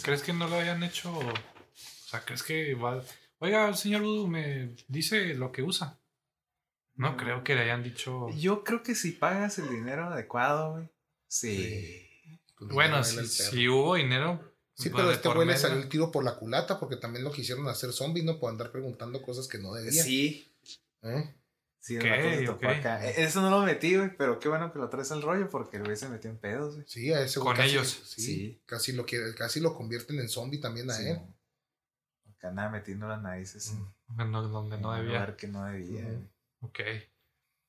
¿Crees 0.02 0.24
que 0.24 0.34
no 0.34 0.48
lo 0.48 0.56
hayan 0.58 0.82
hecho? 0.84 1.14
O 1.18 1.34
sea, 2.08 2.24
¿crees 2.26 2.42
que 2.44 2.74
va... 2.76 3.04
Oiga, 3.40 3.68
el 3.68 3.76
señor 3.76 4.02
Voodoo 4.02 4.28
me 4.28 4.76
dice 4.88 5.34
lo 5.36 5.52
que 5.52 5.62
usa. 5.62 6.00
No 6.96 7.14
Mm. 7.14 7.18
creo 7.18 7.44
que 7.44 7.56
le 7.56 7.62
hayan 7.64 7.84
dicho... 7.84 8.30
Yo 8.30 8.64
creo 8.64 8.82
que 8.84 8.96
si 8.96 9.12
pagas 9.12 9.58
el 9.60 9.70
dinero 9.70 10.06
adecuado, 10.06 10.74
güey. 10.74 10.90
Sí. 11.28 12.10
Pues 12.58 12.72
Bueno, 12.72 13.04
si 13.04 13.68
hubo 13.68 13.96
dinero, 13.96 14.53
Sí, 14.76 14.90
pero 14.90 15.12
este 15.12 15.30
güey 15.30 15.48
le 15.48 15.56
salió 15.58 15.78
el 15.78 15.88
tiro 15.90 16.12
por 16.12 16.24
la 16.24 16.36
culata 16.36 16.80
porque 16.80 16.96
también 16.98 17.24
lo 17.24 17.32
quisieron 17.32 17.68
hacer 17.68 17.94
zombie, 17.94 18.24
¿no? 18.24 18.40
Por 18.40 18.50
andar 18.52 18.72
preguntando 18.72 19.22
cosas 19.22 19.48
que 19.48 19.60
no 19.60 19.74
debía. 19.74 20.04
Sí. 20.04 20.52
¿Eh? 21.04 21.36
Sí, 21.80 21.98
Ok, 21.98 22.04
el 22.06 22.10
vato 22.12 22.30
se 22.40 22.46
topó 22.46 22.68
ok. 22.68 22.74
acá. 22.78 23.06
E- 23.08 23.24
Eso 23.24 23.42
no 23.42 23.50
lo 23.52 23.62
metí, 23.64 23.96
güey, 23.98 24.16
pero 24.16 24.40
qué 24.40 24.48
bueno 24.50 24.72
que 24.72 24.80
lo 24.80 24.90
traes 24.90 25.12
al 25.12 25.22
rollo 25.22 25.50
porque 25.50 25.78
el 25.78 25.84
güey 25.84 25.98
se 25.98 26.08
metió 26.10 26.30
en 26.30 26.38
pedos, 26.38 26.76
güey. 26.76 26.86
Sí, 26.88 27.12
a 27.14 27.22
ese 27.22 27.40
güey 27.40 27.50
Con 27.50 27.58
casi- 27.58 27.70
ellos. 27.72 28.02
Sí, 28.06 28.22
Sí. 28.22 28.62
Casi 28.66 28.94
lo 28.94 29.06
quiere, 29.06 29.36
casi 29.36 29.60
lo 29.60 29.76
convierten 29.76 30.18
en 30.20 30.30
zombie 30.30 30.60
también 30.60 30.90
a 30.90 30.94
Sí, 30.96 31.08
él. 31.08 31.18
no. 31.18 31.36
Acá 32.38 32.52
nada 32.52 32.70
metiendo 32.70 33.08
las 33.08 33.22
narices 33.22 33.74
Mm. 33.74 34.22
En 34.22 34.32
lo- 34.32 34.48
donde 34.48 34.78
en 34.78 34.82
no 34.82 34.94
debía. 34.94 35.12
lugar 35.12 35.36
que 35.36 35.48
no 35.48 35.66
debía. 35.66 36.06
Ok. 36.62 36.80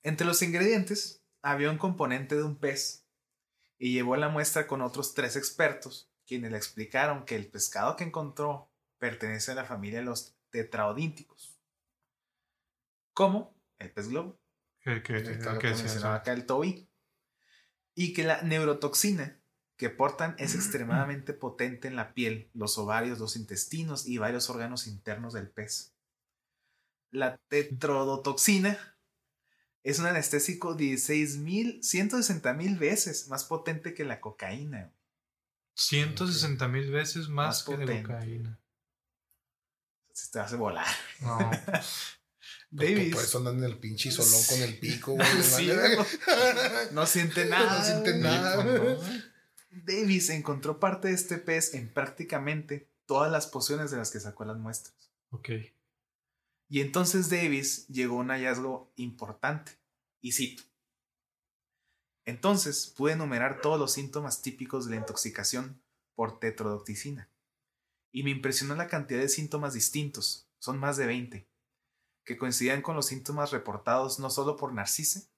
Entre 0.02 0.26
los 0.26 0.40
ingredientes 0.42 1.20
había 1.42 1.70
un 1.70 1.78
componente 1.78 2.34
de 2.36 2.44
un 2.44 2.56
pez 2.56 3.04
y 3.78 3.92
llevó 3.92 4.16
la 4.16 4.28
muestra 4.28 4.66
con 4.66 4.80
otros 4.80 5.14
tres 5.14 5.34
expertos, 5.36 6.08
quienes 6.26 6.50
le 6.50 6.56
explicaron 6.56 7.24
que 7.24 7.36
el 7.36 7.46
pescado 7.46 7.96
que 7.96 8.04
encontró 8.04 8.70
pertenece 8.98 9.52
a 9.52 9.54
la 9.54 9.64
familia 9.64 9.98
de 9.98 10.04
los 10.04 10.34
tetraodínticos, 10.50 11.58
como 13.12 13.54
el 13.78 13.90
pez 13.90 14.08
globo, 14.08 14.38
Que, 14.80 15.02
que, 15.02 15.22
que 15.22 15.68
mencionaba 15.68 16.16
acá 16.16 16.32
el 16.32 16.46
tobi, 16.46 16.88
y 17.94 18.12
que 18.12 18.24
la 18.24 18.42
neurotoxina 18.42 19.40
que 19.76 19.90
portan 19.90 20.34
es 20.38 20.54
extremadamente 20.54 21.32
potente 21.32 21.88
en 21.88 21.96
la 21.96 22.14
piel, 22.14 22.50
los 22.54 22.78
ovarios, 22.78 23.18
los 23.18 23.36
intestinos 23.36 24.06
y 24.06 24.18
varios 24.18 24.50
órganos 24.50 24.86
internos 24.86 25.32
del 25.32 25.48
pez. 25.48 25.94
La 27.10 27.38
tetrodotoxina 27.48 28.96
es 29.84 29.98
un 29.98 30.06
anestésico 30.06 30.76
16.000, 30.76 31.80
160.000 31.80 32.78
veces 32.78 33.28
más 33.28 33.44
potente 33.44 33.94
que 33.94 34.04
la 34.04 34.20
cocaína. 34.20 34.92
160 35.74 36.68
mil 36.68 36.90
veces 36.90 37.28
más, 37.28 37.46
Más 37.46 37.62
que 37.64 37.76
de 37.76 38.02
cocaína. 38.02 38.60
Se 40.12 40.30
te 40.30 40.38
hace 40.38 40.56
volar. 40.56 40.86
No. 41.20 41.38
Pues, 42.76 42.88
Davis 42.88 43.14
Por 43.14 43.22
eso 43.22 43.38
andan 43.38 43.58
en 43.58 43.64
el 43.64 43.78
pinche 43.78 44.10
solón 44.10 44.42
con 44.48 44.60
el 44.60 44.78
pico, 44.80 45.12
güey. 45.14 45.42
Sí, 45.44 45.68
Vale, 45.68 45.96
no, 45.96 46.04
no 46.90 47.06
siente 47.06 47.44
nada. 47.44 47.78
No 47.78 47.84
siente 47.84 48.18
nada. 48.18 48.98
Davis 49.70 50.28
encontró 50.30 50.80
parte 50.80 51.06
de 51.06 51.14
este 51.14 51.38
pez 51.38 51.74
en 51.74 51.92
prácticamente 51.92 52.90
todas 53.06 53.30
las 53.30 53.46
pociones 53.46 53.92
de 53.92 53.98
las 53.98 54.10
que 54.10 54.18
sacó 54.18 54.44
las 54.44 54.56
muestras. 54.56 55.12
ok. 55.30 55.50
Y 56.68 56.80
entonces 56.80 57.30
Davis 57.30 57.86
llegó 57.86 58.16
a 58.16 58.20
un 58.22 58.30
hallazgo 58.30 58.92
importante. 58.96 59.78
Y 60.20 60.32
cito. 60.32 60.64
Entonces 62.24 62.86
pude 62.86 63.12
enumerar 63.12 63.60
todos 63.60 63.78
los 63.78 63.92
síntomas 63.92 64.42
típicos 64.42 64.84
de 64.84 64.92
la 64.92 65.00
intoxicación 65.00 65.80
por 66.14 66.38
tetrodotoxina. 66.38 67.28
Y 68.12 68.22
me 68.22 68.30
impresionó 68.30 68.74
la 68.74 68.88
cantidad 68.88 69.20
de 69.20 69.28
síntomas 69.28 69.74
distintos, 69.74 70.48
son 70.58 70.78
más 70.78 70.96
de 70.96 71.06
20, 71.06 71.48
que 72.24 72.36
coincidían 72.38 72.80
con 72.80 72.96
los 72.96 73.06
síntomas 73.06 73.50
reportados 73.50 74.18
no 74.18 74.30
solo 74.30 74.56
por 74.56 74.72
Narcisse, 74.72 75.30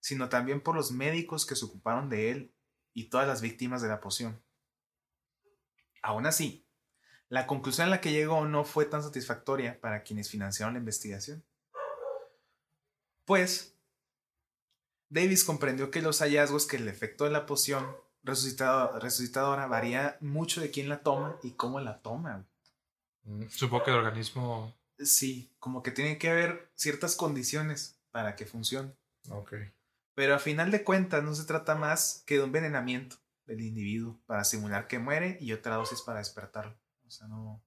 sino 0.00 0.28
también 0.28 0.60
por 0.60 0.74
los 0.74 0.92
médicos 0.92 1.46
que 1.46 1.56
se 1.56 1.64
ocuparon 1.64 2.08
de 2.10 2.30
él 2.30 2.54
y 2.92 3.04
todas 3.04 3.26
las 3.26 3.40
víctimas 3.40 3.80
de 3.82 3.88
la 3.88 4.00
poción. 4.00 4.42
Aún 6.02 6.26
así, 6.26 6.66
la 7.28 7.46
conclusión 7.46 7.88
a 7.88 7.90
la 7.90 8.00
que 8.00 8.12
llegó 8.12 8.44
no 8.46 8.64
fue 8.64 8.84
tan 8.84 9.02
satisfactoria 9.02 9.80
para 9.80 10.02
quienes 10.02 10.30
financiaron 10.30 10.74
la 10.74 10.80
investigación. 10.80 11.44
Pues, 13.24 13.75
Davis 15.08 15.44
comprendió 15.44 15.90
que 15.90 16.02
los 16.02 16.20
hallazgos 16.20 16.66
que 16.66 16.76
el 16.76 16.88
efecto 16.88 17.24
de 17.24 17.30
la 17.30 17.46
poción 17.46 17.96
resucitado- 18.22 18.98
resucitadora 18.98 19.66
varía 19.66 20.16
mucho 20.20 20.60
de 20.60 20.70
quién 20.70 20.88
la 20.88 21.00
toma 21.02 21.38
y 21.42 21.52
cómo 21.52 21.80
la 21.80 22.00
toma. 22.02 22.46
Mm. 23.22 23.44
Supongo 23.48 23.84
que 23.84 23.90
el 23.90 23.98
organismo. 23.98 24.74
Sí, 24.98 25.52
como 25.58 25.82
que 25.82 25.90
tiene 25.90 26.18
que 26.18 26.30
haber 26.30 26.70
ciertas 26.74 27.16
condiciones 27.16 28.00
para 28.10 28.34
que 28.34 28.46
funcione. 28.46 28.96
Ok. 29.30 29.54
Pero 30.14 30.34
a 30.34 30.38
final 30.38 30.70
de 30.70 30.82
cuentas 30.82 31.22
no 31.22 31.34
se 31.34 31.44
trata 31.44 31.74
más 31.74 32.22
que 32.26 32.34
de 32.34 32.40
un 32.40 32.46
envenenamiento 32.46 33.16
del 33.44 33.60
individuo 33.60 34.18
para 34.26 34.44
simular 34.44 34.88
que 34.88 34.98
muere 34.98 35.36
y 35.40 35.52
otra 35.52 35.76
dosis 35.76 36.00
para 36.00 36.18
despertarlo. 36.18 36.76
O 37.06 37.10
sea, 37.10 37.28
no, 37.28 37.62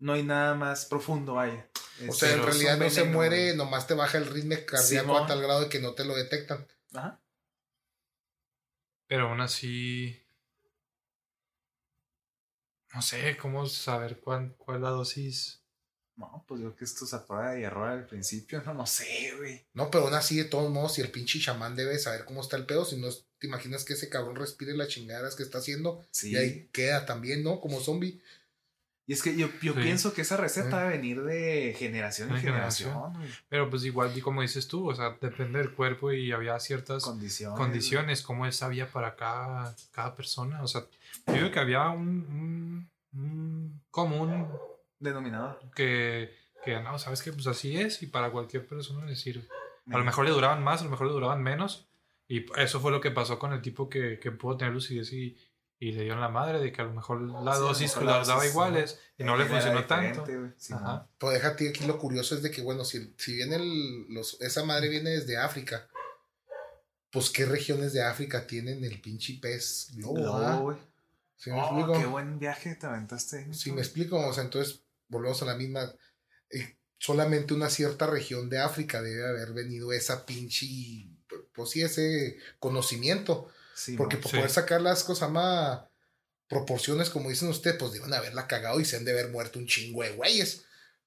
no 0.00 0.12
hay 0.14 0.22
nada 0.22 0.54
más 0.54 0.86
profundo, 0.86 1.34
vaya. 1.34 1.68
O 2.08 2.12
sea, 2.12 2.30
en 2.30 2.36
pero 2.40 2.48
es 2.50 2.56
realidad 2.56 2.78
no 2.78 2.90
se 2.90 3.04
muere, 3.04 3.44
güey. 3.46 3.56
nomás 3.56 3.86
te 3.86 3.94
baja 3.94 4.18
el 4.18 4.26
ritmo 4.26 4.56
cardíaco 4.66 5.16
a 5.16 5.26
tal 5.26 5.40
grado 5.42 5.60
de 5.62 5.68
que 5.68 5.80
no 5.80 5.92
te 5.94 6.04
lo 6.04 6.16
detectan. 6.16 6.66
Ajá. 6.94 7.20
Pero 9.06 9.28
aún 9.28 9.40
así. 9.40 10.20
No 12.94 13.02
sé 13.02 13.36
cómo 13.36 13.66
saber 13.66 14.18
cuál, 14.20 14.54
cuál 14.56 14.78
es 14.78 14.82
la 14.82 14.90
dosis. 14.90 15.60
No, 16.16 16.44
pues 16.46 16.60
yo 16.60 16.74
que 16.76 16.84
esto 16.84 17.04
es 17.04 17.14
a 17.14 17.26
prueba 17.26 17.58
y 17.58 17.62
error 17.62 17.88
al 17.88 18.06
principio, 18.06 18.62
no, 18.62 18.74
no 18.74 18.86
sé, 18.86 19.32
güey. 19.38 19.64
No, 19.72 19.90
pero 19.90 20.04
aún 20.04 20.14
así, 20.14 20.36
de 20.36 20.44
todos 20.44 20.70
modos, 20.70 20.94
si 20.94 21.00
el 21.00 21.10
pinche 21.10 21.40
chamán 21.40 21.76
debe 21.76 21.98
saber 21.98 22.24
cómo 22.26 22.42
está 22.42 22.56
el 22.56 22.66
pedo, 22.66 22.84
si 22.84 22.96
no 22.98 23.08
te 23.38 23.46
imaginas 23.46 23.84
que 23.84 23.94
ese 23.94 24.10
cabrón 24.10 24.36
respire 24.36 24.74
las 24.76 24.88
chingadas 24.88 25.34
que 25.34 25.42
está 25.44 25.58
haciendo 25.58 26.04
Sí. 26.10 26.32
y 26.32 26.36
ahí 26.36 26.68
queda 26.72 27.06
también, 27.06 27.42
¿no? 27.42 27.60
Como 27.60 27.80
zombie. 27.80 28.20
Y 29.10 29.14
es 29.14 29.24
que 29.24 29.36
yo, 29.36 29.48
yo 29.60 29.74
Sí. 29.74 29.80
pienso 29.80 30.12
que 30.14 30.20
esa 30.22 30.36
receta 30.36 30.78
debe 30.84 30.90
venir 30.98 31.22
de 31.24 31.74
generación 31.76 32.30
en 32.30 32.36
generación, 32.36 32.92
generación. 32.92 33.34
Pero 33.48 33.68
pues 33.68 33.84
igual, 33.84 34.16
y 34.16 34.20
como 34.20 34.40
dices 34.42 34.68
tú, 34.68 34.88
o 34.88 34.94
sea, 34.94 35.16
depende 35.20 35.58
del 35.58 35.72
cuerpo 35.72 36.12
y 36.12 36.30
había 36.30 36.60
ciertas 36.60 37.02
Condiciones. 37.02 37.58
condiciones, 37.58 38.22
como 38.22 38.46
él 38.46 38.52
sabía 38.52 38.86
para 38.86 39.16
cada, 39.16 39.74
cada 39.90 40.14
persona. 40.14 40.62
O 40.62 40.68
sea, 40.68 40.82
yo 41.26 41.32
digo 41.34 41.50
que 41.50 41.58
había 41.58 41.88
un, 41.88 42.88
un, 43.12 43.20
un 43.20 43.80
común 43.90 44.46
Denominador. 45.00 45.58
que, 45.74 46.32
que 46.64 46.78
no, 46.80 46.96
sabes 47.00 47.20
que 47.22 47.32
pues 47.32 47.48
así 47.48 47.76
es 47.80 48.02
y 48.04 48.06
para 48.06 48.30
cualquier 48.30 48.64
persona 48.64 49.04
le 49.06 49.16
sirve. 49.16 49.42
A 49.90 49.98
lo 49.98 50.04
mejor 50.04 50.24
le 50.24 50.30
duraban 50.30 50.62
más, 50.62 50.82
a 50.82 50.84
lo 50.84 50.90
mejor 50.90 51.08
le 51.08 51.14
duraban 51.14 51.42
menos. 51.42 51.88
Y 52.28 52.46
eso 52.56 52.78
fue 52.78 52.92
lo 52.92 53.00
que 53.00 53.10
pasó 53.10 53.40
con 53.40 53.52
el 53.52 53.60
tipo 53.60 53.88
que, 53.88 54.20
que 54.20 54.30
pudo 54.30 54.56
tener 54.56 54.72
lucidez 54.72 55.12
y, 55.12 55.36
y 55.82 55.92
le 55.92 56.04
dio 56.04 56.12
en 56.12 56.20
la 56.20 56.28
madre 56.28 56.60
de 56.60 56.70
que 56.72 56.82
a 56.82 56.84
lo 56.84 56.92
mejor 56.92 57.22
la 57.22 57.54
Sí, 57.54 57.60
dosis 57.60 57.88
mejor 57.96 58.04
las 58.04 58.28
la 58.28 58.34
daba 58.34 58.46
iguales 58.46 59.00
y 59.18 59.24
no 59.24 59.36
le 59.36 59.46
funcionó 59.46 59.86
tanto. 59.86 60.26
Sí, 60.58 60.74
Ajá. 60.74 61.08
Pero 61.18 61.32
déjate 61.32 61.70
aquí 61.70 61.86
lo 61.86 61.98
curioso 61.98 62.34
es 62.34 62.42
de 62.42 62.50
que, 62.50 62.60
bueno, 62.60 62.84
si, 62.84 63.14
si 63.16 63.34
viene 63.34 63.56
el, 63.56 64.06
los, 64.14 64.38
esa 64.42 64.62
madre 64.64 64.88
viene 64.88 65.10
desde 65.10 65.38
África, 65.38 65.88
pues 67.10 67.30
qué 67.30 67.46
regiones 67.46 67.92
de 67.92 68.02
África 68.04 68.46
tienen 68.46 68.84
el 68.84 69.00
pinche 69.00 69.38
pez 69.40 69.88
globo, 69.94 70.34
ah? 70.36 70.56
güey. 70.60 70.76
¿Sí 71.36 71.50
me 71.50 71.56
Oh, 71.60 71.64
explico? 71.64 71.92
qué 71.98 72.06
buen 72.06 72.38
viaje 72.38 72.74
te 72.76 72.86
aventaste. 72.86 73.52
Si 73.54 73.72
me 73.72 73.80
explico, 73.80 74.18
o 74.18 74.32
sea, 74.34 74.44
entonces 74.44 74.82
volvemos 75.08 75.40
a 75.42 75.46
la 75.46 75.56
misma. 75.56 75.92
eh, 76.50 76.76
solamente 76.98 77.54
una 77.54 77.70
cierta 77.70 78.06
región 78.06 78.50
de 78.50 78.58
África 78.58 79.00
debe 79.00 79.26
haber 79.26 79.54
venido 79.54 79.90
esa 79.94 80.26
pinche, 80.26 80.66
pues 81.54 81.70
sí, 81.70 81.80
ese 81.80 82.36
conocimiento. 82.58 83.48
Sí, 83.74 83.96
Porque 83.96 84.16
por 84.18 84.30
Sí. 84.30 84.36
poder 84.36 84.50
sacar 84.50 84.80
las 84.80 85.04
cosas 85.04 85.30
más 85.30 85.80
proporciones, 86.48 87.10
como 87.10 87.28
dicen 87.30 87.48
ustedes, 87.48 87.76
pues 87.78 87.92
deben 87.92 88.12
haberla 88.12 88.46
cagado 88.46 88.80
y 88.80 88.84
se 88.84 88.96
han 88.96 89.04
de 89.04 89.12
haber 89.12 89.30
muerto 89.30 89.58
un 89.58 89.66
chingo 89.66 90.02
de 90.02 90.12
güeyes. 90.12 90.64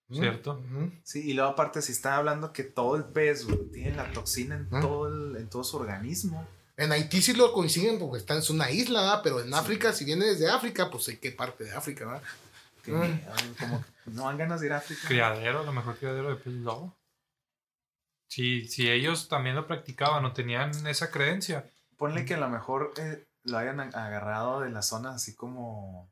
¿Mm? 0.08 0.20
Cierto. 0.20 0.64
Sí, 1.04 1.30
y 1.30 1.34
luego 1.34 1.52
aparte 1.52 1.82
si 1.82 1.92
están 1.92 2.14
hablando 2.14 2.52
que 2.54 2.64
todo 2.64 2.96
el 2.96 3.06
pez, 3.06 3.46
güey, 3.46 3.58
tiene 3.72 3.96
la 3.96 4.12
toxina 4.12 4.56
en, 4.56 4.70
todo 4.70 5.08
el- 5.08 5.36
en 5.38 5.50
todo 5.50 5.64
su 5.64 5.78
organismo. 5.78 6.48
En 6.78 6.92
Haití 6.92 7.22
sí 7.22 7.34
lo 7.34 7.54
coinciden 7.54 8.00
porque 8.00 8.18
está 8.20 8.36
en 8.36 8.42
una 8.50 8.72
isla, 8.72 9.02
¿verdad? 9.02 9.22
pero 9.24 9.40
en 9.42 9.54
África, 9.54 9.94
si 9.94 10.06
viene 10.06 10.26
desde 10.26 10.50
África, 10.50 10.90
pues 10.90 11.08
en 11.10 11.20
qué 11.20 11.32
parte 11.32 11.66
de 11.66 11.72
África, 11.72 12.06
¿verdad? 12.06 12.24
Que 12.84 12.92
Mm. 12.92 13.02
ay, 13.02 13.56
como 13.60 13.82
que 13.82 14.12
no 14.12 14.24
dan 14.26 14.38
ganas 14.38 14.60
de 14.62 14.68
ir 14.68 14.74
a 14.74 14.78
África. 14.78 15.08
Criadero, 15.08 15.60
a 15.60 15.64
lo 15.64 15.72
mejor 15.72 15.96
criadero 15.98 16.30
de 16.30 16.36
pez 16.36 16.54
globo. 16.62 16.98
Si, 18.28 18.68
si 18.68 18.90
ellos 18.90 19.28
también 19.30 19.56
lo 19.56 19.68
practicaban 19.68 20.26
o 20.26 20.34
tenían 20.34 20.88
esa 20.88 21.12
creencia, 21.12 21.70
Ponle 22.04 22.26
que 22.26 22.34
a 22.34 22.38
lo 22.38 22.50
mejor 22.50 22.94
eh, 22.98 23.26
lo 23.44 23.58
hayan 23.58 23.80
agarrado 23.80 24.60
de 24.62 24.70
las 24.70 24.88
zonas 24.88 25.16
así 25.16 25.36
como... 25.36 26.12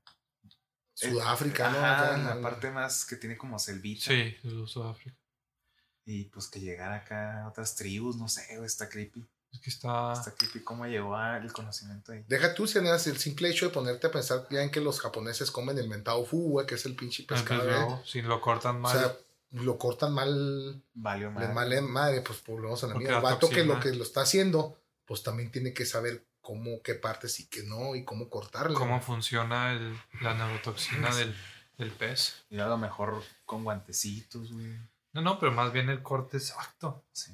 Sudáfrica, 0.94 1.70
¿no? 1.72 1.78
Ajá, 1.80 1.98
Acá 2.04 2.14
en 2.16 2.20
en 2.22 2.28
la 2.28 2.36
la- 2.36 2.42
parte 2.42 2.70
más 2.72 3.06
que 3.06 3.16
tiene 3.16 3.38
como 3.38 3.58
selvita. 3.60 4.06
sí, 4.06 4.36
de 4.44 4.68
Sudáfrica. 4.68 5.18
Y 6.06 6.26
pues 6.26 6.48
que 6.48 6.60
llegara 6.60 6.96
acá 6.98 7.44
a 7.44 7.48
otras 7.48 7.76
tribus, 7.76 8.16
no 8.18 8.28
sé, 8.28 8.46
güey, 8.56 8.66
está 8.68 8.88
creepy. 8.90 9.26
Es 9.52 9.60
que 9.60 9.70
está. 9.70 10.14
Está 10.14 10.32
creepy 10.34 10.62
cómo 10.64 10.86
llegó 10.86 11.16
al 11.16 11.52
conocimiento 11.52 12.12
ahí. 12.12 12.24
Deja 12.28 12.54
tú, 12.54 12.68
Ceneas, 12.68 13.06
el 13.08 13.18
simple 13.18 13.50
hecho 13.50 13.66
de 13.68 13.72
ponerte 13.74 14.08
a 14.08 14.12
pensar 14.12 14.48
ya 14.50 14.62
en 14.64 14.72
que 14.72 14.80
los 14.80 15.00
japoneses 15.00 15.52
comen 15.52 15.78
el 15.78 15.88
mentado 15.90 16.24
fu, 16.26 16.52
güey, 16.52 16.66
que 16.66 16.76
es 16.76 16.86
el 16.86 16.96
pinche 16.96 17.24
el 17.24 17.28
pescado, 17.28 17.64
¿eh? 17.70 17.74
globo, 17.78 18.02
si 18.06 18.22
lo 18.22 18.40
cortan 18.42 18.78
O 18.78 18.80
mal. 18.80 18.98
sea, 18.98 19.16
lo 19.52 19.78
cortan 19.78 20.14
mal, 20.14 20.82
Valió 20.94 21.28
le 21.30 21.34
madre. 21.34 21.54
mal 21.54 21.82
madre, 21.84 22.22
pues 22.22 22.44
volvemos 22.46 22.84
a 22.84 22.88
la 22.88 22.96
mía. 22.96 23.18
El 23.18 23.22
vato 23.22 23.50
que 23.50 23.56
toxina. 23.58 23.74
lo 23.76 23.80
que 23.80 23.92
lo 23.94 24.04
está 24.04 24.22
haciendo, 24.22 24.81
pues 25.12 25.24
también 25.24 25.52
tiene 25.52 25.74
que 25.74 25.86
saber 25.86 26.26
cómo, 26.40 26.82
qué 26.82 26.96
partes 26.96 27.38
y 27.42 27.50
qué 27.50 27.64
no, 27.64 27.96
y 27.98 28.06
cómo 28.06 28.30
cortarle. 28.30 28.78
cómo 28.78 29.02
funciona 29.02 29.74
el, 29.74 29.94
la 30.22 30.34
neurotoxina 30.36 31.14
del, 31.14 31.36
del 31.78 31.92
pez. 31.92 32.46
Y 32.50 32.60
a 32.60 32.68
lo 32.68 32.78
mejor 32.78 33.22
con 33.44 33.66
guantecitos, 33.66 34.54
güey. 34.54 34.74
No, 35.12 35.22
no, 35.22 35.38
pero 35.38 35.52
más 35.52 35.74
bien 35.74 35.90
el 35.90 36.02
corte 36.02 36.38
exacto. 36.38 37.04
Sí. 37.12 37.34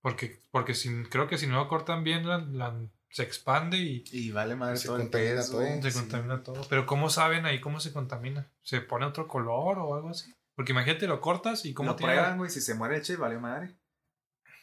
Porque, 0.00 0.40
porque 0.52 0.72
si, 0.74 1.02
creo 1.06 1.26
que 1.26 1.36
si 1.36 1.48
no 1.48 1.56
lo 1.56 1.66
cortan 1.66 2.04
bien 2.04 2.28
la, 2.28 2.38
la, 2.38 2.76
se 3.08 3.24
expande 3.24 3.76
y 3.78 4.04
Y 4.12 4.30
vale 4.30 4.54
madre 4.54 4.76
Se 4.76 4.86
todo 4.86 4.98
el 4.98 5.02
contamina 5.02 5.44
todo. 5.44 5.82
se 5.82 5.90
Sí. 5.90 5.98
contamina 5.98 6.42
todo. 6.44 6.64
Pero 6.68 6.86
¿cómo 6.86 7.10
saben 7.10 7.44
ahí 7.44 7.60
cómo 7.60 7.80
se 7.80 7.92
contamina? 7.92 8.48
¿Se 8.62 8.80
pone 8.82 9.04
otro 9.04 9.26
color 9.26 9.80
o 9.80 9.96
algo 9.96 10.10
así? 10.10 10.32
Porque 10.54 10.70
imagínate, 10.70 11.08
lo 11.08 11.20
cortas 11.20 11.64
y 11.64 11.74
cómo 11.74 11.90
Lo 11.90 11.96
tiene 11.96 12.12
prueban, 12.12 12.38
güey. 12.38 12.50
Si 12.52 12.60
se 12.60 12.74
muere 12.74 12.98
el 13.04 13.16
vale 13.16 13.38
madre. 13.40 13.74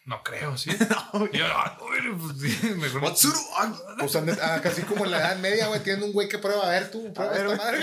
No 0.08 0.24
creo, 0.24 0.58
¿sí? 0.58 0.70
No, 1.14 1.30
yo, 1.32 1.46
pues, 1.78 2.40
sí, 2.40 2.68
mejor 2.78 3.02
Matsuru, 3.02 3.38
Pues 4.00 4.16
ah, 4.42 4.62
casi 4.64 4.84
como 4.84 5.04
en 5.04 5.12
la 5.12 5.18
edad 5.20 5.38
media, 5.38 5.68
güey, 5.68 5.82
tienen 5.84 6.04
un 6.04 6.14
güey 6.14 6.30
que 6.30 6.38
prueba, 6.38 6.66
a 6.66 6.70
ver 6.70 6.90
tú, 6.90 7.12
prueba 7.14 7.34
ver, 7.34 7.46
esta 7.48 7.58
madre. 7.58 7.82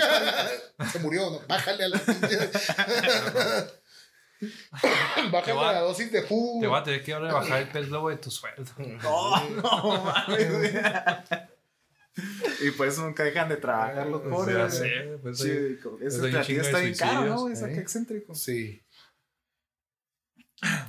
Se 0.91 0.99
murió, 0.99 1.29
¿no? 1.29 1.39
Bájale 1.47 1.83
a 1.85 1.89
la. 1.89 2.01
Bájale 5.31 5.53
va- 5.53 5.69
a 5.69 5.73
la 5.73 5.79
dosis 5.81 6.11
de 6.11 6.23
fu. 6.23 6.57
Te 6.59 6.65
voy 6.67 6.79
a 6.79 6.83
tener 6.83 7.03
que 7.03 7.13
ahora 7.13 7.31
bajar 7.31 7.61
el 7.61 7.69
pez 7.69 7.89
globo 7.89 8.09
de 8.09 8.17
tu 8.17 8.31
sueldo. 8.31 8.71
No, 9.03 9.49
no 9.49 10.03
mames. 10.03 10.47
Y 12.61 12.71
por 12.71 12.87
eso 12.87 13.03
nunca 13.03 13.23
dejan 13.23 13.49
de 13.49 13.57
trabajar 13.57 14.07
los 14.07 14.21
Pues 14.21 14.33
pobres. 14.33 14.81
Pues, 15.21 15.37
Sí, 15.37 15.77
pues 15.81 16.21
de 16.21 16.39
está 16.61 16.79
bien 16.79 16.95
caro, 16.95 17.25
¿no? 17.25 17.41
güey? 17.41 17.53
Está 17.53 17.69
¿eh? 17.69 17.77
excéntrico. 17.79 18.33
Sí. 18.33 18.81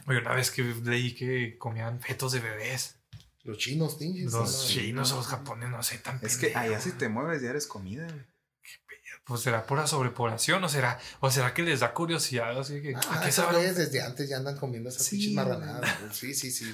Oye, 0.07 0.19
una 0.21 0.33
vez 0.35 0.51
que 0.51 0.63
leí 0.63 1.15
que 1.15 1.57
comían 1.59 2.01
fetos 2.01 2.33
de 2.33 2.41
bebés. 2.41 2.97
Los 3.43 3.59
chinos. 3.59 3.97
Los 4.01 4.33
¿no? 4.33 4.69
chinos 4.69 5.13
o 5.13 5.17
los 5.17 5.27
japoneses, 5.27 5.71
no 5.71 5.83
sé, 5.83 5.99
tan 5.99 6.19
Es 6.23 6.37
que 6.37 6.49
pendejo. 6.49 6.59
allá 6.75 6.81
si 6.81 6.93
te 6.93 7.09
mueves 7.09 7.43
ya 7.43 7.51
eres 7.51 7.67
comida, 7.67 8.07
güey. 8.07 8.25
Pues 9.25 9.41
será 9.41 9.67
pura 9.67 9.89
sobrepoblación 9.89 10.63
o 10.63 10.69
será, 10.69 11.01
o 11.19 11.29
será 11.33 11.53
que 11.53 11.63
les 11.63 11.81
da 11.81 11.93
curiosidad, 11.93 12.57
así 12.61 12.81
que, 12.81 12.95
¿a 12.95 13.01
Ah, 13.09 13.21
qué 13.25 13.31
esos 13.31 13.45
sabrá? 13.45 13.59
güeyes 13.59 13.77
desde 13.77 14.01
antes 14.01 14.29
ya 14.29 14.37
andan 14.37 14.57
comiendo 14.57 14.89
esas 14.89 15.03
Sí, 15.05 15.17
pinches 15.17 15.35
marranadas. 15.35 15.91
Sí, 16.13 16.33
sí, 16.33 16.53
sí. 16.53 16.73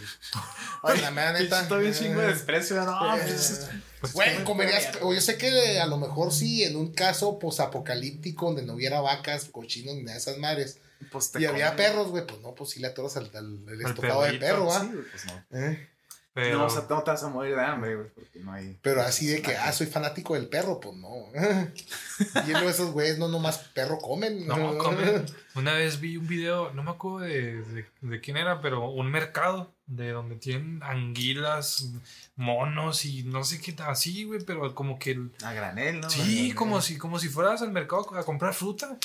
Ay, 0.82 1.00
la 1.00 1.10
mera 1.10 1.32
neta. 1.38 1.62
Estoy 1.62 1.84
bien 1.84 1.94
chingo 1.94 2.20
de 2.20 2.26
desprecio. 2.28 2.76
No, 2.84 3.16
eh, 3.16 3.20
pues, 3.22 3.70
Pues, 4.00 4.12
Güey, 4.12 4.44
comerías. 4.44 4.98
O 5.00 5.14
yo 5.14 5.20
sé 5.22 5.38
que 5.38 5.80
a 5.80 5.86
lo 5.86 5.96
mejor 5.96 6.30
sí, 6.30 6.62
en 6.62 6.76
un 6.76 6.92
caso 6.92 7.38
posapocalíptico 7.38 8.44
donde 8.46 8.64
no 8.66 8.74
hubiera 8.74 9.00
vacas, 9.00 9.46
cochinos 9.46 9.94
ni 9.94 10.02
nada 10.02 10.12
de 10.14 10.18
esas 10.20 10.36
madres. 10.36 10.78
Pues 11.10 11.32
te 11.32 11.40
Y 11.40 11.46
había 11.46 11.74
perros, 11.76 12.08
güey, 12.08 12.26
pues 12.26 12.40
no, 12.40 12.54
pues 12.54 12.70
sí 12.70 12.80
le 12.80 12.88
atoras 12.88 13.16
al, 13.16 13.30
al, 13.34 13.68
el 13.68 13.84
Al 13.84 13.90
estofado 13.90 14.22
de 14.22 14.34
perro, 14.34 14.66
¿va? 14.66 14.80
Sí, 14.80 14.86
güey, 14.92 15.04
pues 15.10 15.24
no. 15.26 15.58
Eh, 15.58 15.88
pero, 16.34 16.60
No, 16.60 16.64
o 16.64 16.70
sea, 16.70 16.86
no 16.88 17.02
te 17.02 17.10
vas 17.10 17.22
a 17.24 17.28
morir 17.28 17.54
de 17.54 17.62
hambre, 17.62 17.94
güey, 17.94 18.08
porque 18.08 18.38
no 18.38 18.52
hay. 18.54 18.78
Pero 18.80 19.02
así 19.02 19.26
de 19.26 19.42
que, 19.42 19.54
ah, 19.54 19.70
soy 19.70 19.86
fanático 19.86 20.32
del 20.32 20.48
perro, 20.48 20.80
pues 20.80 20.96
no. 20.96 21.26
y 22.46 22.50
de 22.52 22.66
esos 22.70 22.90
güeyes 22.92 23.18
no 23.18 23.28
nomás 23.28 23.58
perro 23.58 23.98
comen. 23.98 24.46
no, 24.46 24.78
comen. 24.78 25.26
Una 25.54 25.74
vez 25.74 26.00
vi 26.00 26.16
un 26.16 26.26
video, 26.26 26.72
no 26.72 26.82
me 26.82 26.90
acuerdo 26.92 27.18
de, 27.26 27.60
de- 27.62 27.86
de 28.00 28.20
quién 28.22 28.38
era, 28.38 28.62
pero 28.62 28.88
un 28.88 29.10
mercado 29.10 29.74
de 29.86 30.12
donde 30.12 30.36
tienen 30.36 30.82
anguilas, 30.82 31.90
monos 32.36 33.04
y 33.04 33.24
no 33.24 33.44
sé 33.44 33.60
qué, 33.60 33.76
así, 33.82 34.24
güey, 34.24 34.40
pero 34.42 34.74
como 34.74 34.98
que... 34.98 35.10
el- 35.10 35.32
A 35.44 35.52
granel, 35.52 36.00
¿no? 36.00 36.06
A 36.06 36.10
Sí, 36.10 36.20
granel. 36.36 36.54
como 36.54 36.80
si, 36.80 36.96
como 36.96 37.18
si 37.18 37.28
fueras 37.28 37.60
al 37.60 37.72
mercado 37.72 38.06
a 38.16 38.24
comprar 38.24 38.54
fruta. 38.54 38.96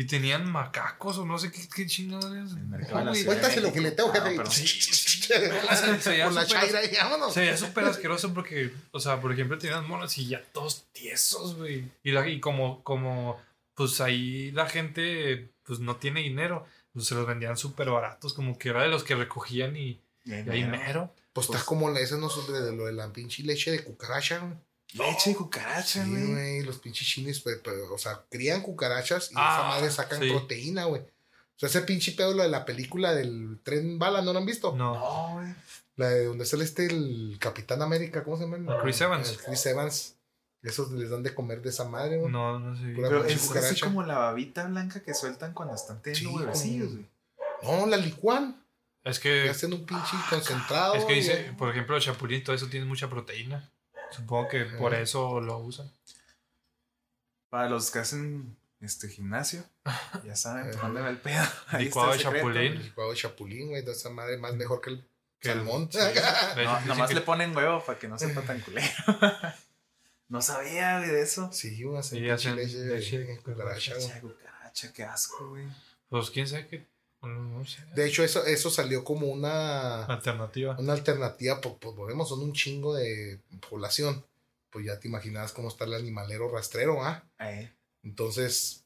Y 0.00 0.04
tenían 0.06 0.48
macacos 0.50 1.18
o 1.18 1.26
no 1.26 1.38
sé 1.40 1.50
qué, 1.50 1.68
qué 1.74 1.84
chingados. 1.84 2.54
Cuéntase 3.24 3.60
lo 3.60 3.72
que 3.72 3.80
le 3.80 3.90
tengo, 3.90 4.10
Ah, 4.10 4.14
jefe. 4.14 4.36
pero- 4.36 4.48
Sí, 4.48 4.64
Con 6.24 6.34
la, 6.36 6.46
chaira 6.46 6.84
y 6.84 6.94
vámonos. 6.94 7.34
Se 7.34 7.40
veía 7.40 7.56
súper 7.56 7.84
asqueroso 7.84 8.32
porque, 8.32 8.72
o 8.92 9.00
sea, 9.00 9.20
por 9.20 9.32
ejemplo, 9.32 9.58
tenían 9.58 9.88
monos 9.88 10.16
y 10.18 10.28
ya 10.28 10.40
todos 10.52 10.86
tiesos, 10.92 11.56
güey. 11.56 11.90
Y, 12.04 12.12
la- 12.12 12.28
y 12.28 12.38
como, 12.38 12.84
como, 12.84 13.42
pues 13.74 14.00
ahí 14.00 14.52
la 14.52 14.68
gente, 14.68 15.50
pues 15.64 15.80
no 15.80 15.96
tiene 15.96 16.20
dinero, 16.20 16.64
pues 16.92 17.06
se 17.06 17.16
los 17.16 17.26
vendían 17.26 17.56
súper 17.56 17.90
baratos, 17.90 18.34
como 18.34 18.56
que 18.56 18.68
era 18.68 18.82
de 18.84 18.88
los 18.88 19.02
que 19.02 19.16
recogían 19.16 19.76
y, 19.76 20.00
Y 20.24 20.32
ahí 20.32 20.44
y 20.46 20.50
ahí 20.50 20.64
mero. 20.64 21.12
Pues 21.32 21.50
está 21.50 21.64
como 21.64 21.90
la, 21.90 21.98
ese 21.98 22.16
no 22.18 22.28
es 22.28 22.46
de 22.46 22.72
lo 22.72 22.86
de 22.86 22.92
la 22.92 23.12
pinche 23.12 23.42
leche 23.42 23.72
de 23.72 23.82
cucaracha, 23.82 24.38
güey. 24.38 24.54
Leche 24.94 25.30
de 25.30 25.36
cucaracha, 25.36 26.04
Sí, 26.04 26.10
güey. 26.10 26.26
güey, 26.32 26.62
los 26.62 26.78
pinches 26.78 27.06
chinos, 27.06 27.40
pues, 27.40 27.58
pues, 27.62 27.76
o 27.92 27.98
sea, 27.98 28.22
crían 28.30 28.62
cucarachas 28.62 29.30
y 29.30 29.34
Ah, 29.36 29.58
esa 29.58 29.68
madre 29.68 29.90
sacan 29.90 30.20
sí. 30.20 30.30
proteína, 30.30 30.84
güey. 30.84 31.02
O 31.02 31.58
sea, 31.60 31.68
ese 31.68 31.82
pinche 31.82 32.12
pedo, 32.12 32.32
lo 32.34 32.42
de 32.42 32.48
la 32.48 32.64
película 32.64 33.14
del 33.14 33.58
tren 33.62 33.98
bala, 33.98 34.22
¿no 34.22 34.32
lo 34.32 34.38
han 34.38 34.46
visto? 34.46 34.74
No. 34.74 34.94
No, 34.94 35.34
güey. 35.34 35.54
La 35.96 36.08
de 36.10 36.24
donde 36.26 36.46
sale 36.46 36.62
este, 36.64 36.86
el 36.86 37.36
Capitán 37.40 37.82
América, 37.82 38.22
¿cómo 38.22 38.36
se 38.38 38.44
llama? 38.44 38.78
Chris 38.80 39.00
Evans. 39.00 39.28
El 39.30 39.38
Chris 39.38 39.66
Evans. 39.66 40.14
Esos 40.62 40.90
les 40.92 41.10
dan 41.10 41.22
de 41.22 41.34
comer 41.34 41.60
de 41.62 41.70
esa 41.70 41.84
madre, 41.84 42.16
güey. 42.18 42.32
No, 42.32 42.58
no 42.58 42.76
sé. 42.76 42.92
Pura 42.94 43.08
Pero 43.08 43.24
es 43.24 43.34
así 43.36 43.48
cucaracha. 43.48 43.86
como 43.86 44.02
la 44.04 44.18
babita 44.18 44.64
blanca 44.66 45.02
que 45.02 45.12
sueltan 45.14 45.52
cuando 45.52 45.74
están 45.74 46.00
teniendo 46.02 46.30
como- 46.30 46.44
güey. 46.52 47.06
No, 47.62 47.86
la 47.86 47.96
licuan. 47.96 48.62
Es 49.04 49.18
que, 49.20 49.48
hacen 49.50 49.72
un 49.72 49.84
pinche 49.84 50.16
concentrado. 50.30 50.94
es 50.94 51.04
que 51.04 51.12
dice, 51.14 51.42
güey. 51.42 51.56
por 51.56 51.70
ejemplo, 51.70 51.96
el 51.96 52.02
chapulín, 52.02 52.42
todo 52.44 52.54
eso 52.56 52.68
tiene 52.68 52.86
mucha 52.86 53.08
proteína. 53.10 53.68
Supongo 54.10 54.48
que 54.48 54.64
por 54.64 54.94
eso 54.94 55.40
lo 55.40 55.58
usan. 55.58 55.90
Para 57.50 57.68
los 57.68 57.90
que 57.90 57.98
hacen 58.00 58.56
este 58.80 59.08
gimnasio, 59.08 59.64
ya 60.24 60.36
saben, 60.36 60.70
va 60.72 61.08
el 61.08 61.18
pedo. 61.18 61.44
Ahí 61.68 61.86
Licuado 61.86 62.12
está 62.14 62.28
el 62.28 62.34
de 62.34 62.38
chapulín. 62.40 62.82
Licuado 62.82 63.10
de 63.10 63.16
chapulín, 63.16 63.68
güey, 63.68 63.82
de 63.84 63.92
esa 63.92 64.10
madre 64.10 64.36
más 64.36 64.54
mejor 64.54 64.80
que 64.80 64.90
el 64.90 65.08
Que 65.40 65.50
el- 65.52 65.58
salmón. 65.58 65.88
sí. 65.90 65.98
No, 66.64 66.80
nomás 66.82 67.08
que- 67.08 67.14
le 67.14 67.20
ponen 67.22 67.56
huevo 67.56 67.82
para 67.84 67.98
que 67.98 68.08
no 68.08 68.18
sepa 68.18 68.42
tan 68.42 68.60
culero. 68.60 68.86
no 70.28 70.42
sabía, 70.42 70.98
güey, 70.98 71.10
de 71.10 71.22
eso. 71.22 71.50
Sí, 71.52 71.82
güey, 71.82 71.98
hacen 71.98 72.22
leche 72.56 72.78
de 72.78 73.00
de 73.00 73.36
cucaracha, 73.38 73.94
güey. 73.94 74.06
Leche 74.06 74.14
de 74.14 74.20
cucaracha, 74.20 74.92
qué 74.92 75.04
asco, 75.04 75.48
güey. 75.50 75.66
Pues 76.08 76.30
quién 76.30 76.46
sabe 76.46 76.66
qué. 76.68 76.86
No, 77.22 77.28
no 77.28 77.64
sé. 77.66 77.84
De 77.94 78.06
hecho, 78.06 78.22
eso, 78.22 78.44
eso 78.46 78.70
salió 78.70 79.02
como 79.04 79.26
una, 79.26 80.04
Alternativa. 80.04 80.76
una 80.78 80.92
alternativa, 80.92 81.60
pues, 81.60 81.74
pues 81.80 81.96
volvemos, 81.96 82.28
son 82.28 82.40
un 82.40 82.52
chingo 82.52 82.94
de 82.94 83.40
población. 83.68 84.24
Pues 84.70 84.84
ya 84.86 85.00
te 85.00 85.08
imaginabas 85.08 85.52
cómo 85.52 85.68
está 85.68 85.84
el 85.84 85.94
animalero 85.94 86.50
rastrero, 86.50 87.02
¿ah? 87.02 87.24
Eh, 87.40 87.72
Entonces, 88.04 88.84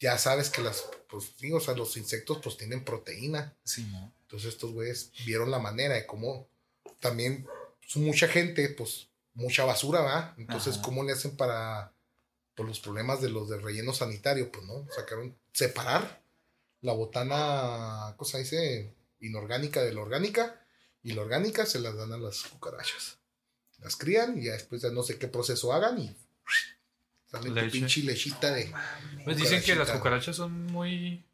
ya 0.00 0.16
sabes 0.18 0.48
que 0.50 0.62
las, 0.62 0.84
pues 1.08 1.32
sí, 1.36 1.52
o 1.52 1.60
sea, 1.60 1.74
los 1.74 1.96
insectos 1.96 2.38
pues 2.42 2.56
tienen 2.56 2.84
proteína. 2.84 3.54
sí, 3.64 3.82
¿no? 3.92 4.12
Entonces 4.22 4.54
estos 4.54 4.72
güeyes 4.72 5.12
vieron 5.24 5.50
la 5.52 5.58
manera 5.60 5.94
de 5.94 6.04
cómo 6.04 6.48
también 7.00 7.46
son 7.86 8.02
mucha 8.04 8.26
gente, 8.26 8.68
pues 8.70 9.08
mucha 9.34 9.64
basura, 9.64 10.00
¿va? 10.00 10.34
Entonces, 10.36 10.74
Ajá. 10.74 10.82
¿cómo 10.82 11.04
le 11.04 11.12
hacen 11.12 11.36
para 11.36 11.92
por 12.56 12.66
los 12.66 12.80
problemas 12.80 13.20
de 13.20 13.28
los 13.30 13.48
del 13.48 13.62
relleno 13.62 13.92
sanitario? 13.92 14.50
Pues 14.50 14.64
no, 14.66 14.86
sacaron 14.94 15.36
separar 15.52 16.22
la 16.80 16.92
botana, 16.92 18.14
cosa 18.16 18.38
dice, 18.38 18.94
inorgánica 19.20 19.82
de 19.82 19.92
la 19.92 20.02
orgánica 20.02 20.66
y 21.02 21.12
la 21.12 21.22
orgánica 21.22 21.66
se 21.66 21.80
las 21.80 21.96
dan 21.96 22.12
a 22.12 22.18
las 22.18 22.42
cucarachas. 22.44 23.18
Las 23.78 23.96
crían 23.96 24.38
y 24.38 24.44
ya 24.44 24.52
después 24.52 24.82
ya 24.82 24.90
no 24.90 25.02
sé 25.02 25.18
qué 25.18 25.28
proceso 25.28 25.72
hagan 25.72 25.98
y 25.98 26.16
sale 27.26 27.48
tu 27.48 27.54
Leche. 27.54 27.70
pinche 27.70 28.02
lechita 28.02 28.52
de 28.52 28.72
Pues 29.24 29.36
dicen 29.36 29.62
que 29.62 29.74
las 29.74 29.90
cucarachas 29.90 30.36
son 30.36 30.66
muy 30.66 31.24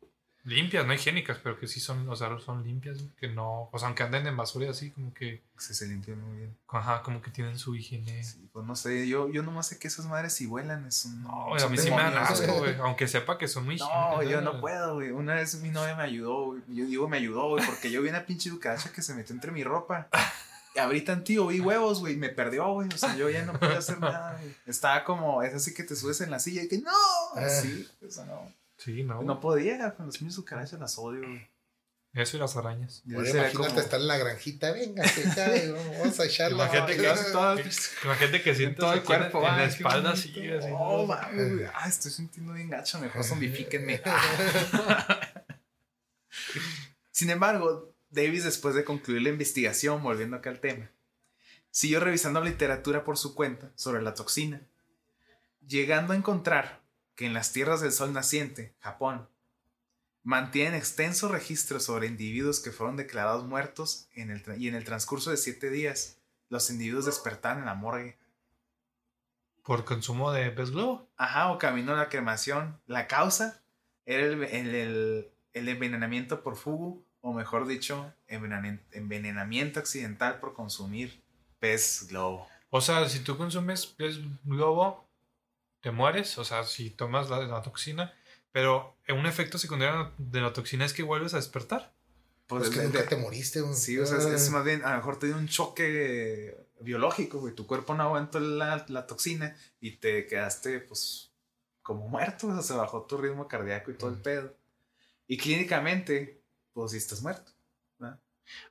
limpias, 0.44 0.86
no 0.86 0.92
higiénicas, 0.92 1.38
pero 1.42 1.58
que 1.58 1.68
sí 1.68 1.78
son, 1.80 2.08
o 2.08 2.16
sea, 2.16 2.36
son 2.40 2.64
limpias, 2.64 2.98
que 3.20 3.28
no, 3.28 3.68
o 3.72 3.78
sea, 3.78 3.86
aunque 3.88 4.02
anden 4.02 4.26
en 4.26 4.36
basura 4.36 4.66
y 4.66 4.68
así, 4.70 4.90
como 4.90 5.12
que, 5.14 5.42
Sí, 5.56 5.74
se 5.74 5.86
limpian 5.86 6.20
muy 6.20 6.38
bien. 6.38 6.56
ajá, 6.68 7.02
como 7.02 7.22
que 7.22 7.30
tienen 7.30 7.56
su 7.58 7.76
higiene. 7.76 8.24
Sí, 8.24 8.48
pues 8.52 8.66
no 8.66 8.74
sé, 8.74 9.06
yo, 9.06 9.30
yo 9.30 9.42
nomás 9.44 9.68
sé 9.68 9.78
que 9.78 9.86
esas 9.86 10.06
madres 10.06 10.32
si 10.34 10.46
vuelan 10.46 10.84
es 10.86 11.04
un. 11.04 11.22
No, 11.22 11.46
güey, 11.50 11.62
a 11.62 11.68
mí 11.68 11.78
sí 11.78 11.90
me 11.90 11.96
dan 11.98 12.16
asco, 12.18 12.52
güey. 12.58 12.74
aunque 12.80 13.06
sepa 13.06 13.38
que 13.38 13.46
son 13.46 13.64
muy 13.66 13.76
No, 13.76 14.22
yo 14.24 14.40
¿no? 14.40 14.60
puedo, 14.60 14.94
güey. 14.94 15.10
Una 15.10 15.34
vez 15.34 15.54
mi 15.60 15.68
novia 15.70 15.94
me 15.94 16.02
ayudó, 16.02 16.46
güey. 16.46 16.62
Yo 16.68 16.84
digo 16.86 17.08
me 17.08 17.18
ayudó, 17.18 17.48
güey, 17.50 17.64
porque 17.64 17.90
yo 17.92 18.02
vi 18.02 18.08
una 18.08 18.26
pinche 18.26 18.50
cucaracha 18.50 18.92
que 18.92 19.02
se 19.02 19.14
metió 19.14 19.34
entre 19.34 19.52
mi 19.52 19.62
ropa. 19.62 20.08
Y 20.74 20.78
abrí 20.78 21.02
tantío, 21.02 21.46
vi 21.48 21.60
huevos, 21.60 22.00
güey, 22.00 22.14
y 22.14 22.16
me 22.16 22.30
perdió, 22.30 22.72
güey. 22.72 22.88
O 22.92 22.96
sea, 22.98 23.14
yo 23.14 23.28
ya 23.30 23.44
no 23.44 23.52
podía 23.52 23.78
hacer 23.78 24.00
nada, 24.00 24.36
güey. 24.40 24.52
Estaba 24.66 25.04
como, 25.04 25.42
es 25.42 25.54
así 25.54 25.74
que 25.74 25.84
te 25.84 25.94
subes 25.94 26.20
en 26.22 26.30
la 26.30 26.38
silla 26.40 26.62
y 26.64 26.68
que 26.68 26.78
no, 26.78 26.90
así, 27.36 27.86
eso 28.00 28.24
no. 28.26 28.50
Sí, 28.84 29.02
no. 29.04 29.22
No 29.22 29.40
podía, 29.40 29.94
con 29.94 30.06
las 30.06 30.18
pinches 30.18 30.36
cucarachas 30.36 30.80
las 30.80 30.98
odio, 30.98 31.20
güey. 31.20 31.48
Eso 32.14 32.36
y 32.36 32.40
las 32.40 32.56
arañas. 32.56 33.02
Ahora 33.06 33.30
imagínate 33.30 33.52
como- 33.70 33.80
estar 33.80 33.98
en 34.00 34.06
la 34.06 34.18
granjita, 34.18 34.70
venga, 34.72 35.02
cabe, 35.34 35.72
vamos 35.98 36.20
a 36.20 36.24
echarla. 36.26 36.64
Imagínate 36.64 36.96
que 36.96 37.14
Imagínate 38.04 38.42
que 38.42 38.54
sientes 38.54 38.78
todo 38.78 38.92
el 38.92 38.98
en- 38.98 39.04
cuerpo, 39.06 39.38
en, 39.38 39.56
la 39.56 39.64
espalda 39.64 40.10
así, 40.10 40.28
así. 40.50 40.68
Oh, 40.72 40.98
¿no? 41.02 41.06
mames. 41.06 41.70
Ah, 41.74 41.88
estoy 41.88 42.10
sintiendo 42.10 42.52
bien 42.52 42.68
gacho, 42.68 42.98
mejor 42.98 43.24
zombifíquenme. 43.24 44.02
Sin 47.10 47.30
embargo, 47.30 47.94
Davis, 48.10 48.44
después 48.44 48.74
de 48.74 48.84
concluir 48.84 49.22
la 49.22 49.28
investigación, 49.30 50.02
volviendo 50.02 50.36
acá 50.36 50.50
al 50.50 50.60
tema, 50.60 50.90
siguió 51.70 51.98
revisando 52.00 52.42
literatura 52.42 53.04
por 53.04 53.16
su 53.16 53.34
cuenta 53.34 53.70
sobre 53.74 54.02
la 54.02 54.12
toxina, 54.12 54.60
llegando 55.66 56.12
a 56.12 56.16
encontrar 56.16 56.81
que 57.14 57.26
en 57.26 57.34
las 57.34 57.52
tierras 57.52 57.80
del 57.80 57.92
sol 57.92 58.12
naciente, 58.12 58.74
Japón, 58.80 59.28
mantienen 60.22 60.74
extenso 60.74 61.28
registro 61.28 61.80
sobre 61.80 62.06
individuos 62.06 62.60
que 62.60 62.70
fueron 62.72 62.96
declarados 62.96 63.44
muertos 63.44 64.08
en 64.14 64.30
el 64.30 64.42
tra- 64.44 64.58
y 64.58 64.68
en 64.68 64.74
el 64.74 64.84
transcurso 64.84 65.30
de 65.30 65.36
siete 65.36 65.70
días, 65.70 66.18
los 66.48 66.70
individuos 66.70 67.06
despertaron 67.06 67.60
en 67.60 67.66
la 67.66 67.74
morgue. 67.74 68.16
Por 69.64 69.84
consumo 69.84 70.32
de 70.32 70.50
pez 70.50 70.70
globo. 70.70 71.08
Ajá, 71.16 71.50
o 71.52 71.58
camino 71.58 71.92
a 71.92 71.96
la 71.96 72.08
cremación. 72.08 72.80
La 72.86 73.06
causa 73.06 73.62
era 74.06 74.24
el, 74.26 74.42
el- 74.44 74.74
el- 74.74 75.28
el 75.52 75.68
envenenamiento 75.68 76.42
por 76.42 76.56
fugo, 76.56 77.04
o 77.20 77.32
mejor 77.32 77.66
dicho, 77.66 78.12
envenenamiento 78.26 79.80
accidental 79.80 80.40
por 80.40 80.54
consumir 80.54 81.22
Pez 81.60 82.08
globo. 82.08 82.48
O 82.70 82.80
sea, 82.80 83.08
si 83.08 83.20
tú 83.20 83.36
consumes 83.36 83.86
pez 83.86 84.18
globo, 84.42 85.01
te 85.82 85.90
mueres. 85.90 86.38
O 86.38 86.44
sea, 86.44 86.64
si 86.64 86.90
tomas 86.90 87.28
la, 87.28 87.38
la 87.46 87.60
toxina. 87.62 88.14
Pero 88.52 88.96
un 89.08 89.24
efecto 89.26 89.56
secundario 89.58 90.12
de 90.18 90.40
la 90.40 90.52
toxina 90.52 90.84
es 90.84 90.92
que 90.92 91.02
vuelves 91.02 91.32
a 91.34 91.38
despertar. 91.38 91.92
Pues, 92.46 92.64
es 92.64 92.70
que 92.70 92.80
de- 92.80 92.84
nunca 92.86 93.06
te 93.08 93.16
moriste, 93.16 93.60
güey. 93.62 93.74
Sí, 93.74 93.98
o 93.98 94.04
sea, 94.04 94.18
es, 94.18 94.26
es 94.26 94.48
Ah. 94.48 94.52
más 94.52 94.64
bien, 94.64 94.84
a 94.84 94.90
lo 94.90 94.96
mejor 94.96 95.18
te 95.18 95.26
dio 95.26 95.36
un 95.36 95.48
choque 95.48 96.54
biológico, 96.80 97.38
güey. 97.40 97.54
Tu 97.54 97.66
cuerpo 97.66 97.94
no 97.94 98.02
aguantó 98.02 98.40
la, 98.40 98.84
la 98.88 99.06
toxina 99.06 99.56
y 99.80 99.92
te 99.96 100.26
quedaste, 100.26 100.80
pues, 100.80 101.30
como 101.82 102.08
muerto. 102.08 102.48
O 102.48 102.52
sea, 102.52 102.62
se 102.62 102.74
bajó 102.74 103.06
tu 103.06 103.16
ritmo 103.16 103.48
cardíaco 103.48 103.90
y 103.90 103.94
todo 103.94 104.10
el 104.10 104.16
Mm. 104.16 104.22
pedo. 104.22 104.56
Y 105.26 105.38
clínicamente, 105.38 106.42
pues, 106.74 106.90
sí 106.92 106.98
estás 106.98 107.22
muerto. 107.22 107.51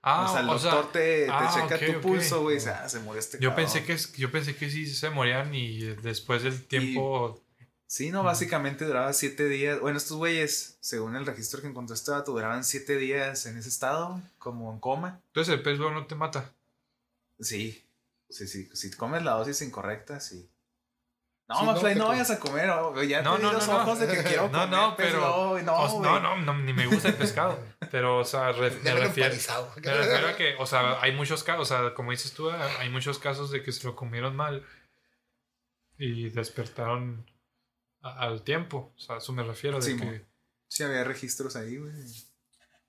Ah, 0.02 0.26
o 0.28 0.32
sea, 0.32 0.42
el 0.42 0.50
o 0.50 0.60
sea, 0.60 0.72
doctor 0.72 0.92
te, 0.92 1.26
te 1.26 1.32
ah, 1.32 1.68
checa 1.70 1.94
tu 1.94 2.02
pulso, 2.02 2.42
güey. 2.42 2.56
y 2.56 2.60
dice, 2.60 2.72
ah, 2.72 2.88
se 2.90 3.00
murió 3.00 3.20
este 3.20 3.40
yo 3.40 3.50
cabrón". 3.50 3.66
pensé 3.66 3.84
que 3.86 3.98
yo 4.20 4.32
pensé 4.32 4.56
que 4.56 4.70
sí 4.70 4.86
se 4.88 5.10
morían 5.10 5.54
y 5.54 5.80
después 5.82 6.44
del 6.44 6.66
tiempo. 6.66 7.42
Sí, 7.88 8.10
no, 8.10 8.24
básicamente 8.24 8.86
duraba 8.86 9.12
siete 9.12 9.50
días. 9.50 9.80
Bueno, 9.82 9.98
estos 9.98 10.16
güeyes, 10.16 10.78
según 10.80 11.16
el 11.18 11.26
registro 11.26 11.62
que 11.62 11.68
encontré 11.68 11.94
este 11.94 12.12
vato, 12.12 12.32
duraban 12.32 12.64
siete 12.64 12.98
días 12.98 13.46
en 13.48 13.58
ese 13.58 13.68
estado, 13.68 14.22
como 14.38 14.72
en 14.72 14.80
coma. 14.80 15.22
Entonces 15.28 15.54
el 15.54 15.62
pez 15.62 15.78
no 15.78 16.08
te 16.08 16.16
mata. 16.16 16.54
Sí, 17.40 17.84
sí, 18.30 18.48
sí. 18.48 18.70
Si 18.74 18.92
comes 18.92 19.24
la 19.24 19.32
dosis 19.32 19.62
incorrecta, 19.62 20.20
sí. 20.20 20.50
No, 21.52 21.78
Sí, 21.78 21.96
no, 21.96 22.08
vayas 22.08 22.32
a 22.32 22.40
comer. 22.40 22.70
oh, 22.70 23.04
ya 23.04 23.22
No, 23.22 23.36
te 23.36 23.44
no, 23.44 23.50
di 23.50 23.56
los 23.56 23.68
no. 23.68 23.78
ojos 23.78 24.00
de 24.00 24.08
que 24.08 24.24
quiero 24.24 24.44
No, 24.50 24.52
comer 24.52 24.70
no, 24.70 24.96
pez 24.96 25.08
pero- 25.08 25.20
no, 25.64 25.74
O 25.76 26.02
no, 26.02 26.20
no, 26.20 26.38
no, 26.38 26.54
ni 26.60 26.74
me 26.74 26.88
gusta 26.88 27.10
el 27.10 27.16
pescado. 27.16 27.60
Pero, 27.92 28.20
o 28.20 28.26
sea, 28.26 28.52
re- 28.52 28.72
me 28.84 28.94
refiero. 28.94 29.36
Me 29.84 29.94
refiero 29.94 30.28
a 30.30 30.36
que, 30.36 30.56
o 30.58 30.66
sea, 30.66 31.02
hay 31.02 31.12
muchos 31.14 31.44
casos, 31.44 31.62
o 31.62 31.66
sea, 31.66 31.94
como 31.94 32.12
dices 32.12 32.34
tú, 32.34 32.50
hay 32.50 32.90
muchos 32.90 33.20
casos 33.20 33.52
de 33.52 33.62
que 33.64 33.72
se 33.72 33.86
lo 33.88 33.96
comieron 33.96 34.36
mal 34.36 34.66
y 35.98 36.30
despertaron 36.30 37.30
a- 38.02 38.20
al 38.20 38.44
tiempo. 38.44 38.94
O 38.96 39.00
sea, 39.00 39.16
a 39.16 39.18
eso 39.20 39.34
me 39.34 39.44
refiero. 39.44 39.78
De 39.80 39.84
Sí, 39.84 39.98
que. 39.98 40.26
Sí, 40.68 40.84
había 40.84 41.04
registros 41.04 41.56
ahí, 41.56 41.78
güey. 41.78 41.92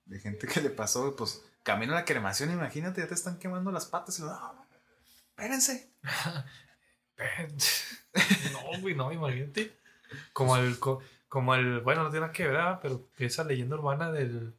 De 0.05 0.19
gente 0.19 0.47
que 0.47 0.61
le 0.61 0.69
pasó, 0.69 1.15
pues, 1.15 1.43
camino 1.63 1.93
a 1.93 1.95
la 1.97 2.05
cremación, 2.05 2.51
imagínate, 2.51 3.01
ya 3.01 3.07
te 3.07 3.13
están 3.13 3.39
quemando 3.39 3.71
las 3.71 3.85
patas 3.85 4.19
y 4.19 4.21
lo, 4.21 4.29
"Ah, 4.31 4.65
espérense. 5.29 5.93
no, 8.51 8.81
güey, 8.81 8.95
no, 8.95 9.11
imagínate. 9.11 9.73
Como 10.33 10.57
el, 10.57 10.77
co- 10.79 11.01
como 11.27 11.55
el, 11.55 11.79
bueno, 11.81 12.03
no 12.03 12.09
tiene 12.09 12.21
nada 12.21 12.33
que 12.33 12.43
ver, 12.43 12.53
¿verdad? 12.53 12.79
pero 12.81 13.07
esa 13.17 13.43
leyenda 13.43 13.75
urbana 13.75 14.11
del, 14.11 14.53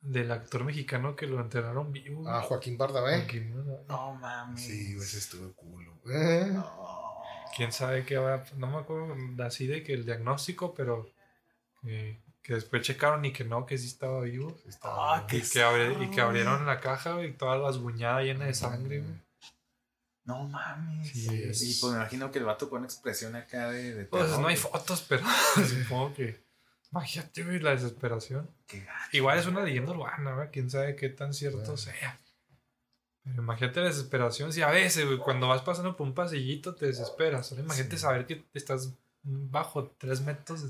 del 0.00 0.30
actor 0.30 0.64
mexicano 0.64 1.16
que 1.16 1.26
lo 1.26 1.40
enterraron 1.40 1.90
vivo. 1.92 2.28
Ah, 2.28 2.42
Joaquín 2.42 2.76
Bardabé. 2.76 3.26
¿no? 3.54 3.82
No 3.88 4.14
mames. 4.14 4.62
Sí, 4.62 4.94
güey, 4.94 5.06
ese 5.06 5.18
estuvo 5.18 5.52
culo. 5.54 5.92
Eh. 6.10 6.50
No. 6.52 7.16
quién 7.56 7.72
sabe 7.72 8.04
qué 8.04 8.18
va 8.18 8.44
no 8.56 8.66
me 8.66 8.76
acuerdo 8.78 9.16
así 9.44 9.66
de 9.66 9.82
que 9.82 9.94
el 9.94 10.04
diagnóstico 10.04 10.74
pero 10.74 11.10
que, 11.82 12.20
que 12.42 12.54
después 12.54 12.82
checaron 12.82 13.24
y 13.24 13.32
que 13.32 13.44
no 13.44 13.64
que 13.66 13.78
sí 13.78 13.86
estaba 13.86 14.20
vivo 14.20 14.54
Estaba- 14.68 15.16
Ah, 15.16 15.22
y 15.24 15.26
qué 15.26 15.40
que, 15.40 15.64
abri- 15.64 16.06
y 16.06 16.10
que 16.10 16.20
abrieron 16.20 16.66
la 16.66 16.78
caja 16.80 17.14
güey, 17.14 17.30
y 17.30 17.32
todas 17.32 17.58
las 17.60 17.78
buñadas 17.78 18.24
llenas 18.24 18.46
de 18.48 18.54
sangre 18.54 19.00
güey. 19.00 19.14
No 20.26 20.44
mames. 20.48 21.08
Sí, 21.08 21.28
es- 21.44 21.62
Y 21.62 21.80
pues 21.80 21.92
me 21.92 21.98
imagino 22.00 22.30
que 22.30 22.38
el 22.40 22.44
vato 22.44 22.68
con 22.68 22.84
expresión 22.84 23.34
acá 23.36 23.70
de. 23.70 23.94
de 23.94 24.04
pues 24.06 24.24
terror, 24.24 24.40
no 24.40 24.48
hay 24.48 24.56
fotos 24.56 25.02
pero 25.08 25.22
supongo 25.88 26.12
que 26.14 26.44
imagínate 26.92 27.42
güey, 27.44 27.58
la 27.60 27.70
desesperación 27.70 28.48
Qué 28.66 28.80
gacho. 28.80 29.16
igual 29.16 29.38
es 29.38 29.46
una 29.46 29.62
leyenda 29.62 29.92
urbana 29.92 30.34
¿verdad? 30.34 30.50
quién 30.52 30.68
sabe 30.70 30.96
qué 30.96 31.08
tan 31.10 31.32
cierto 31.34 31.58
Bueno. 31.58 31.76
sea 31.76 32.18
pero 33.24 33.42
imagínate 33.42 33.80
la 33.80 33.86
desesperación 33.86 34.52
si 34.52 34.62
a 34.62 34.70
veces 34.70 35.04
güey, 35.04 35.18
cuando 35.18 35.48
vas 35.48 35.62
pasando 35.62 35.96
por 35.96 36.06
un 36.06 36.14
pasillito 36.14 36.74
te 36.74 36.86
desesperas 36.86 37.50
Ahora 37.52 37.64
imagínate 37.64 37.96
Sí. 37.96 38.02
saber 38.02 38.26
que 38.26 38.44
estás 38.54 38.92
bajo 39.22 39.90
tres 39.98 40.20
metros 40.22 40.66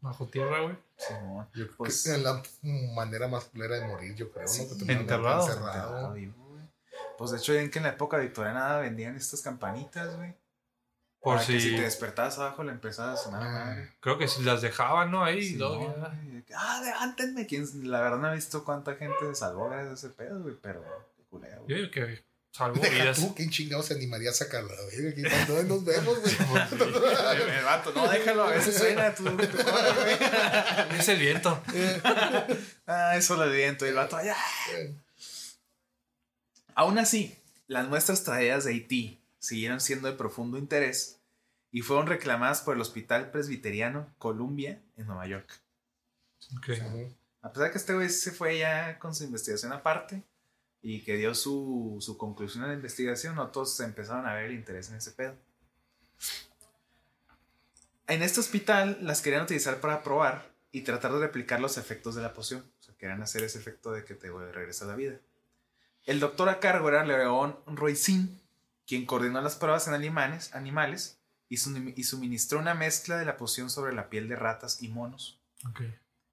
bajo 0.00 0.26
tierra 0.26 0.60
güey 0.62 0.76
Simón. 0.96 1.48
Yo 1.54 1.66
Pues- 1.76 2.04
es 2.06 2.20
la 2.22 2.42
manera 2.94 3.26
más 3.28 3.44
culera 3.44 3.76
de 3.76 3.86
morir, 3.86 4.14
yo 4.16 4.30
creo, 4.32 4.46
Sí, 4.48 4.66
¿no? 4.78 4.86
Que 4.86 4.92
enterrado. 4.92 5.46
encerrado. 5.48 6.14
Enterrado. 6.16 6.39
Pues 7.20 7.32
de 7.32 7.36
hecho, 7.36 7.52
ven 7.52 7.70
que 7.70 7.78
en 7.80 7.82
la 7.82 7.90
época 7.90 8.16
victoriana 8.16 8.78
vendían 8.78 9.14
estas 9.14 9.42
campanitas, 9.42 10.16
güey. 10.16 10.32
por 11.20 11.36
que 11.38 11.44
si 11.44 11.60
si 11.60 11.76
te 11.76 11.82
despertabas 11.82 12.38
abajo 12.38 12.64
le 12.64 12.72
empezabas 12.72 13.20
a 13.20 13.22
sonar 13.24 13.42
Ah. 13.44 13.76
Creo 14.00 14.16
que 14.16 14.26
si 14.26 14.42
las 14.42 14.62
dejaban, 14.62 15.10
¿no? 15.10 15.22
Ahí. 15.22 15.48
Sí, 15.50 15.56
no, 15.56 15.76
güey. 15.76 15.90
Ah, 16.56 16.80
levántenme. 16.82 17.46
¿Quién- 17.46 17.68
La 17.90 18.00
verdad 18.00 18.16
no 18.16 18.32
he 18.32 18.36
visto 18.36 18.64
cuánta 18.64 18.94
gente 18.94 19.16
se 19.28 19.34
salvó 19.34 19.68
gracias 19.68 19.90
a 19.90 20.06
ese 20.06 20.08
pedo, 20.16 20.40
güey, 20.40 20.54
pero 20.62 20.82
qué 21.18 21.22
culero, 21.28 21.56
Yo 21.56 21.64
güey. 21.66 21.76
digo 21.82 21.90
que 21.90 22.24
salvo 22.52 22.80
Deja 22.80 23.02
vidas. 23.02 23.18
tú, 23.18 23.34
¿quién 23.34 23.50
chingado 23.50 23.82
se 23.82 23.92
animaría 23.92 24.30
a 24.30 24.32
sacarla? 24.32 24.72
Cuando 25.46 25.62
nos 25.64 25.84
vemos, 25.84 26.20
güey. 26.20 26.34
El, 26.72 27.48
el 27.58 27.64
vato, 27.64 27.92
no, 27.94 28.08
déjalo, 28.08 28.44
a 28.44 28.50
veces 28.52 28.78
suena 28.78 29.14
tu, 29.14 29.24
güey. 29.30 29.46
Es 30.98 31.06
el 31.08 31.18
viento. 31.18 31.62
Ah, 32.86 33.14
eso 33.16 33.36
lo 33.36 33.50
viento. 33.50 33.84
Y 33.84 33.90
el 33.90 33.94
vato 33.96 34.16
allá. 34.16 34.36
Aún 36.74 36.98
así, 36.98 37.36
las 37.66 37.88
muestras 37.88 38.24
traídas 38.24 38.64
de 38.64 38.72
Haití 38.72 39.20
siguieron 39.38 39.80
siendo 39.80 40.08
de 40.08 40.16
profundo 40.16 40.58
interés 40.58 41.20
y 41.70 41.82
fueron 41.82 42.06
reclamadas 42.06 42.62
por 42.62 42.74
el 42.74 42.80
Hospital 42.80 43.30
Presbiteriano 43.30 44.12
Columbia 44.18 44.82
en 44.96 45.06
Nueva 45.06 45.26
York. 45.26 45.60
A 47.42 47.52
pesar 47.52 47.68
de 47.68 47.72
que 47.72 47.78
este 47.78 47.94
güey 47.94 48.10
se 48.10 48.32
fue 48.32 48.58
ya 48.58 48.98
con 48.98 49.14
su 49.14 49.24
investigación 49.24 49.72
aparte 49.72 50.22
y 50.82 51.02
que 51.02 51.16
dio 51.16 51.34
su, 51.34 51.98
su 52.00 52.18
conclusión 52.18 52.64
a 52.64 52.68
la 52.68 52.74
investigación, 52.74 53.38
otros 53.38 53.78
empezaron 53.80 54.26
a 54.26 54.34
ver 54.34 54.46
el 54.46 54.54
interés 54.54 54.90
en 54.90 54.96
ese 54.96 55.12
pedo. 55.12 55.36
En 58.06 58.22
este 58.22 58.40
hospital 58.40 58.98
las 59.02 59.22
querían 59.22 59.44
utilizar 59.44 59.80
para 59.80 60.02
probar 60.02 60.50
y 60.72 60.82
tratar 60.82 61.12
de 61.12 61.20
replicar 61.20 61.60
los 61.60 61.78
efectos 61.78 62.14
de 62.14 62.22
la 62.22 62.34
poción. 62.34 62.60
O 62.80 62.82
sea, 62.82 62.94
querían 62.96 63.22
hacer 63.22 63.44
ese 63.44 63.58
efecto 63.58 63.92
de 63.92 64.04
que 64.04 64.14
te 64.14 64.30
regresa 64.30 64.84
la 64.86 64.96
vida. 64.96 65.20
El 66.10 66.18
doctor 66.18 66.48
a 66.48 66.58
cargo 66.58 66.88
era 66.88 67.04
León 67.04 67.56
Roisin, 67.66 68.40
quien 68.84 69.06
coordinó 69.06 69.40
las 69.42 69.54
pruebas 69.54 69.86
en 69.86 69.94
animales, 69.94 70.52
animales 70.56 71.20
y, 71.48 71.58
sumi- 71.58 71.94
y 71.96 72.02
suministró 72.02 72.58
una 72.58 72.74
mezcla 72.74 73.16
de 73.16 73.24
la 73.24 73.36
poción 73.36 73.70
sobre 73.70 73.94
la 73.94 74.10
piel 74.10 74.28
de 74.28 74.34
ratas 74.34 74.82
y 74.82 74.88
monos. 74.88 75.38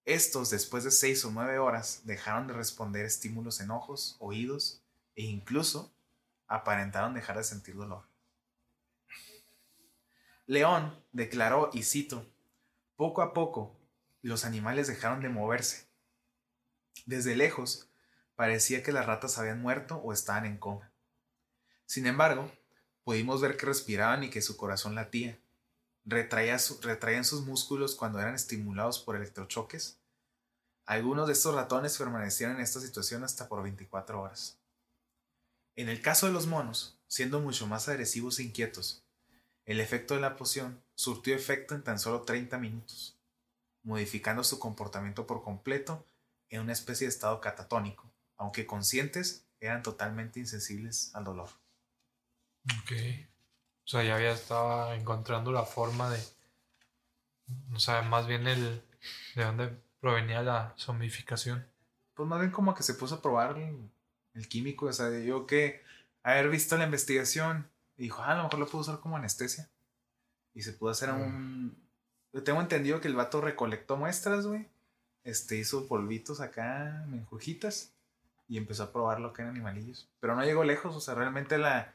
Estos, 0.03 0.49
después 0.49 0.83
de 0.83 0.89
seis 0.89 1.23
o 1.25 1.31
nueve 1.31 1.59
horas, 1.59 2.01
dejaron 2.05 2.47
de 2.47 2.55
responder 2.55 3.05
estímulos 3.05 3.59
en 3.59 3.69
ojos, 3.69 4.15
oídos 4.17 4.81
e 5.15 5.21
incluso 5.25 5.93
aparentaron 6.47 7.13
dejar 7.13 7.37
de 7.37 7.43
sentir 7.43 7.75
dolor. 7.75 8.01
León 10.47 10.99
declaró, 11.11 11.69
y 11.71 11.83
cito, 11.83 12.25
poco 12.95 13.21
a 13.21 13.31
poco 13.31 13.77
los 14.23 14.43
animales 14.43 14.87
dejaron 14.87 15.21
de 15.21 15.29
moverse. 15.29 15.85
Desde 17.05 17.35
lejos 17.35 17.86
parecía 18.37 18.83
que 18.83 18.91
las 18.91 19.07
ratas 19.07 19.39
habían 19.39 19.61
muerto 19.61 19.97
o 19.97 20.13
estaban 20.13 20.45
en 20.45 20.57
coma. 20.57 20.93
Sin 21.87 22.05
embargo, 22.05 22.51
pudimos 23.03 23.41
ver 23.41 23.57
que 23.57 23.65
respiraban 23.65 24.23
y 24.23 24.29
que 24.29 24.43
su 24.43 24.55
corazón 24.55 24.93
latía 24.93 25.39
retraían 26.05 27.25
sus 27.25 27.45
músculos 27.45 27.95
cuando 27.95 28.19
eran 28.19 28.35
estimulados 28.35 28.99
por 28.99 29.15
electrochoques. 29.15 29.99
Algunos 30.85 31.25
de 31.25 31.33
estos 31.33 31.55
ratones 31.55 31.97
permanecieron 31.97 32.57
en 32.57 32.61
esta 32.61 32.79
situación 32.79 33.23
hasta 33.23 33.49
por 33.49 33.63
24 33.63 34.21
horas. 34.21 34.59
En 35.75 35.89
el 35.89 36.01
caso 36.01 36.27
de 36.27 36.31
los 36.31 36.45
monos, 36.45 36.99
siendo 37.07 37.39
mucho 37.39 37.65
más 37.65 37.89
agresivos 37.89 38.37
e 38.37 38.43
inquietos, 38.43 39.03
el 39.65 39.79
efecto 39.79 40.13
de 40.13 40.21
la 40.21 40.35
poción 40.35 40.83
surtió 40.93 41.35
efecto 41.35 41.73
en 41.73 41.83
tan 41.83 41.97
solo 41.97 42.21
30 42.21 42.59
minutos, 42.59 43.17
modificando 43.81 44.43
su 44.43 44.59
comportamiento 44.59 45.25
por 45.25 45.43
completo 45.43 46.05
en 46.49 46.61
una 46.61 46.73
especie 46.73 47.07
de 47.07 47.13
estado 47.13 47.41
catatónico, 47.41 48.09
aunque 48.37 48.65
conscientes, 48.65 49.45
eran 49.59 49.83
totalmente 49.83 50.39
insensibles 50.39 51.13
al 51.15 51.23
dolor. 51.23 51.49
Ok. 52.81 52.91
O 53.85 53.89
sea, 53.89 54.03
ya 54.03 54.15
había 54.15 54.31
estado 54.31 54.93
encontrando 54.93 55.51
la 55.51 55.63
forma 55.63 56.09
de. 56.09 56.21
O 57.73 57.79
sea, 57.79 58.01
más 58.01 58.27
bien 58.27 58.47
el. 58.47 58.81
de 59.35 59.43
dónde 59.43 59.77
provenía 59.99 60.41
la 60.41 60.73
zombificación. 60.77 61.65
pues 62.13 62.27
más 62.27 62.39
bien 62.39 62.51
como 62.51 62.75
que 62.75 62.83
se 62.83 62.93
puso 62.93 63.15
a 63.15 63.21
probar 63.21 63.57
el, 63.57 63.89
el 64.33 64.47
químico, 64.47 64.85
o 64.85 64.93
sea, 64.93 65.09
yo 65.19 65.47
que 65.47 65.83
haber 66.23 66.49
visto 66.49 66.77
la 66.77 66.85
investigación 66.85 67.69
y 67.97 68.03
dijo, 68.03 68.21
ah, 68.21 68.33
a 68.33 68.37
lo 68.37 68.43
mejor 68.43 68.59
lo 68.59 68.67
puedo 68.67 68.81
usar 68.81 68.99
como 68.99 69.17
anestesia. 69.17 69.69
Y 70.53 70.61
se 70.61 70.73
pudo 70.73 70.91
hacer 70.91 71.11
un... 71.11 71.77
Yo 72.33 72.43
tengo 72.43 72.61
entendido 72.61 72.99
que 73.01 73.07
el 73.07 73.15
vato 73.15 73.41
recolectó 73.41 73.97
muestras, 73.97 74.45
güey. 74.45 74.67
Este, 75.23 75.57
hizo 75.57 75.87
polvitos 75.87 76.39
acá, 76.39 77.05
menjujitas, 77.07 77.93
y 78.47 78.57
empezó 78.57 78.83
a 78.83 78.91
probarlo 78.91 79.29
acá 79.29 79.43
en 79.43 79.49
animalillos. 79.49 80.09
Pero 80.19 80.35
no 80.35 80.43
llegó 80.43 80.63
lejos, 80.63 80.95
o 80.95 81.01
sea, 81.01 81.13
realmente 81.15 81.57
la... 81.57 81.93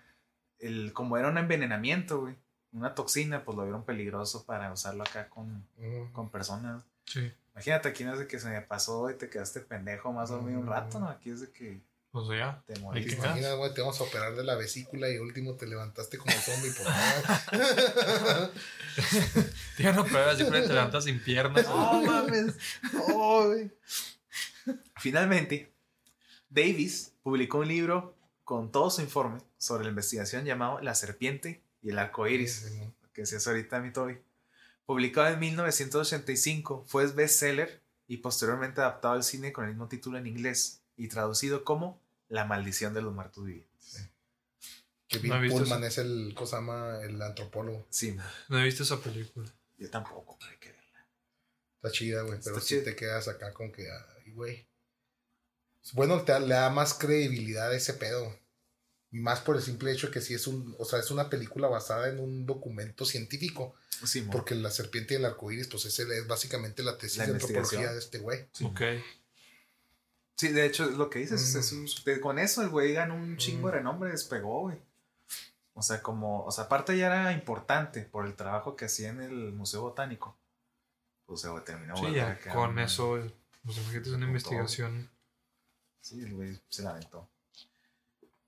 El, 0.59 0.93
como 0.93 1.17
era 1.17 1.29
un 1.29 1.39
envenenamiento, 1.39 2.21
güey, 2.21 2.37
una 2.73 2.95
toxina, 2.95 3.45
pues 3.45 3.57
lo 3.57 3.65
vieron 3.65 3.85
peligroso 3.85 4.45
para 4.47 4.73
usarlo 4.73 5.03
acá 5.03 5.29
con, 5.29 5.67
con 6.13 6.31
personas. 6.31 6.85
Sí. 7.07 7.33
Imagínate, 7.55 7.89
aquí 7.89 8.05
no 8.05 8.13
es 8.15 8.19
de 8.21 8.27
que 8.29 8.39
se 8.39 8.49
me 8.49 8.61
pasó 8.63 9.11
y 9.11 9.15
te 9.15 9.29
quedaste 9.29 9.61
pendejo 9.61 10.13
más 10.13 10.31
dormido 10.31 10.61
un 10.61 10.67
rato, 10.67 11.01
¿no? 11.01 11.09
Aquí 11.09 11.31
es 11.31 11.41
de 11.41 11.51
que 11.51 11.81
Pues 12.13 12.29
ya. 12.29 12.63
Te 12.67 12.79
moriste. 12.79 13.17
que- 13.17 13.23
Imagina, 13.23 13.55
güey, 13.55 13.75
te 13.75 13.81
vamos 13.81 14.01
a 14.01 14.05
operar 14.05 14.35
de 14.37 14.45
la 14.45 14.55
vesícula 14.55 15.11
y 15.11 15.19
último 15.19 15.55
te 15.57 15.67
levantaste 15.67 16.17
como 16.17 16.33
zombie 16.33 16.71
por 16.71 16.87
nada. 16.87 18.51
Te 19.77 19.83
iban 19.83 19.97
a 19.99 20.01
operar 20.03 20.37
pero 20.39 20.51
te 20.53 20.69
levantas 20.69 21.05
sin 21.05 21.19
piernas. 21.23 21.65
No 21.67 22.03
mames. 22.03 22.55
Oh, 23.15 23.47
güey. 23.47 23.71
Finalmente, 25.01 25.72
Davis 26.53 27.15
publicó 27.23 27.59
un 27.59 27.69
libro 27.69 28.15
con 28.45 28.71
todo 28.71 28.91
su 28.91 29.01
informe 29.01 29.41
sobre 29.57 29.85
la 29.85 29.91
investigación 29.91 30.45
llamado 30.45 30.81
La 30.81 30.95
serpiente 30.95 31.63
y 31.81 31.91
el 31.91 31.99
arco 31.99 32.27
iris, 32.27 32.71
que 33.13 33.23
decías 33.23 33.47
ahorita, 33.47 33.81
mi 33.81 33.93
Toby. 33.93 34.19
Publicado 34.85 35.29
en 35.33 35.41
1985, 35.41 36.85
fue 36.87 37.07
bestseller 37.07 37.81
y 38.07 38.19
posteriormente 38.19 38.81
adaptado 38.81 39.15
al 39.15 39.25
cine 39.25 39.53
con 39.53 39.65
el 39.65 39.71
mismo 39.71 39.89
título 39.89 40.19
en 40.19 40.27
inglés 40.27 40.83
y 40.97 41.09
traducido 41.09 41.65
como 41.65 42.01
La 42.29 42.45
maldición 42.45 42.93
de 42.93 43.01
los 43.03 43.15
muertos 43.15 43.45
vivientes. 43.45 44.11
Que 45.09 45.17
No 45.29 45.41
Bill 45.41 45.43
visto 45.43 45.59
Pullman 45.61 45.85
es 45.85 45.99
el, 45.99 46.35
cosa 46.35 46.57
llama? 46.57 47.01
El 47.03 47.21
antropólogo. 47.23 47.87
Sí, 47.91 48.17
No 48.49 48.59
he 48.59 48.65
visto 48.65 48.83
esa 48.83 49.01
película. 49.01 49.51
yo 49.79 49.91
tampoco, 49.91 50.37
pero 50.39 50.51
hay 50.51 50.59
que 50.59 50.71
verla. 50.71 51.07
Está 51.77 51.91
chida, 51.91 52.23
güey, 52.23 52.39
pero 52.43 52.61
si 52.61 52.83
te 52.83 52.95
quedas 52.95 53.29
acá 53.29 53.53
con 53.53 53.73
que, 53.73 53.91
ay, 53.91 54.33
güey. 54.33 54.67
Bueno, 55.93 56.23
te 56.23 56.39
le 56.41 56.55
da 56.55 56.71
más 56.71 56.95
credibilidad 56.95 57.71
a 57.71 57.75
ese 57.77 57.95
pedo. 57.95 58.37
Y 59.11 59.19
más 59.21 59.41
por 59.41 59.57
el 59.57 59.63
simple 59.63 59.93
hecho 59.93 60.07
de 60.07 60.13
que 60.15 60.21
sí 60.23 60.33
es 60.33 60.47
un, 60.47 60.75
o 60.79 60.85
sea, 60.85 60.99
es 60.99 61.11
una 61.11 61.29
película 61.29 61.69
basada 61.69 62.09
en 62.09 62.19
un 62.19 62.47
documento 62.47 63.05
científico. 63.05 63.75
Sí. 64.05 64.23
Porque 64.31 64.55
la 64.55 64.71
serpiente 64.71 65.15
y 65.15 65.17
el 65.19 65.25
arco 65.25 65.51
iris, 65.53 65.69
pues 65.69 65.85
ese 65.85 66.03
es 66.17 66.27
básicamente 66.27 66.83
la 66.83 66.97
tesis 66.97 67.19
La 67.19 67.27
de 67.27 67.33
antropología 67.35 67.93
de 67.93 67.99
este 67.99 68.19
güey. 68.19 68.49
Sí. 68.53 68.65
Ok. 68.65 68.81
Sí, 70.37 70.49
de 70.49 70.65
hecho, 70.67 70.85
es 70.89 70.97
lo 70.97 71.11
que 71.11 71.19
dices. 71.21 71.55
Mm. 71.55 71.59
es 71.59 71.73
un- 71.73 72.21
con 72.21 72.39
eso 72.39 72.63
el 72.63 72.71
güey 72.71 72.95
ganó 72.95 73.15
un 73.15 73.37
chingo 73.37 73.69
de 73.69 73.75
renombre, 73.75 74.11
despegó, 74.11 74.61
güey. 74.63 74.79
O 75.75 75.83
sea, 75.83 76.03
como, 76.03 76.45
o 76.45 76.51
sea, 76.51 76.65
aparte 76.65 76.97
ya 76.97 77.07
era 77.07 77.33
importante 77.33 78.03
por 78.03 78.27
el 78.27 78.35
trabajo 78.35 78.77
que 78.77 78.87
hacía 78.87 79.09
en 79.11 79.21
el 79.21 79.53
Museo 79.53 79.83
Botánico. 79.83 80.37
Pues 81.27 81.41
se 81.43 81.49
terminó. 81.65 81.97
Sí, 81.97 82.13
ya 82.15 82.39
que 82.39 82.51
con 82.51 82.79
eso, 82.79 83.19
pues 83.65 83.77
imagínate 83.79 84.09
es 84.11 84.15
una 84.17 84.27
investigación. 84.27 85.11
Sí, 86.03 86.21
el 86.21 86.35
güey 86.35 86.61
se 86.69 86.83
la 86.83 86.91
aventó. 86.91 87.31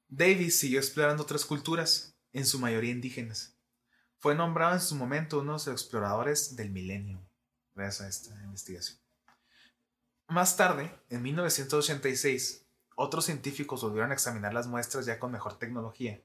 Davis 0.08 0.58
siguió 0.58 0.80
explorando 0.80 1.22
otras 1.22 1.44
culturas, 1.44 2.14
en 2.32 2.44
su 2.44 2.58
mayoría 2.58 2.90
indígenas. 2.90 3.54
Fue 4.18 4.34
nombrado 4.34 4.74
en 4.74 4.80
su 4.80 4.96
momento 4.96 5.38
uno 5.38 5.52
de 5.52 5.52
los 5.52 5.68
exploradores 5.68 6.56
del 6.56 6.70
milenio, 6.70 7.24
gracias 7.74 8.00
a 8.00 8.08
esta 8.08 8.44
investigación. 8.44 8.98
Más 10.28 10.56
tarde, 10.56 10.92
en 11.10 11.22
1986, 11.22 12.66
otros 12.96 13.24
científicos 13.24 13.82
volvieron 13.82 14.10
a 14.10 14.14
examinar 14.14 14.52
las 14.52 14.66
muestras 14.66 15.06
ya 15.06 15.18
con 15.18 15.30
mejor 15.30 15.58
tecnología 15.58 16.20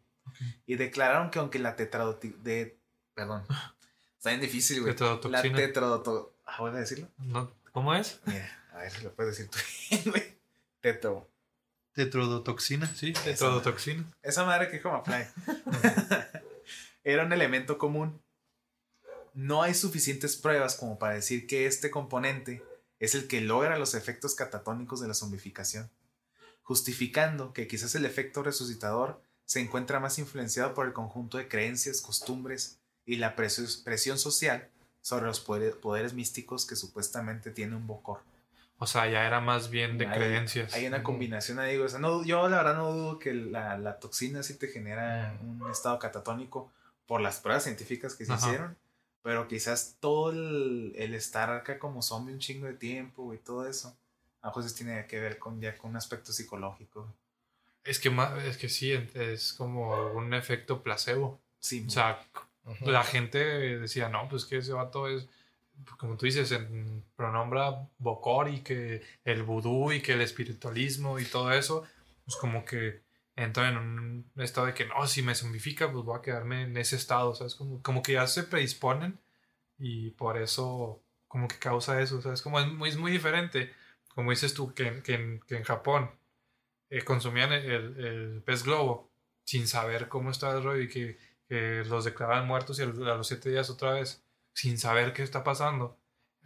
y 0.65 0.75
declararon 0.75 1.29
que 1.29 1.39
aunque 1.39 1.59
la 1.59 1.75
tetradotoxina... 1.75 2.43
De, 2.43 2.79
perdón, 3.13 3.45
está 4.17 4.29
bien 4.29 4.41
difícil, 4.41 4.81
güey. 4.81 4.93
La 4.93 4.95
Tetrodotoxina. 4.95 5.57
tetradoto... 5.57 6.35
Ah, 6.45 6.57
¿vuelve 6.59 6.77
a 6.77 6.81
decirlo? 6.81 7.07
No, 7.17 7.51
¿Cómo 7.71 7.93
es? 7.93 8.19
Mira, 8.25 8.65
a 8.73 8.79
ver 8.79 8.91
si 8.91 9.03
lo 9.03 9.13
puedes 9.13 9.37
decir 9.37 9.51
tú 9.51 10.09
güey. 10.09 10.38
Tetro... 10.81 11.29
Tetrodotoxina. 11.93 12.87
Sí, 12.95 13.13
tetrodotoxina. 13.13 14.09
Esa 14.21 14.45
madre 14.45 14.69
que 14.69 14.81
como 14.81 15.03
fly. 15.03 15.25
Era 17.03 17.25
un 17.25 17.33
elemento 17.33 17.77
común. 17.77 18.21
No 19.33 19.63
hay 19.63 19.73
suficientes 19.73 20.37
pruebas 20.37 20.75
como 20.75 20.99
para 20.99 21.15
decir 21.15 21.47
que 21.47 21.65
este 21.65 21.89
componente 21.89 22.63
es 22.99 23.15
el 23.15 23.27
que 23.27 23.41
logra 23.41 23.77
los 23.77 23.95
efectos 23.95 24.35
catatónicos 24.35 24.99
de 24.99 25.07
la 25.07 25.13
zombificación, 25.13 25.89
justificando 26.61 27.53
que 27.53 27.67
quizás 27.67 27.95
el 27.95 28.05
efecto 28.05 28.43
resucitador 28.43 29.21
se 29.45 29.59
encuentra 29.59 29.99
más 29.99 30.19
influenciado 30.19 30.73
por 30.73 30.85
el 30.85 30.93
conjunto 30.93 31.37
de 31.37 31.47
creencias, 31.47 32.01
costumbres 32.01 32.79
y 33.05 33.15
la 33.15 33.35
presión 33.35 34.19
social 34.19 34.69
sobre 35.01 35.25
los 35.25 35.39
poderes, 35.39 36.13
místicos 36.13 36.67
que 36.67 36.75
supuestamente 36.75 37.49
tiene 37.49 37.75
un 37.75 37.87
Bokor. 37.87 38.21
O 38.81 38.87
sea, 38.87 39.07
ya 39.09 39.27
era 39.27 39.41
más 39.41 39.69
bien 39.69 39.97
de 39.97 40.07
Hay- 40.07 40.17
creencias. 40.17 40.73
Hay 40.73 40.87
una 40.87 41.03
combinación 41.03 41.59
ahí, 41.59 41.77
o 41.77 41.87
sea, 41.89 41.99
no, 41.99 42.23
yo 42.23 42.47
la 42.47 42.57
verdad 42.57 42.75
no 42.77 42.93
dudo 42.93 43.19
que 43.19 43.33
la, 43.33 43.77
la 43.77 43.99
toxina 43.99 44.41
sí 44.41 44.57
te 44.57 44.67
genera 44.69 45.37
un 45.41 45.69
estado 45.69 45.99
catatónico 45.99 46.71
por 47.05 47.19
las 47.21 47.39
pruebas 47.41 47.63
científicas 47.63 48.15
que 48.15 48.25
se 48.25 48.31
Ajá. 48.33 48.47
hicieron, 48.47 48.77
pero 49.21 49.47
quizás 49.49 49.97
todo 49.99 50.31
el, 50.31 50.93
el 50.95 51.13
estar 51.13 51.49
acá 51.49 51.77
como 51.77 52.01
zombie 52.01 52.33
un 52.33 52.39
chingo 52.39 52.67
de 52.67 52.73
tiempo 52.73 53.33
y 53.33 53.37
todo 53.37 53.67
eso, 53.67 53.97
a 54.41 54.51
veces 54.51 54.73
tiene 54.75 55.05
que 55.07 55.19
ver 55.19 55.37
con 55.39 55.59
ya 55.59 55.77
con 55.77 55.89
un 55.91 55.97
aspecto 55.97 56.31
psicológico. 56.31 57.13
Es 57.83 57.99
que, 57.99 58.09
ma- 58.09 58.37
es 58.45 58.57
que 58.57 58.69
sí, 58.69 58.93
es 59.13 59.51
como 59.53 60.07
un 60.11 60.33
efecto 60.33 60.81
placebo. 60.83 61.39
Sí, 61.59 61.83
O 61.85 61.89
sea, 61.89 62.21
Ujú. 62.65 62.89
la 62.91 63.03
gente 63.03 63.39
decía, 63.79 64.07
no, 64.07 64.29
pues 64.29 64.45
que 64.45 64.57
ese 64.57 64.71
vato 64.71 65.07
es, 65.09 65.27
como 65.97 66.17
tú 66.17 66.25
dices, 66.25 66.51
en, 66.51 67.03
pronombra 67.15 67.87
Bokor 67.97 68.49
y 68.49 68.61
que 68.61 69.01
el 69.23 69.43
vudú 69.43 69.91
y 69.91 70.01
que 70.01 70.13
el 70.13 70.21
espiritualismo 70.21 71.19
y 71.19 71.25
todo 71.25 71.51
eso, 71.51 71.83
pues 72.25 72.35
como 72.37 72.65
que 72.65 73.01
entra 73.35 73.69
en 73.69 73.77
un 73.77 74.31
estado 74.37 74.67
de 74.67 74.73
que 74.73 74.85
no, 74.85 75.07
si 75.07 75.21
me 75.21 75.35
zombifica, 75.35 75.91
pues 75.91 76.03
voy 76.05 76.17
a 76.17 76.21
quedarme 76.21 76.63
en 76.63 76.77
ese 76.77 76.95
estado, 76.97 77.35
¿sabes? 77.35 77.55
Como, 77.55 77.81
como 77.81 78.01
que 78.03 78.13
ya 78.13 78.27
se 78.27 78.43
predisponen 78.43 79.19
y 79.77 80.11
por 80.11 80.37
eso 80.37 81.01
como 81.27 81.47
que 81.47 81.57
causa 81.59 82.01
eso, 82.01 82.21
¿sabes? 82.21 82.41
Como 82.41 82.59
es 82.59 82.67
muy, 82.67 82.89
es 82.89 82.97
muy 82.97 83.11
diferente, 83.11 83.73
como 84.15 84.31
dices 84.31 84.53
tú, 84.53 84.73
que, 84.73 85.01
que 85.03 85.13
en, 85.15 85.39
que 85.41 85.57
en 85.57 85.63
Japón 85.63 86.11
eh, 86.89 87.03
consumían 87.03 87.51
el, 87.53 87.65
el- 87.71 88.05
el 88.05 88.41
pez 88.43 88.63
globo 88.63 89.11
sin 89.45 89.67
saber 89.67 90.07
cómo 90.09 90.31
estaba 90.31 90.53
el 90.57 90.63
rollo 90.63 90.81
y 90.81 90.89
que, 90.89 91.17
que 91.47 91.83
los 91.85 92.05
declaraban 92.05 92.47
muertos 92.47 92.79
y 92.79 92.83
a 92.83 92.85
los 92.87 93.27
siete 93.27 93.49
días 93.49 93.69
otra 93.69 93.93
vez, 93.93 94.23
sin 94.53 94.77
saber 94.77 95.13
qué 95.13 95.23
está 95.23 95.43
pasando. 95.43 95.97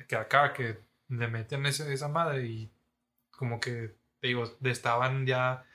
Que 0.08 0.16
acá, 0.16 0.54
que 0.54 0.80
le 1.08 1.28
meten 1.28 1.66
ese- 1.66 1.92
esa 1.94 2.08
madre 2.08 2.46
y 2.46 2.74
como 3.32 3.60
que, 3.60 3.96
te 4.20 4.28
digo, 4.28 4.44
estaban 4.64 5.26
ya 5.26 5.66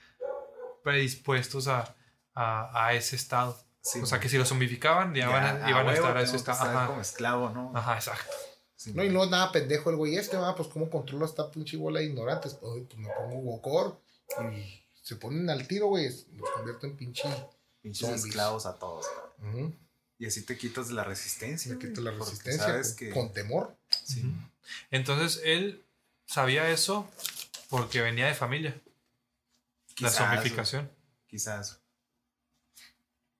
predispuestos 0.82 1.68
a, 1.68 1.94
a, 2.34 2.86
a 2.86 2.94
ese 2.94 3.16
estado. 3.16 3.58
sí, 3.80 4.00
O 4.00 4.06
sea, 4.06 4.20
que 4.20 4.28
si 4.28 4.38
lo 4.38 4.44
zombificaban, 4.44 5.14
ya, 5.14 5.26
ya, 5.26 5.28
van 5.28 5.44
a, 5.62 5.70
iban 5.70 5.82
a 5.82 5.88
huevo 5.88 5.90
estar 6.06 6.16
a 6.16 6.22
ese 6.22 6.36
estado. 6.36 6.58
estar 6.58 6.76
Ajá, 6.76 6.86
como 6.88 7.00
esclavo, 7.00 7.50
¿no? 7.50 7.72
ajá, 7.74 7.94
exacto. 7.94 8.32
Sí, 8.76 8.92
No, 8.94 9.02
y 9.02 9.08
luego 9.08 9.26
nada 9.30 9.50
pendejo 9.50 9.90
el 9.90 9.96
güey 9.96 10.16
este, 10.16 10.36
va, 10.36 10.54
pues 10.54 10.68
cómo 10.68 10.88
controla 10.88 11.26
esta 11.26 11.50
pinche 11.50 11.76
bola 11.76 11.98
de 12.00 12.06
ignorantes. 12.06 12.54
Pues, 12.54 12.84
pues 12.86 12.96
me 12.98 13.08
pongo 13.08 13.40
Bokor 13.42 14.00
y 14.52 14.84
se 15.02 15.16
ponen 15.16 15.50
al 15.50 15.66
tiro, 15.66 15.86
güey. 15.88 16.04
Los 16.36 16.50
convierto 16.50 16.86
en 16.86 16.96
pinche. 16.96 17.28
pinches 17.82 18.00
zombies. 18.06 18.24
esclavos 18.26 18.66
a 18.66 18.78
todos. 18.78 19.04
Ujú. 19.38 19.74
Y 20.18 20.26
así 20.26 20.44
te 20.44 20.56
quitas 20.58 20.88
de 20.88 20.94
la 20.94 21.04
resistencia. 21.04 21.76
La 21.96 22.10
resistencia 22.10 22.64
Sabes 22.64 22.88
con, 22.90 22.96
que 22.96 23.10
con 23.10 23.32
temor. 23.32 23.76
sí. 24.04 24.24
Entonces 24.90 25.40
él 25.44 25.82
sabía 26.26 26.68
eso 26.70 27.08
porque 27.70 28.02
venía 28.02 28.26
de 28.26 28.34
familia, 28.34 28.70
la 28.80 29.94
Quizás, 29.94 30.14
zombificación. 30.16 30.90
Quizás. 31.26 31.80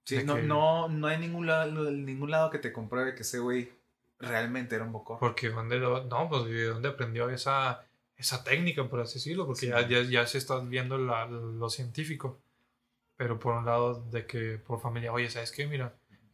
Sí, 0.05 0.23
no, 0.25 0.37
que- 0.37 0.43
no, 0.43 0.89
no 0.89 1.07
hay 1.07 1.19
ningún 1.19 1.47
lado, 1.47 1.91
ningún 1.91 2.31
lado 2.31 2.51
que 2.51 2.59
te 2.59 2.73
compruebe 2.73 3.15
que 3.15 3.23
ese 3.23 3.41
güey 3.41 3.71
realmente 4.19 4.75
era 4.75 4.85
un 4.85 4.93
bocor. 4.93 5.19
Porque 5.19 5.51
dónde 5.51 5.77
lo- 5.79 6.05
no, 6.05 6.29
pues 6.29 6.45
de 6.47 6.65
dónde 6.65 6.89
aprendió 6.89 7.29
esa, 7.29 7.85
esa 8.17 8.43
técnica, 8.43 8.89
por 8.89 9.01
así 9.01 9.15
decirlo, 9.15 9.47
porque 9.47 9.61
Sí. 9.63 9.69
ya, 9.69 9.87
ya, 9.87 10.03
ya 10.03 10.27
se 10.27 10.39
está 10.39 10.59
viendo 10.61 10.97
la- 10.97 11.27
lo 11.27 11.69
científico. 11.69 12.39
Pero 13.17 13.39
por 13.39 13.55
un 13.55 13.67
lado 13.67 14.03
de 14.11 14.27
que 14.27 14.59
por 14.59 14.81
familia, 14.81 15.13
oye, 15.13 15.29
¿sabes 15.29 15.51
qué? 15.53 15.67
Mira, 15.67 15.93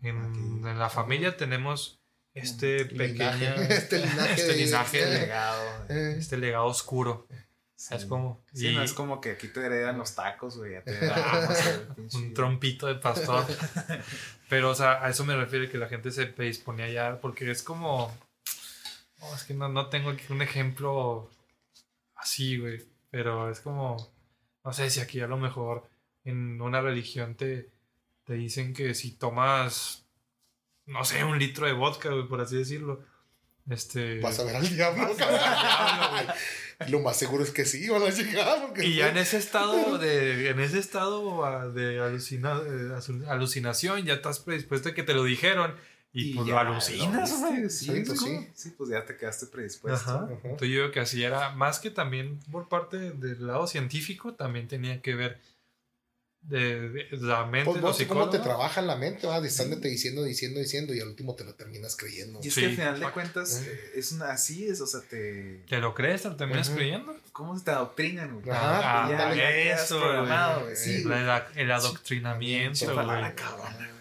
en, 0.09 0.19
Aquí. 0.19 0.39
en 0.69 0.79
la 0.79 0.91
familia 0.91 1.37
tenemos 1.37 2.01
este 2.35 2.85
pequeño, 2.87 3.33
Linaje, 3.35 3.75
este 3.75 3.99
linaje. 3.99 4.33
este 4.35 4.55
linaje 4.57 5.05
de- 5.07 5.21
legado. 5.21 5.87
Eh, 5.89 6.17
este 6.19 6.37
legado 6.37 6.67
oscuro. 6.67 7.27
Sí. 7.77 7.95
Es 7.95 8.07
como 8.07 8.43
Sí, 8.55 8.69
y 8.69 8.75
no 8.77 8.83
es 8.83 8.93
como 8.95 9.21
que 9.21 9.33
aquí 9.33 9.49
te 9.49 9.61
heredan 9.61 9.99
los 9.99 10.15
tacos, 10.15 10.57
güey. 10.57 10.73
ya 10.73 10.83
te 10.85 10.99
un 12.17 12.33
trompito 12.33 12.87
de 12.87 12.95
pastor. 12.95 13.45
Pero, 14.49 14.71
o 14.71 14.75
sea, 14.75 15.05
a 15.05 15.11
eso 15.11 15.25
me 15.25 15.37
refiero 15.37 15.71
que 15.71 15.77
la 15.79 15.89
gente 15.89 16.11
se 16.11 16.27
predisponía 16.27 16.89
ya, 16.89 17.21
porque 17.21 17.51
es 17.51 17.63
como. 17.63 18.17
no, 19.21 19.35
es 19.35 19.45
que 19.45 19.55
no, 19.55 19.69
no 19.69 19.89
tengo 19.89 20.11
aquí 20.11 20.25
un 20.31 20.41
ejemplo 20.43 21.31
así, 22.15 22.59
güey. 22.59 22.83
Pero 23.11 23.51
es 23.51 23.61
como. 23.61 24.13
No 24.65 24.73
sé 24.73 24.89
si 24.89 25.01
aquí 25.01 25.21
a 25.21 25.27
lo 25.27 25.37
mejor 25.37 25.87
en 26.25 26.61
una 26.63 26.81
religión 26.81 27.35
te, 27.35 27.71
te 28.25 28.35
dicen 28.35 28.73
que 28.75 28.95
si 28.95 29.13
tomas. 29.13 30.05
No 30.87 31.05
sé, 31.05 31.25
un 31.25 31.39
litro 31.39 31.67
de 31.67 31.73
vodka, 31.73 32.11
güey, 32.11 32.29
por 32.29 32.41
así 32.41 32.57
decirlo. 32.57 33.03
Este. 33.71 34.21
Vas 34.21 34.39
a 34.39 34.45
ver 34.45 34.57
al 34.57 34.69
diablo, 34.69 35.15
cabrón. 35.17 36.27
Lo 36.89 37.01
más 37.01 37.17
seguro 37.17 37.43
es 37.45 37.51
que 37.51 37.65
sí, 37.65 37.89
van 37.89 38.03
a 38.03 38.11
llegar. 38.11 38.61
Porque 38.67 38.85
Y 38.87 38.97
ya 38.97 39.09
en 39.09 39.17
ese 39.17 39.39
estado 39.39 39.97
de, 39.99 40.51
en 40.51 40.61
ese 40.61 40.79
estado 40.79 41.45
ah, 41.45 41.69
de 41.69 42.01
alucina- 42.01 42.61
eh, 42.67 43.25
alucinación, 43.29 44.05
ya 44.05 44.15
estás 44.15 44.41
predispuesto 44.41 44.91
a 44.91 44.95
que 44.95 45.03
te 45.03 45.15
lo 45.15 45.25
dijeron. 45.25 45.75
Y, 46.13 46.35
pues 46.35 46.47
ya 46.47 46.63
lo 46.63 46.73
alucinas, 46.73 47.31
lo 47.33 47.39
güey. 47.39 47.63
viste, 47.63 47.71
Sí, 47.71 47.85
Sí, 47.87 48.03
pues 48.07 48.21
sí. 48.21 48.27
sí. 48.27 48.49
Sí, 48.55 48.75
pues 48.77 48.91
ya 48.91 49.05
te 49.05 49.17
quedaste 49.17 49.47
predispuesto. 49.47 50.11
Ajá. 50.11 50.25
Ajá. 50.25 50.33
Entonces 50.45 50.69
yo 50.69 50.75
digo 50.83 50.91
que 50.93 51.01
así 51.01 51.25
era, 51.25 51.51
más 51.51 51.81
que 51.81 51.91
también 51.91 52.39
por 52.53 52.69
parte 52.69 52.99
del 53.13 53.47
lado 53.47 53.67
científico, 53.67 54.35
también 54.35 54.69
tenía 54.69 55.01
que 55.03 55.15
ver 55.15 55.41
de, 56.45 56.89
de 56.91 57.09
la 57.21 57.47
mente 57.47 57.81
Pues 57.81 57.97
sé 57.97 58.07
cómo 58.07 58.29
te 58.29 58.39
trabaja 58.39 58.83
la 58.83 58.97
mente, 58.97 59.27
va, 59.27 59.41
de 59.41 59.49
estándote 59.49 59.89
diciendo, 59.89 60.23
diciendo, 60.23 60.61
diciendo, 60.61 60.93
y 60.95 61.01
al 61.01 61.09
último 61.09 61.35
te 61.35 61.43
lo 61.45 61.55
terminas 61.55 61.97
creyendo. 61.97 62.39
Y 62.43 62.49
es 62.49 62.55
Sí. 62.55 62.61
que 62.61 62.67
al 62.67 62.73
final 62.75 63.01
de 63.01 63.11
cuentas 63.13 63.63
eh, 63.67 63.93
es 63.97 64.13
una, 64.13 64.31
así 64.33 64.67
es, 64.69 64.81
o 64.83 64.87
sea, 64.87 65.01
te... 65.01 65.65
¿Te 65.69 65.79
lo 65.79 65.95
crees? 65.95 66.23
¿Te 66.23 66.29
lo 66.29 66.37
terminas 66.37 66.69
creyendo? 66.71 67.17
¿Cómo 67.33 67.59
se 67.59 67.65
te 67.65 67.71
adoctrinan, 67.71 68.41
güey? 68.41 68.51
Ajá, 68.55 69.11
ya, 69.11 69.35
quedas 69.35 69.85
eso, 69.85 69.99
programado, 70.01 70.61
güey. 70.61 70.75
güey. 70.75 70.77
Sí, 70.77 71.05
La- 71.05 71.15
güey. 71.15 71.25
la- 71.27 71.49
el 71.55 71.73
adoctrinamiento, 71.73 72.85
güey. 72.85 72.97
palabra 72.97 73.35
cabrona, 73.35 73.77
güey. 73.77 73.95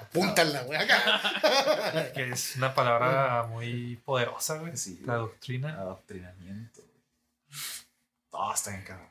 Apúntala, 0.00 0.62
güey. 0.62 0.78
acá. 0.78 2.12
Que 2.14 2.30
es 2.30 2.56
una 2.56 2.72
palabra 2.74 3.46
muy 3.50 3.96
poderosa, 4.04 4.58
güey. 4.58 4.76
Sí, 4.76 5.02
La 5.04 5.16
doctrina. 5.16 5.74
Adoctrinamiento, 5.74 6.80
güey. 6.82 7.58
Todo 8.30 8.54
está 8.54 8.70
bien, 8.70 8.84
cabrón. 8.84 9.08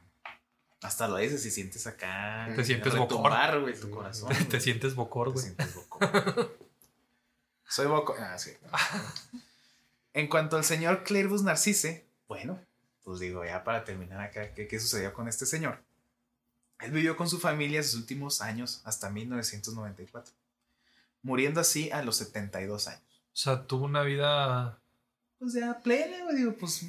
Hasta 0.88 1.08
lo 1.10 1.18
dices 1.18 1.46
y 1.46 1.52
sientes 1.52 1.86
acá. 1.86 2.48
Te 2.56 2.64
sientes 2.64 2.94
retumbar, 2.94 3.60
güey, 3.60 3.78
tu 3.78 3.90
corazón. 3.92 4.30
Te 4.50 4.62
sientes 4.62 4.96
bocor, 4.96 5.28
Te 5.28 5.34
güey. 5.34 5.44
sientes 5.44 5.76
bocor. 5.76 6.58
Soy 7.68 7.88
bocor. 7.88 8.16
Ah, 8.22 8.38
sí. 8.38 8.52
En 10.14 10.30
cuanto 10.30 10.56
al 10.56 10.64
señor 10.64 11.04
Clervus 11.04 11.44
Narcisse, 11.44 12.06
bueno, 12.30 12.58
pues 13.04 13.20
digo, 13.20 13.44
ya 13.44 13.66
para 13.66 13.84
terminar 13.84 14.22
acá, 14.22 14.54
¿qué, 14.54 14.66
qué 14.70 14.80
sucedió 14.80 15.14
con 15.14 15.28
este 15.28 15.46
señor? 15.46 15.78
Él 16.80 16.92
vivió 16.92 17.18
con 17.18 17.28
su 17.28 17.38
familia 17.38 17.84
sus 17.84 17.96
últimos 17.96 18.42
años 18.42 18.82
hasta 18.86 19.10
1994, 19.10 20.34
muriendo 21.22 21.60
así 21.60 21.92
a 21.92 22.02
los 22.02 22.16
72 22.16 22.88
años. 22.88 23.02
O 23.34 23.36
sea, 23.38 23.68
tuvo 23.68 23.84
una 23.86 24.04
vida. 24.04 24.80
Pues 25.38 25.52
ya 25.54 25.80
plena, 25.82 26.24
güey, 26.24 26.38
digo, 26.38 26.54
pues 26.54 26.86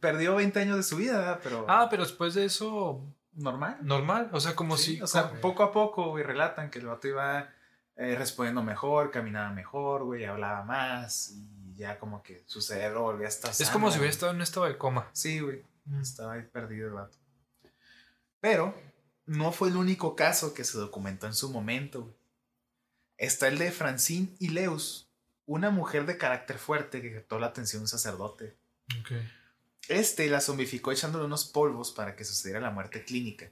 perdió 0.00 0.34
20 0.36 0.60
años 0.60 0.76
de 0.76 0.82
su 0.82 0.96
vida, 0.96 1.16
¿verdad? 1.18 1.40
Pero 1.42 1.64
Ah, 1.66 1.86
pero 1.88 2.02
después 2.02 2.34
de 2.34 2.44
eso, 2.44 3.02
normal. 3.38 3.78
normal. 3.82 4.28
O 4.32 4.40
sea, 4.40 4.54
como 4.54 4.76
Sí, 4.76 4.96
si. 4.96 5.02
o 5.02 5.06
sea, 5.06 5.28
como- 5.30 5.40
poco 5.40 5.62
a 5.62 5.72
poco, 5.72 6.10
güey, 6.10 6.22
relatan 6.24 6.70
que 6.70 6.78
el 6.78 6.86
vato 6.86 7.08
iba 7.08 7.50
eh, 7.96 8.14
respondiendo 8.16 8.62
mejor, 8.62 9.10
caminaba 9.10 9.50
mejor, 9.50 10.04
güey, 10.04 10.24
hablaba 10.24 10.62
más 10.64 11.30
y 11.32 11.74
ya 11.76 11.98
como 11.98 12.22
que 12.22 12.44
su 12.46 12.60
cerebro 12.60 13.02
volvía 13.02 13.26
a 13.26 13.28
estar 13.28 13.50
es 13.50 13.56
sano, 13.56 13.72
como 13.72 13.90
si 13.90 13.98
hubiera 13.98 14.10
estado 14.12 14.30
en 14.30 14.36
un 14.36 14.42
estado 14.42 14.66
de 14.66 14.78
coma. 14.78 15.08
Sí, 15.12 15.40
güey, 15.40 15.64
Mm. 15.86 16.00
estaba 16.00 16.34
ahí 16.34 16.42
perdido 16.42 16.86
el 16.88 16.94
vato. 16.94 17.16
Pero 18.40 18.74
no 19.26 19.50
fue 19.52 19.68
el 19.68 19.76
único 19.76 20.14
caso 20.14 20.54
que 20.54 20.62
se 20.64 20.78
documentó 20.78 21.26
en 21.26 21.34
su 21.34 21.50
momento, 21.50 22.02
güey. 22.02 22.14
Está 23.16 23.48
el 23.48 23.58
de 23.58 23.72
Francine 23.72 24.28
Ileus, 24.38 25.10
una 25.46 25.70
mujer 25.70 26.06
de 26.06 26.16
carácter 26.18 26.58
fuerte 26.58 27.02
que 27.02 27.12
captó 27.14 27.40
la 27.40 27.48
atención 27.48 27.80
de 27.80 27.84
un 27.84 27.88
sacerdote. 27.88 28.56
Ok. 29.00 29.10
Este 29.88 30.28
la 30.28 30.42
zombificó 30.42 30.92
echándole 30.92 31.24
unos 31.24 31.46
polvos 31.46 31.92
para 31.92 32.14
que 32.14 32.24
sucediera 32.24 32.60
la 32.60 32.70
muerte 32.70 33.04
clínica. 33.04 33.50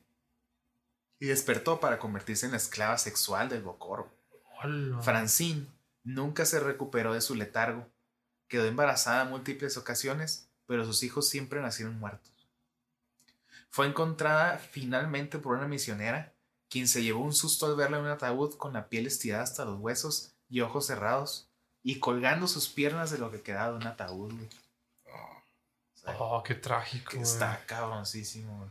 Y 1.19 1.27
despertó 1.27 1.81
para 1.81 1.99
convertirse 1.99 2.45
en 2.45 2.53
la 2.53 2.59
esclava 2.59 2.99
sexual 2.99 3.49
del 3.49 3.63
Bocor. 3.63 4.11
Hola. 4.63 5.01
Francine 5.01 5.67
nunca 6.05 6.45
se 6.45 6.61
recuperó 6.61 7.15
de 7.15 7.23
su 7.23 7.35
letargo. 7.35 7.89
Quedó 8.49 8.67
embarazada 8.67 9.23
en 9.23 9.31
múltiples 9.31 9.79
ocasiones, 9.79 10.51
pero 10.67 10.85
sus 10.85 11.03
hijos 11.03 11.27
siempre 11.27 11.63
nacieron 11.63 11.99
muertos. 11.99 12.33
Fue 13.71 13.87
encontrada 13.87 14.59
finalmente 14.59 15.39
por 15.39 15.57
una 15.57 15.67
misionera, 15.67 16.35
quien 16.69 16.87
se 16.87 17.03
llevó 17.03 17.25
un 17.25 17.35
susto 17.35 17.65
al 17.65 17.77
verla 17.77 17.97
en 17.97 18.05
un 18.05 18.11
ataúd 18.11 18.57
con 18.57 18.75
la 18.75 18.91
piel 18.91 19.07
estirada 19.07 19.43
hasta 19.43 19.65
los 19.65 19.81
huesos 19.81 20.35
y 20.51 20.61
ojos 20.61 20.87
cerrados, 20.87 21.49
y 21.83 21.99
colgando 21.99 22.47
sus 22.47 22.69
piernas 22.69 23.11
de 23.11 23.19
lo 23.19 23.31
que 23.31 23.41
quedaba 23.41 23.71
de 23.71 23.77
un 23.77 23.87
ataúd. 23.87 24.33
Oh, 26.19 26.43
qué 26.43 26.55
trágico. 26.55 27.11
que 27.11 27.21
está 27.21 27.65
cabroncísimo. 27.67 28.59
güey. 28.59 28.71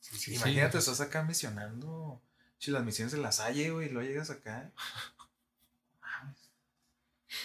Sí, 0.00 0.16
sí, 0.18 0.34
Imagínate, 0.36 0.78
estás 0.78 1.00
acá 1.00 1.22
misionando. 1.22 2.22
Si 2.58 2.70
las 2.70 2.84
misiones 2.84 3.12
de 3.12 3.18
la 3.18 3.32
Salle, 3.32 3.70
güey, 3.70 3.88
y 3.88 3.90
luego 3.90 4.08
llegas 4.08 4.30
acá. 4.30 4.70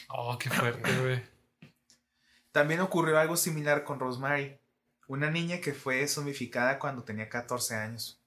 Oh, 0.10 0.38
qué 0.38 0.50
fuerte, 0.50 1.00
güey. 1.00 1.24
También 2.52 2.82
ocurrió 2.82 3.18
algo 3.18 3.38
similar 3.38 3.84
con 3.84 4.00
Rosemary, 4.00 4.60
una 5.08 5.32
niña 5.32 5.60
que 5.60 5.74
fue 5.74 6.08
zombificada 6.08 6.80
cuando 6.80 7.04
tenía 7.04 7.30
14 7.30 7.76
años. 7.76 8.22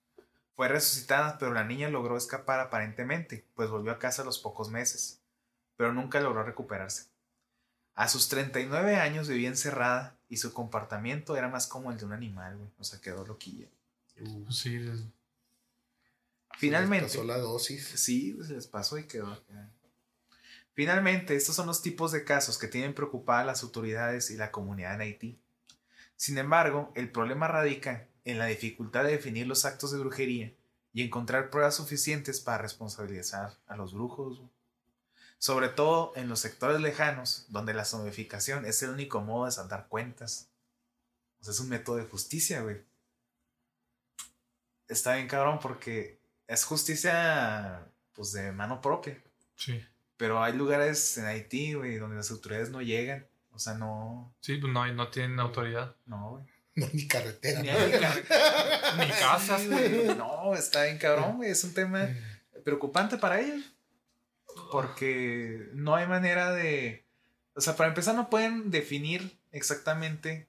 Fue 0.55 0.69
resucitada, 0.69 1.39
pero 1.39 1.53
la 1.53 1.65
niña 1.65 1.89
logró 1.89 2.17
escapar 2.17 2.61
aparentemente, 2.61 3.47
pues 3.55 3.71
volvió 3.71 3.93
a 3.93 3.99
casa 3.99 4.23
a 4.23 4.25
los 4.25 4.39
pocos 4.39 4.71
meses, 4.71 5.21
pero 5.77 5.93
nunca 5.93 6.21
logró 6.21 6.43
recuperarse. 6.43 7.14
A 7.95 8.09
sus 8.09 8.29
39 8.29 8.97
años 8.97 9.29
vivía 9.29 9.49
encerrada 9.49 10.17
y 10.29 10.39
su 10.39 10.53
comportamiento 10.53 11.37
era 11.37 11.49
más 11.49 11.67
como 11.67 11.93
el 11.93 11.99
de 11.99 12.05
un 12.05 12.13
animal, 12.13 12.57
güey. 12.57 12.71
O 12.79 12.85
sea, 12.85 13.01
quedó 13.01 13.25
loquilla. 13.25 13.69
Pues 14.17 14.57
sí, 14.57 14.81
Finalmente, 16.59 17.07
Pasó 17.07 17.25
la 17.25 17.39
dosis. 17.39 17.85
Sí, 17.97 18.33
pues, 18.35 18.49
se 18.49 18.55
les 18.55 18.67
pasó 18.67 18.99
y 18.99 19.05
quedó 19.05 19.33
acá. 19.33 19.71
Finalmente, 20.73 21.37
estos 21.37 21.55
son 21.55 21.67
los 21.67 21.83
tipos 21.83 22.11
de 22.11 22.25
casos 22.25 22.59
que 22.59 22.67
tienen 22.67 22.95
preocupadas 22.95 23.43
a 23.43 23.47
las 23.47 23.63
autoridades 23.63 24.31
y 24.31 24.37
la 24.37 24.51
comunidad 24.51 24.95
en 24.95 25.01
Haití. 25.03 25.39
Sin 26.17 26.39
embargo, 26.39 26.93
el 26.97 27.11
problema 27.11 27.49
radica 27.49 28.09
en 28.25 28.39
la 28.39 28.47
dificultad 28.47 29.05
de 29.05 29.13
definir 29.13 29.47
los 29.47 29.65
actos 29.65 29.93
de 29.93 29.99
brujería 29.99 30.53
y 30.93 31.03
encontrar 31.03 31.51
pruebas 31.51 31.77
suficientes 31.77 32.41
para 32.41 32.59
responsabilizar 32.59 33.57
a 33.67 33.77
los 33.77 33.95
brujos. 33.95 34.39
güey. 34.39 34.51
Sobre 35.45 35.69
todo 35.69 36.15
en 36.17 36.31
los 36.31 36.41
sectores 36.41 36.81
lejanos, 36.81 37.45
donde 37.51 37.75
la 37.75 37.85
zombificación 37.85 38.65
es 38.65 38.83
el 38.83 38.89
único 38.89 39.21
modo 39.21 39.45
de 39.45 39.53
saldar 39.53 39.89
cuentas. 39.91 40.49
O 41.39 41.45
sea, 41.45 41.53
es 41.53 41.61
un 41.61 41.69
método 41.69 41.97
de 41.97 42.05
justicia, 42.05 42.63
güey. 42.63 42.81
Está 44.89 45.17
bien 45.17 45.29
cabrón 45.29 45.59
porque 45.61 46.19
es 46.47 46.65
justicia, 46.65 47.87
pues, 48.15 48.33
de 48.33 48.53
mano 48.53 48.81
propia. 48.81 49.23
sí. 49.55 49.85
Pero 50.17 50.43
hay 50.43 50.55
lugares 50.55 51.19
en 51.19 51.27
Haití, 51.27 51.75
güey, 51.75 51.99
donde 51.99 52.17
las 52.17 52.31
autoridades 52.31 52.71
no 52.71 52.81
llegan. 52.81 53.27
O 53.51 53.59
sea, 53.59 53.75
no. 53.75 54.35
Sí, 54.41 54.57
pues 54.57 54.73
no, 54.73 54.91
no 54.95 55.11
tienen 55.11 55.39
autoridad. 55.41 55.95
No, 56.07 56.31
güey. 56.31 56.45
No, 56.75 56.89
ni 56.91 57.07
carretera. 57.07 57.61
Ni 57.61 57.69
¿no? 57.69 57.79
Ni 59.05 59.11
casas, 59.11 59.61
Sí, 59.61 59.69
güey. 59.69 60.07
No, 60.17 60.55
está 60.55 60.85
bien 60.85 60.97
cabrón, 60.97 61.37
güey. 61.37 61.51
Es 61.51 61.63
un 61.65 61.75
tema 61.75 62.09
preocupante 62.65 63.19
para 63.19 63.41
ellos. 63.43 63.75
Porque 64.75 65.69
no 65.73 65.95
hay 65.95 66.07
manera 66.07 66.53
de. 66.53 67.05
O 67.55 67.61
sea, 67.61 67.77
para 67.77 67.89
empezar, 67.91 68.15
no 68.15 68.29
pueden 68.29 68.71
definir 68.71 69.39
exactamente 69.53 70.49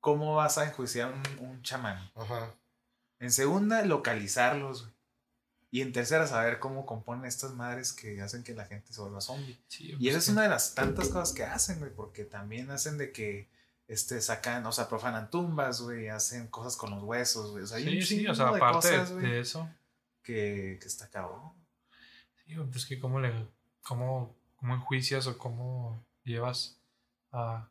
cómo 0.00 0.34
vas 0.34 0.58
a 0.58 0.64
enjuiciar 0.66 1.12
un, 1.12 1.46
un 1.46 1.62
chamán. 1.62 2.10
Ajá. 2.16 2.52
En 3.20 3.30
segunda, 3.30 3.82
localizarlos. 3.84 4.82
güey. 4.82 4.94
Y 5.72 5.82
en 5.82 5.92
tercera, 5.92 6.26
saber 6.26 6.58
cómo 6.58 6.84
componen 6.84 7.26
estas 7.26 7.52
madres 7.54 7.92
que 7.92 8.20
hacen 8.20 8.42
que 8.42 8.54
la 8.54 8.64
gente 8.64 8.92
se 8.92 9.00
vuelva 9.00 9.20
zombie. 9.20 9.56
Sí, 9.68 9.94
Y 10.00 10.08
esa 10.08 10.18
es 10.18 10.28
una 10.28 10.42
de 10.42 10.48
las 10.48 10.74
tantas 10.74 11.08
cosas 11.10 11.32
que 11.32 11.44
hacen, 11.44 11.78
güey, 11.78 11.92
porque 11.94 12.24
también 12.24 12.72
hacen 12.72 12.98
de 12.98 13.12
que 13.12 13.48
este, 13.86 14.20
sacan, 14.20 14.66
o 14.66 14.72
sea, 14.72 14.88
profanan 14.88 15.30
tumbas, 15.30 15.80
güey, 15.82 16.08
hacen 16.08 16.48
cosas 16.48 16.76
con 16.76 16.90
los 16.90 17.04
huesos, 17.04 17.52
güey. 17.52 17.62
O 17.62 17.66
sea, 17.68 17.76
hay 17.76 17.84
un 17.98 18.02
Sí, 18.04 18.18
sí, 18.20 18.26
o 18.26 18.34
sea, 18.34 18.50
de 18.50 18.56
aparte 18.56 18.88
de- 18.90 18.98
cosas, 18.98 19.12
güey, 19.12 19.26
de 19.30 19.40
eso. 19.40 19.70
que, 20.24 20.78
que 20.80 20.88
está 20.88 21.08
cabrón. 21.08 21.52
Sí, 22.50 22.56
pues 22.72 22.86
que 22.86 22.98
cómo 22.98 23.20
le. 23.20 23.32
Cómo, 23.82 24.34
cómo 24.56 24.74
enjuicias 24.74 25.26
o 25.26 25.38
cómo 25.38 26.04
llevas 26.24 26.76
a, 27.32 27.68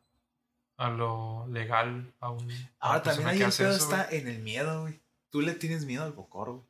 a 0.76 0.88
lo 0.90 1.46
legal 1.48 2.12
a 2.20 2.30
un. 2.30 2.50
Ahora 2.78 3.02
también 3.02 3.28
ahí 3.28 3.42
el 3.42 3.52
pedo 3.52 3.70
eso, 3.74 3.84
está 3.84 4.06
güey. 4.06 4.20
en 4.20 4.28
el 4.28 4.38
miedo, 4.40 4.82
güey. 4.82 5.00
Tú 5.30 5.40
le 5.42 5.54
tienes 5.54 5.84
miedo 5.84 6.02
al 6.04 6.12
bocor, 6.12 6.50
güey. 6.50 6.62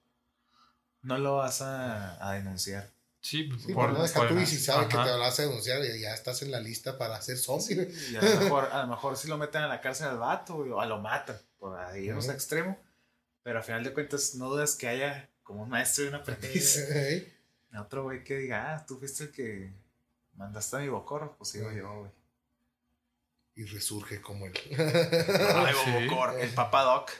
No 1.02 1.16
lo 1.18 1.36
vas 1.36 1.62
a, 1.62 2.28
a 2.28 2.34
denunciar. 2.34 2.90
Sí, 3.22 3.44
pues, 3.44 3.62
Sí, 3.62 3.72
por- 3.72 3.92
no 3.92 4.02
deja 4.02 4.28
tú 4.28 4.38
y 4.38 4.46
si 4.46 4.58
sabe 4.58 4.84
que 4.88 4.96
te 4.96 5.10
vas 5.18 5.38
a 5.38 5.42
denunciar 5.42 5.82
y 5.84 6.00
ya 6.00 6.12
estás 6.12 6.42
en 6.42 6.50
la 6.50 6.60
lista 6.60 6.98
para 6.98 7.16
hacer 7.16 7.38
zombie. 7.38 7.74
güey. 7.76 8.12
Y 8.12 8.16
a 8.16 8.22
lo 8.22 8.40
mejor, 8.40 8.64
a 8.72 8.82
lo 8.82 8.88
mejor 8.88 9.16
sí 9.16 9.28
lo 9.28 9.38
meten 9.38 9.62
a 9.62 9.68
la 9.68 9.80
cárcel 9.80 10.08
al 10.08 10.18
vato, 10.18 10.56
güey, 10.56 10.70
o 10.70 10.80
a 10.80 10.86
lo 10.86 10.98
matan, 11.00 11.36
por 11.58 11.78
irnos 11.96 12.24
Ujú. 12.24 12.32
a 12.32 12.34
extremo. 12.34 12.78
Pero 13.42 13.58
al 13.58 13.64
final 13.64 13.84
de 13.84 13.92
cuentas, 13.94 14.34
no 14.34 14.48
dudas 14.50 14.74
que 14.74 14.88
haya 14.88 15.28
como 15.42 15.62
un 15.62 15.70
maestro 15.70 16.04
y 16.04 16.08
un 16.08 16.14
aprendiz. 16.16 16.78
Ey, 17.72 17.78
Otro 17.78 18.04
güey 18.04 18.24
que 18.24 18.36
diga, 18.36 18.74
ah, 18.74 18.86
tú 18.86 18.98
fuiste 18.98 19.24
el 19.24 19.32
que 19.32 19.72
mandaste 20.34 20.76
a 20.76 20.80
mi 20.80 20.88
bocorro, 20.88 21.36
pues 21.36 21.50
sigo 21.50 21.70
yo, 21.72 22.00
güey. 22.00 22.10
Y 23.54 23.64
resurge 23.64 24.20
como 24.20 24.46
el. 24.46 24.54
Ay, 24.56 25.74
Sí. 25.84 25.90
Bobocor, 26.06 26.38
el 26.40 26.50
papadoc. 26.54 27.10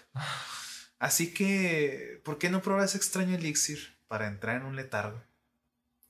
Así 0.98 1.32
que, 1.34 2.20
¿por 2.24 2.38
qué 2.38 2.50
no 2.50 2.62
probar 2.62 2.84
ese 2.84 2.96
extraño 2.98 3.34
elixir 3.36 3.96
para 4.08 4.26
entrar 4.26 4.56
en 4.56 4.64
un 4.64 4.76
letargo? 4.76 5.22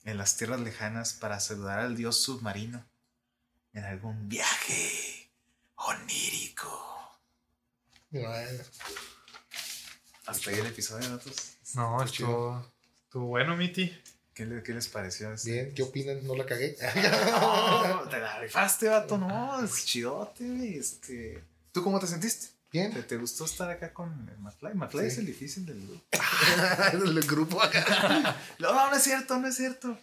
En 0.05 0.19
las 0.19 0.37
tierras 0.37 0.61
lejanas 0.61 1.13
para 1.15 1.41
saludar 1.41 1.79
al 1.81 1.97
dios 1.97 2.23
submarino. 2.23 2.85
En 3.73 3.85
algún 3.85 4.29
viaje 4.29 5.31
onírico. 5.77 7.21
Bueno, 8.11 8.63
Hasta 10.27 10.51
ahí 10.51 10.59
el 10.59 10.67
episodio, 10.67 11.09
¿no? 11.09 11.19
Pues, 11.19 11.59
No, 11.75 12.03
estuvo, 12.03 12.73
estuvo 13.05 13.27
bueno, 13.27 13.57
Miti. 13.57 13.97
¿Qué 14.41 14.47
¿Qué, 14.47 14.55
le- 14.55 14.63
qué 14.63 14.73
les 14.73 14.89
pareció? 14.89 15.31
este? 15.35 15.51
Bien, 15.53 15.75
¿qué 15.75 15.83
opinan? 15.83 16.27
¿No 16.27 16.35
la 16.35 16.47
cagué? 16.47 16.75
No, 16.95 18.09
te 18.09 18.19
la 18.19 18.39
rifaste, 18.41 18.89
vato, 18.89 19.19
no, 19.19 19.63
es 19.63 19.85
chidote, 19.85 20.49
güey. 20.49 20.79
Este, 20.79 21.45
¿Tú 21.73 21.85
cómo 21.85 22.01
te 22.01 22.07
sentiste? 22.07 22.47
¿Te, 22.47 22.79
Bien. 22.79 23.07
te 23.07 23.17
gustó 23.19 23.45
estar 23.45 23.69
acá 23.69 23.93
con 23.93 24.29
el 24.31 24.39
McFly? 24.39 24.75
McFly 24.75 25.01
Sí. 25.03 25.07
es 25.09 25.19
el 25.19 25.27
difícil 25.27 25.67
del 25.67 25.87
grupo. 25.87 26.05
el 26.93 27.23
grupo 27.27 27.63
acá. 27.63 28.35
No, 28.59 28.73
no, 28.73 28.89
no 28.91 28.97
es 28.97 29.03
cierto, 29.03 29.39
no 29.39 29.47
es 29.49 29.57
cierto. 29.57 29.99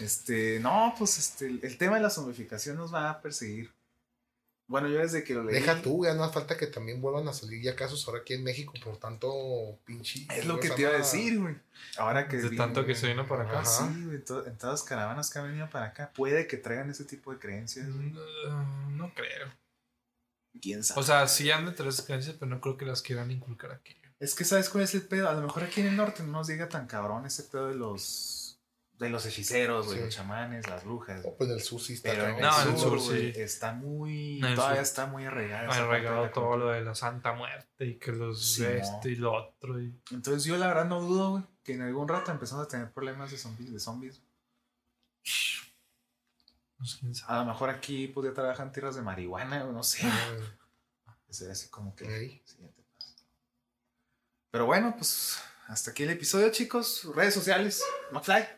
Este, 0.00 0.58
no, 0.60 0.94
pues 0.98 1.18
este, 1.18 1.46
el, 1.46 1.60
el 1.62 1.78
tema 1.78 1.96
de 1.96 2.02
la 2.02 2.10
zombificación 2.10 2.76
nos 2.76 2.92
va 2.92 3.08
a 3.10 3.20
perseguir. 3.22 3.70
Bueno, 4.68 4.88
yo 4.88 4.98
desde 4.98 5.24
que 5.24 5.32
lo 5.34 5.42
leí. 5.44 5.54
Deja 5.54 5.80
tú, 5.80 6.04
ya 6.04 6.12
no 6.12 6.22
hace 6.24 6.34
falta 6.34 6.56
que 6.58 6.66
también 6.66 7.00
vuelvan 7.00 7.26
a 7.26 7.32
salir 7.32 7.62
ya 7.62 7.74
casos 7.74 8.06
ahora 8.06 8.20
aquí 8.20 8.34
en 8.34 8.44
México 8.44 8.74
por 8.84 8.98
tanto 8.98 9.78
pinche. 9.86 10.26
Es 10.36 10.44
lo 10.44 10.60
que 10.60 10.68
te 10.70 10.82
iba 10.82 10.90
a 10.90 10.98
decir, 10.98 11.40
güey. 11.40 11.56
Ahora 11.96 12.28
que 12.28 12.36
De 12.36 12.54
tanto 12.54 12.84
que 12.84 12.94
se 12.94 13.06
vino 13.08 13.26
para 13.26 13.44
acá. 13.44 13.60
Ajá. 13.60 13.90
Sí, 13.94 14.04
güey, 14.04 14.22
to- 14.22 14.46
en 14.46 14.58
todas 14.58 14.80
las 14.80 14.88
caravanas 14.88 15.30
que 15.30 15.38
han 15.38 15.46
venido 15.46 15.70
para 15.70 15.86
acá, 15.86 16.12
puede 16.14 16.46
que 16.46 16.58
traigan 16.58 16.90
ese 16.90 17.04
tipo 17.04 17.32
de 17.32 17.38
creencias. 17.38 17.86
güey. 17.90 18.10
No, 18.10 18.90
no 18.90 19.14
creo. 19.14 19.48
¿Quién 20.60 20.84
sabe? 20.84 21.00
O 21.00 21.02
sea, 21.02 21.26
sí 21.28 21.50
han 21.50 21.64
de 21.64 21.72
tener 21.72 21.90
esas 21.90 22.04
creencias, 22.04 22.36
pero 22.38 22.50
no 22.50 22.60
creo 22.60 22.76
que 22.76 22.84
las 22.84 23.00
quieran 23.00 23.30
inculcar 23.30 23.72
aquí. 23.72 23.96
Es 24.20 24.34
que 24.34 24.44
sabes 24.44 24.68
cuál 24.68 24.84
es 24.84 24.94
el 24.94 25.02
pedo. 25.02 25.28
A 25.30 25.32
lo 25.34 25.42
mejor 25.42 25.62
aquí 25.62 25.80
en 25.80 25.86
el 25.86 25.96
norte 25.96 26.22
no 26.22 26.32
nos 26.32 26.48
llega 26.48 26.68
tan 26.68 26.86
cabrón 26.88 27.24
ese 27.24 27.44
pedo 27.44 27.68
de 27.68 27.74
los 27.76 28.37
de 28.98 29.10
los 29.10 29.24
hechiceros, 29.26 29.86
güey, 29.86 29.98
Sí. 29.98 30.04
los 30.06 30.14
chamanes, 30.14 30.68
las 30.68 30.84
brujas. 30.84 31.22
Oh, 31.24 31.36
pues 31.36 31.48
el 31.50 31.60
sur 31.60 31.80
sí 31.80 31.92
está 31.94 32.10
Pero 32.10 32.28
en 32.28 32.34
el. 32.36 32.40
No, 32.42 32.62
en 32.62 32.68
el 32.68 32.76
sur, 32.78 33.00
sur, 33.00 33.10
güey, 33.12 33.32
sí. 33.32 33.40
está 33.40 33.72
muy 33.72 34.40
el 34.42 34.54
todavía 34.56 34.76
sur. 34.76 34.82
está 34.84 35.06
muy 35.06 35.24
la 35.24 36.30
todo 36.32 36.56
lo 36.56 36.68
de 36.70 36.80
la 36.82 36.94
Santa 36.94 37.32
Muerte 37.32 37.84
y 37.86 37.98
que 37.98 38.10
los 38.12 38.54
Sí, 38.54 38.64
esto 38.64 39.00
no. 39.04 39.08
y 39.10 39.16
lo 39.16 39.32
otro. 39.34 39.80
Y... 39.80 39.94
Entonces 40.10 40.44
yo 40.44 40.56
la 40.56 40.66
verdad 40.68 40.86
no 40.86 41.00
dudo, 41.00 41.30
güey, 41.30 41.44
que 41.62 41.74
en 41.74 41.82
algún 41.82 42.08
rato 42.08 42.32
empezamos 42.32 42.64
a 42.66 42.68
tener 42.68 42.92
problemas 42.92 43.30
de 43.30 43.38
zombies, 43.38 43.72
de 43.72 43.78
zombies. 43.80 44.20
No 46.78 46.84
sé 46.86 46.98
quién 47.00 47.14
sabe. 47.14 47.32
A 47.32 47.44
lo 47.44 47.52
mejor 47.52 47.70
aquí 47.70 48.08
pues 48.08 48.26
ya 48.28 48.34
trabajan 48.34 48.72
tierras 48.72 48.94
de 48.96 49.02
marihuana, 49.02 49.64
o 49.64 49.72
no 49.72 49.82
sé. 49.82 50.00
Sería 51.30 51.52
así 51.52 51.68
como 51.68 51.94
que 51.94 52.42
siguiente 52.44 52.82
paso. 52.98 53.14
Pero 54.50 54.66
bueno, 54.66 54.94
pues 54.96 55.38
hasta 55.66 55.90
aquí 55.90 56.04
el 56.04 56.10
episodio, 56.10 56.50
chicos. 56.50 57.06
Redes 57.14 57.34
sociales, 57.34 57.84
McFly. 58.12 58.57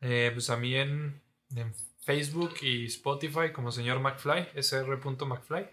Eh, 0.00 0.30
pues 0.32 0.48
a 0.50 0.56
mí 0.56 0.74
en, 0.74 1.20
en 1.54 1.74
Facebook 2.04 2.54
y 2.62 2.86
Spotify 2.86 3.52
como 3.52 3.70
señor 3.72 4.00
McFly, 4.00 4.48
sr.mcfly. 4.62 5.68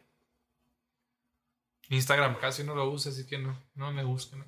Instagram 1.90 2.38
casi 2.40 2.64
no 2.64 2.76
lo 2.76 2.90
uso, 2.90 3.10
así 3.10 3.26
que 3.26 3.38
no, 3.38 3.58
no 3.76 3.92
me 3.94 4.04
busquen. 4.04 4.44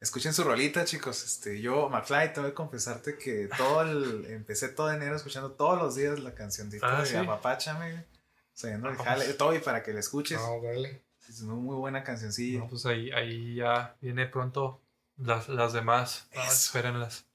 Escuchen 0.00 0.32
su 0.34 0.42
rolita, 0.42 0.84
chicos. 0.84 1.24
Este, 1.24 1.60
yo, 1.60 1.88
McFly, 1.88 2.32
tengo 2.32 2.48
que 2.48 2.54
confesarte 2.54 3.16
que 3.16 3.48
todo 3.56 3.82
el, 3.82 4.26
empecé 4.26 4.68
todo 4.70 4.90
enero 4.90 5.14
escuchando 5.16 5.52
todos 5.52 5.78
los 5.78 5.94
días 5.94 6.18
la 6.18 6.34
cancioncita 6.34 6.98
Ah, 6.98 7.00
de 7.02 7.06
¿sí? 7.06 7.16
Apapáchame. 7.16 8.04
Saliendo 8.52 8.88
el 8.88 8.96
Ah, 8.98 9.04
jale, 9.04 9.24
pues. 9.26 9.36
Toby, 9.36 9.58
para 9.60 9.82
que 9.82 9.92
la 9.92 10.00
escuches. 10.00 10.38
No, 10.38 10.54
órale. 10.54 11.02
Es 11.28 11.40
una 11.42 11.54
muy 11.54 11.76
buena 11.76 12.02
cancioncilla. 12.02 12.60
No, 12.60 12.68
pues 12.68 12.86
ahí, 12.86 13.10
ahí 13.10 13.54
ya 13.56 13.96
viene 14.00 14.26
pronto 14.26 14.80
las, 15.18 15.48
las 15.48 15.72
demás. 15.72 16.28
Ah, 16.34 16.46
espérenlas. 16.48 17.26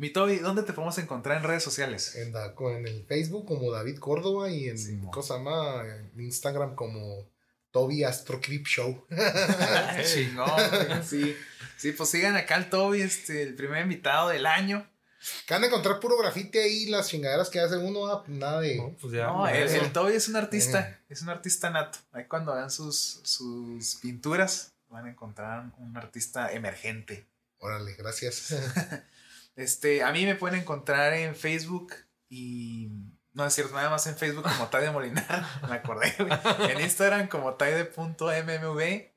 Mi 0.00 0.08
Toby, 0.08 0.38
¿dónde 0.38 0.62
te 0.62 0.72
podemos 0.72 0.96
encontrar 0.96 1.36
en 1.36 1.42
redes 1.42 1.62
sociales? 1.62 2.16
En, 2.16 2.34
el 2.86 3.04
Facebook 3.04 3.44
como 3.44 3.70
David 3.70 3.98
Córdoba 3.98 4.48
y 4.48 4.70
en 4.70 5.04
cosa 5.10 5.36
llama 5.36 5.84
en 5.84 6.18
Instagram 6.22 6.74
como 6.74 7.28
Toby 7.70 8.04
Astro 8.04 8.40
Clip 8.40 8.66
Show. 8.66 9.06
Sí, 10.02 10.32
no, 10.34 10.46
güey, 10.46 11.02
sí. 11.04 11.36
Sí, 11.76 11.92
pues 11.92 12.08
sigan 12.08 12.34
acá 12.34 12.54
al 12.54 12.70
Toby, 12.70 13.02
este, 13.02 13.42
el 13.42 13.54
primer 13.54 13.82
invitado 13.82 14.30
del 14.30 14.46
año. 14.46 14.88
Que 15.46 15.52
van 15.52 15.64
a 15.64 15.66
encontrar 15.66 16.00
puro 16.00 16.16
grafiti 16.16 16.56
ahí, 16.56 16.86
las 16.86 17.08
chingaderas 17.08 17.50
que 17.50 17.60
hace 17.60 17.76
uno, 17.76 18.06
ah, 18.06 18.24
nada 18.26 18.62
de. 18.62 18.76
No, 18.76 18.96
pues 18.98 19.12
ya. 19.12 19.26
No, 19.26 19.46
el, 19.46 19.92
Toby 19.92 20.14
es 20.14 20.28
un 20.28 20.36
artista, 20.36 20.98
es 21.10 21.20
un 21.20 21.28
artista 21.28 21.68
nato. 21.68 21.98
Ahí 22.12 22.24
cuando 22.24 22.54
vean 22.54 22.70
sus, 22.70 23.20
sus 23.22 23.96
pinturas, 23.96 24.72
van 24.88 25.04
a 25.04 25.10
encontrar 25.10 25.70
un 25.76 25.94
artista 25.94 26.50
emergente. 26.52 27.26
Órale, 27.58 27.92
gracias. 27.96 28.54
Este, 29.60 30.02
a 30.02 30.12
mí 30.12 30.24
me 30.24 30.34
pueden 30.34 30.60
encontrar 30.60 31.12
en 31.14 31.34
Facebook 31.34 31.94
y. 32.28 32.88
No 33.32 33.46
es 33.46 33.54
cierto, 33.54 33.74
nada 33.74 33.90
más 33.90 34.06
en 34.08 34.16
Facebook 34.16 34.42
como 34.42 34.68
Taide 34.68 34.90
Molinar, 34.90 35.46
me 35.68 35.76
acordé. 35.76 36.12
En 36.68 36.80
Instagram 36.80 37.28
como 37.28 37.54
taide.mmv. 37.54 39.10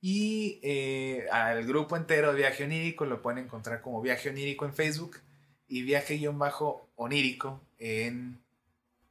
Y 0.00 0.60
eh, 0.62 1.26
al 1.32 1.64
grupo 1.64 1.96
entero 1.96 2.32
de 2.32 2.38
Viaje 2.38 2.64
Onírico 2.64 3.04
lo 3.04 3.20
pueden 3.20 3.44
encontrar 3.44 3.80
como 3.80 4.00
Viaje 4.00 4.28
Onírico 4.28 4.64
en 4.64 4.74
Facebook 4.74 5.18
y 5.66 5.82
Viaje-Onírico 5.82 7.60
en, 7.78 8.40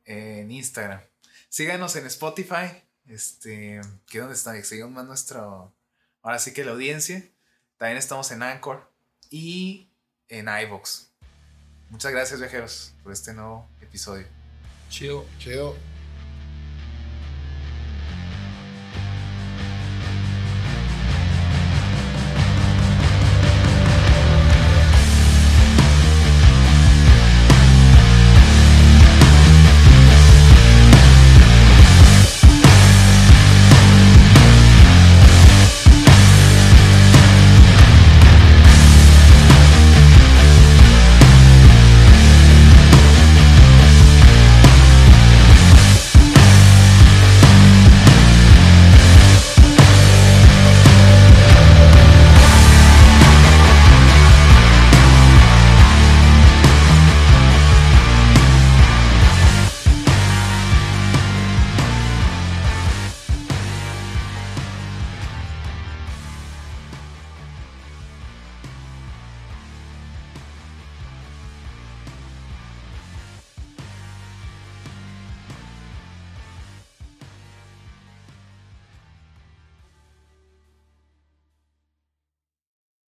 en 0.05 0.51
Instagram. 0.51 1.01
Síganos 1.49 1.95
en 1.95 2.05
Spotify, 2.07 2.83
este, 3.05 3.81
que 4.07 4.17
es 4.17 4.21
donde 4.21 4.35
está, 4.35 4.61
seguimos 4.63 4.91
más 4.91 5.05
nuestro, 5.05 5.73
ahora 6.21 6.39
sí 6.39 6.53
que 6.53 6.65
la 6.65 6.71
audiencia. 6.71 7.23
También 7.77 7.97
estamos 7.97 8.31
en 8.31 8.41
Anchor 8.43 8.91
y 9.29 9.86
en 10.29 10.47
iVoox. 10.47 11.07
Muchas 11.89 12.11
gracias, 12.11 12.39
viajeros, 12.39 12.93
por 13.03 13.13
este 13.13 13.33
nuevo 13.33 13.67
episodio. 13.81 14.25
Chido. 14.89 15.25
Chido. 15.39 15.75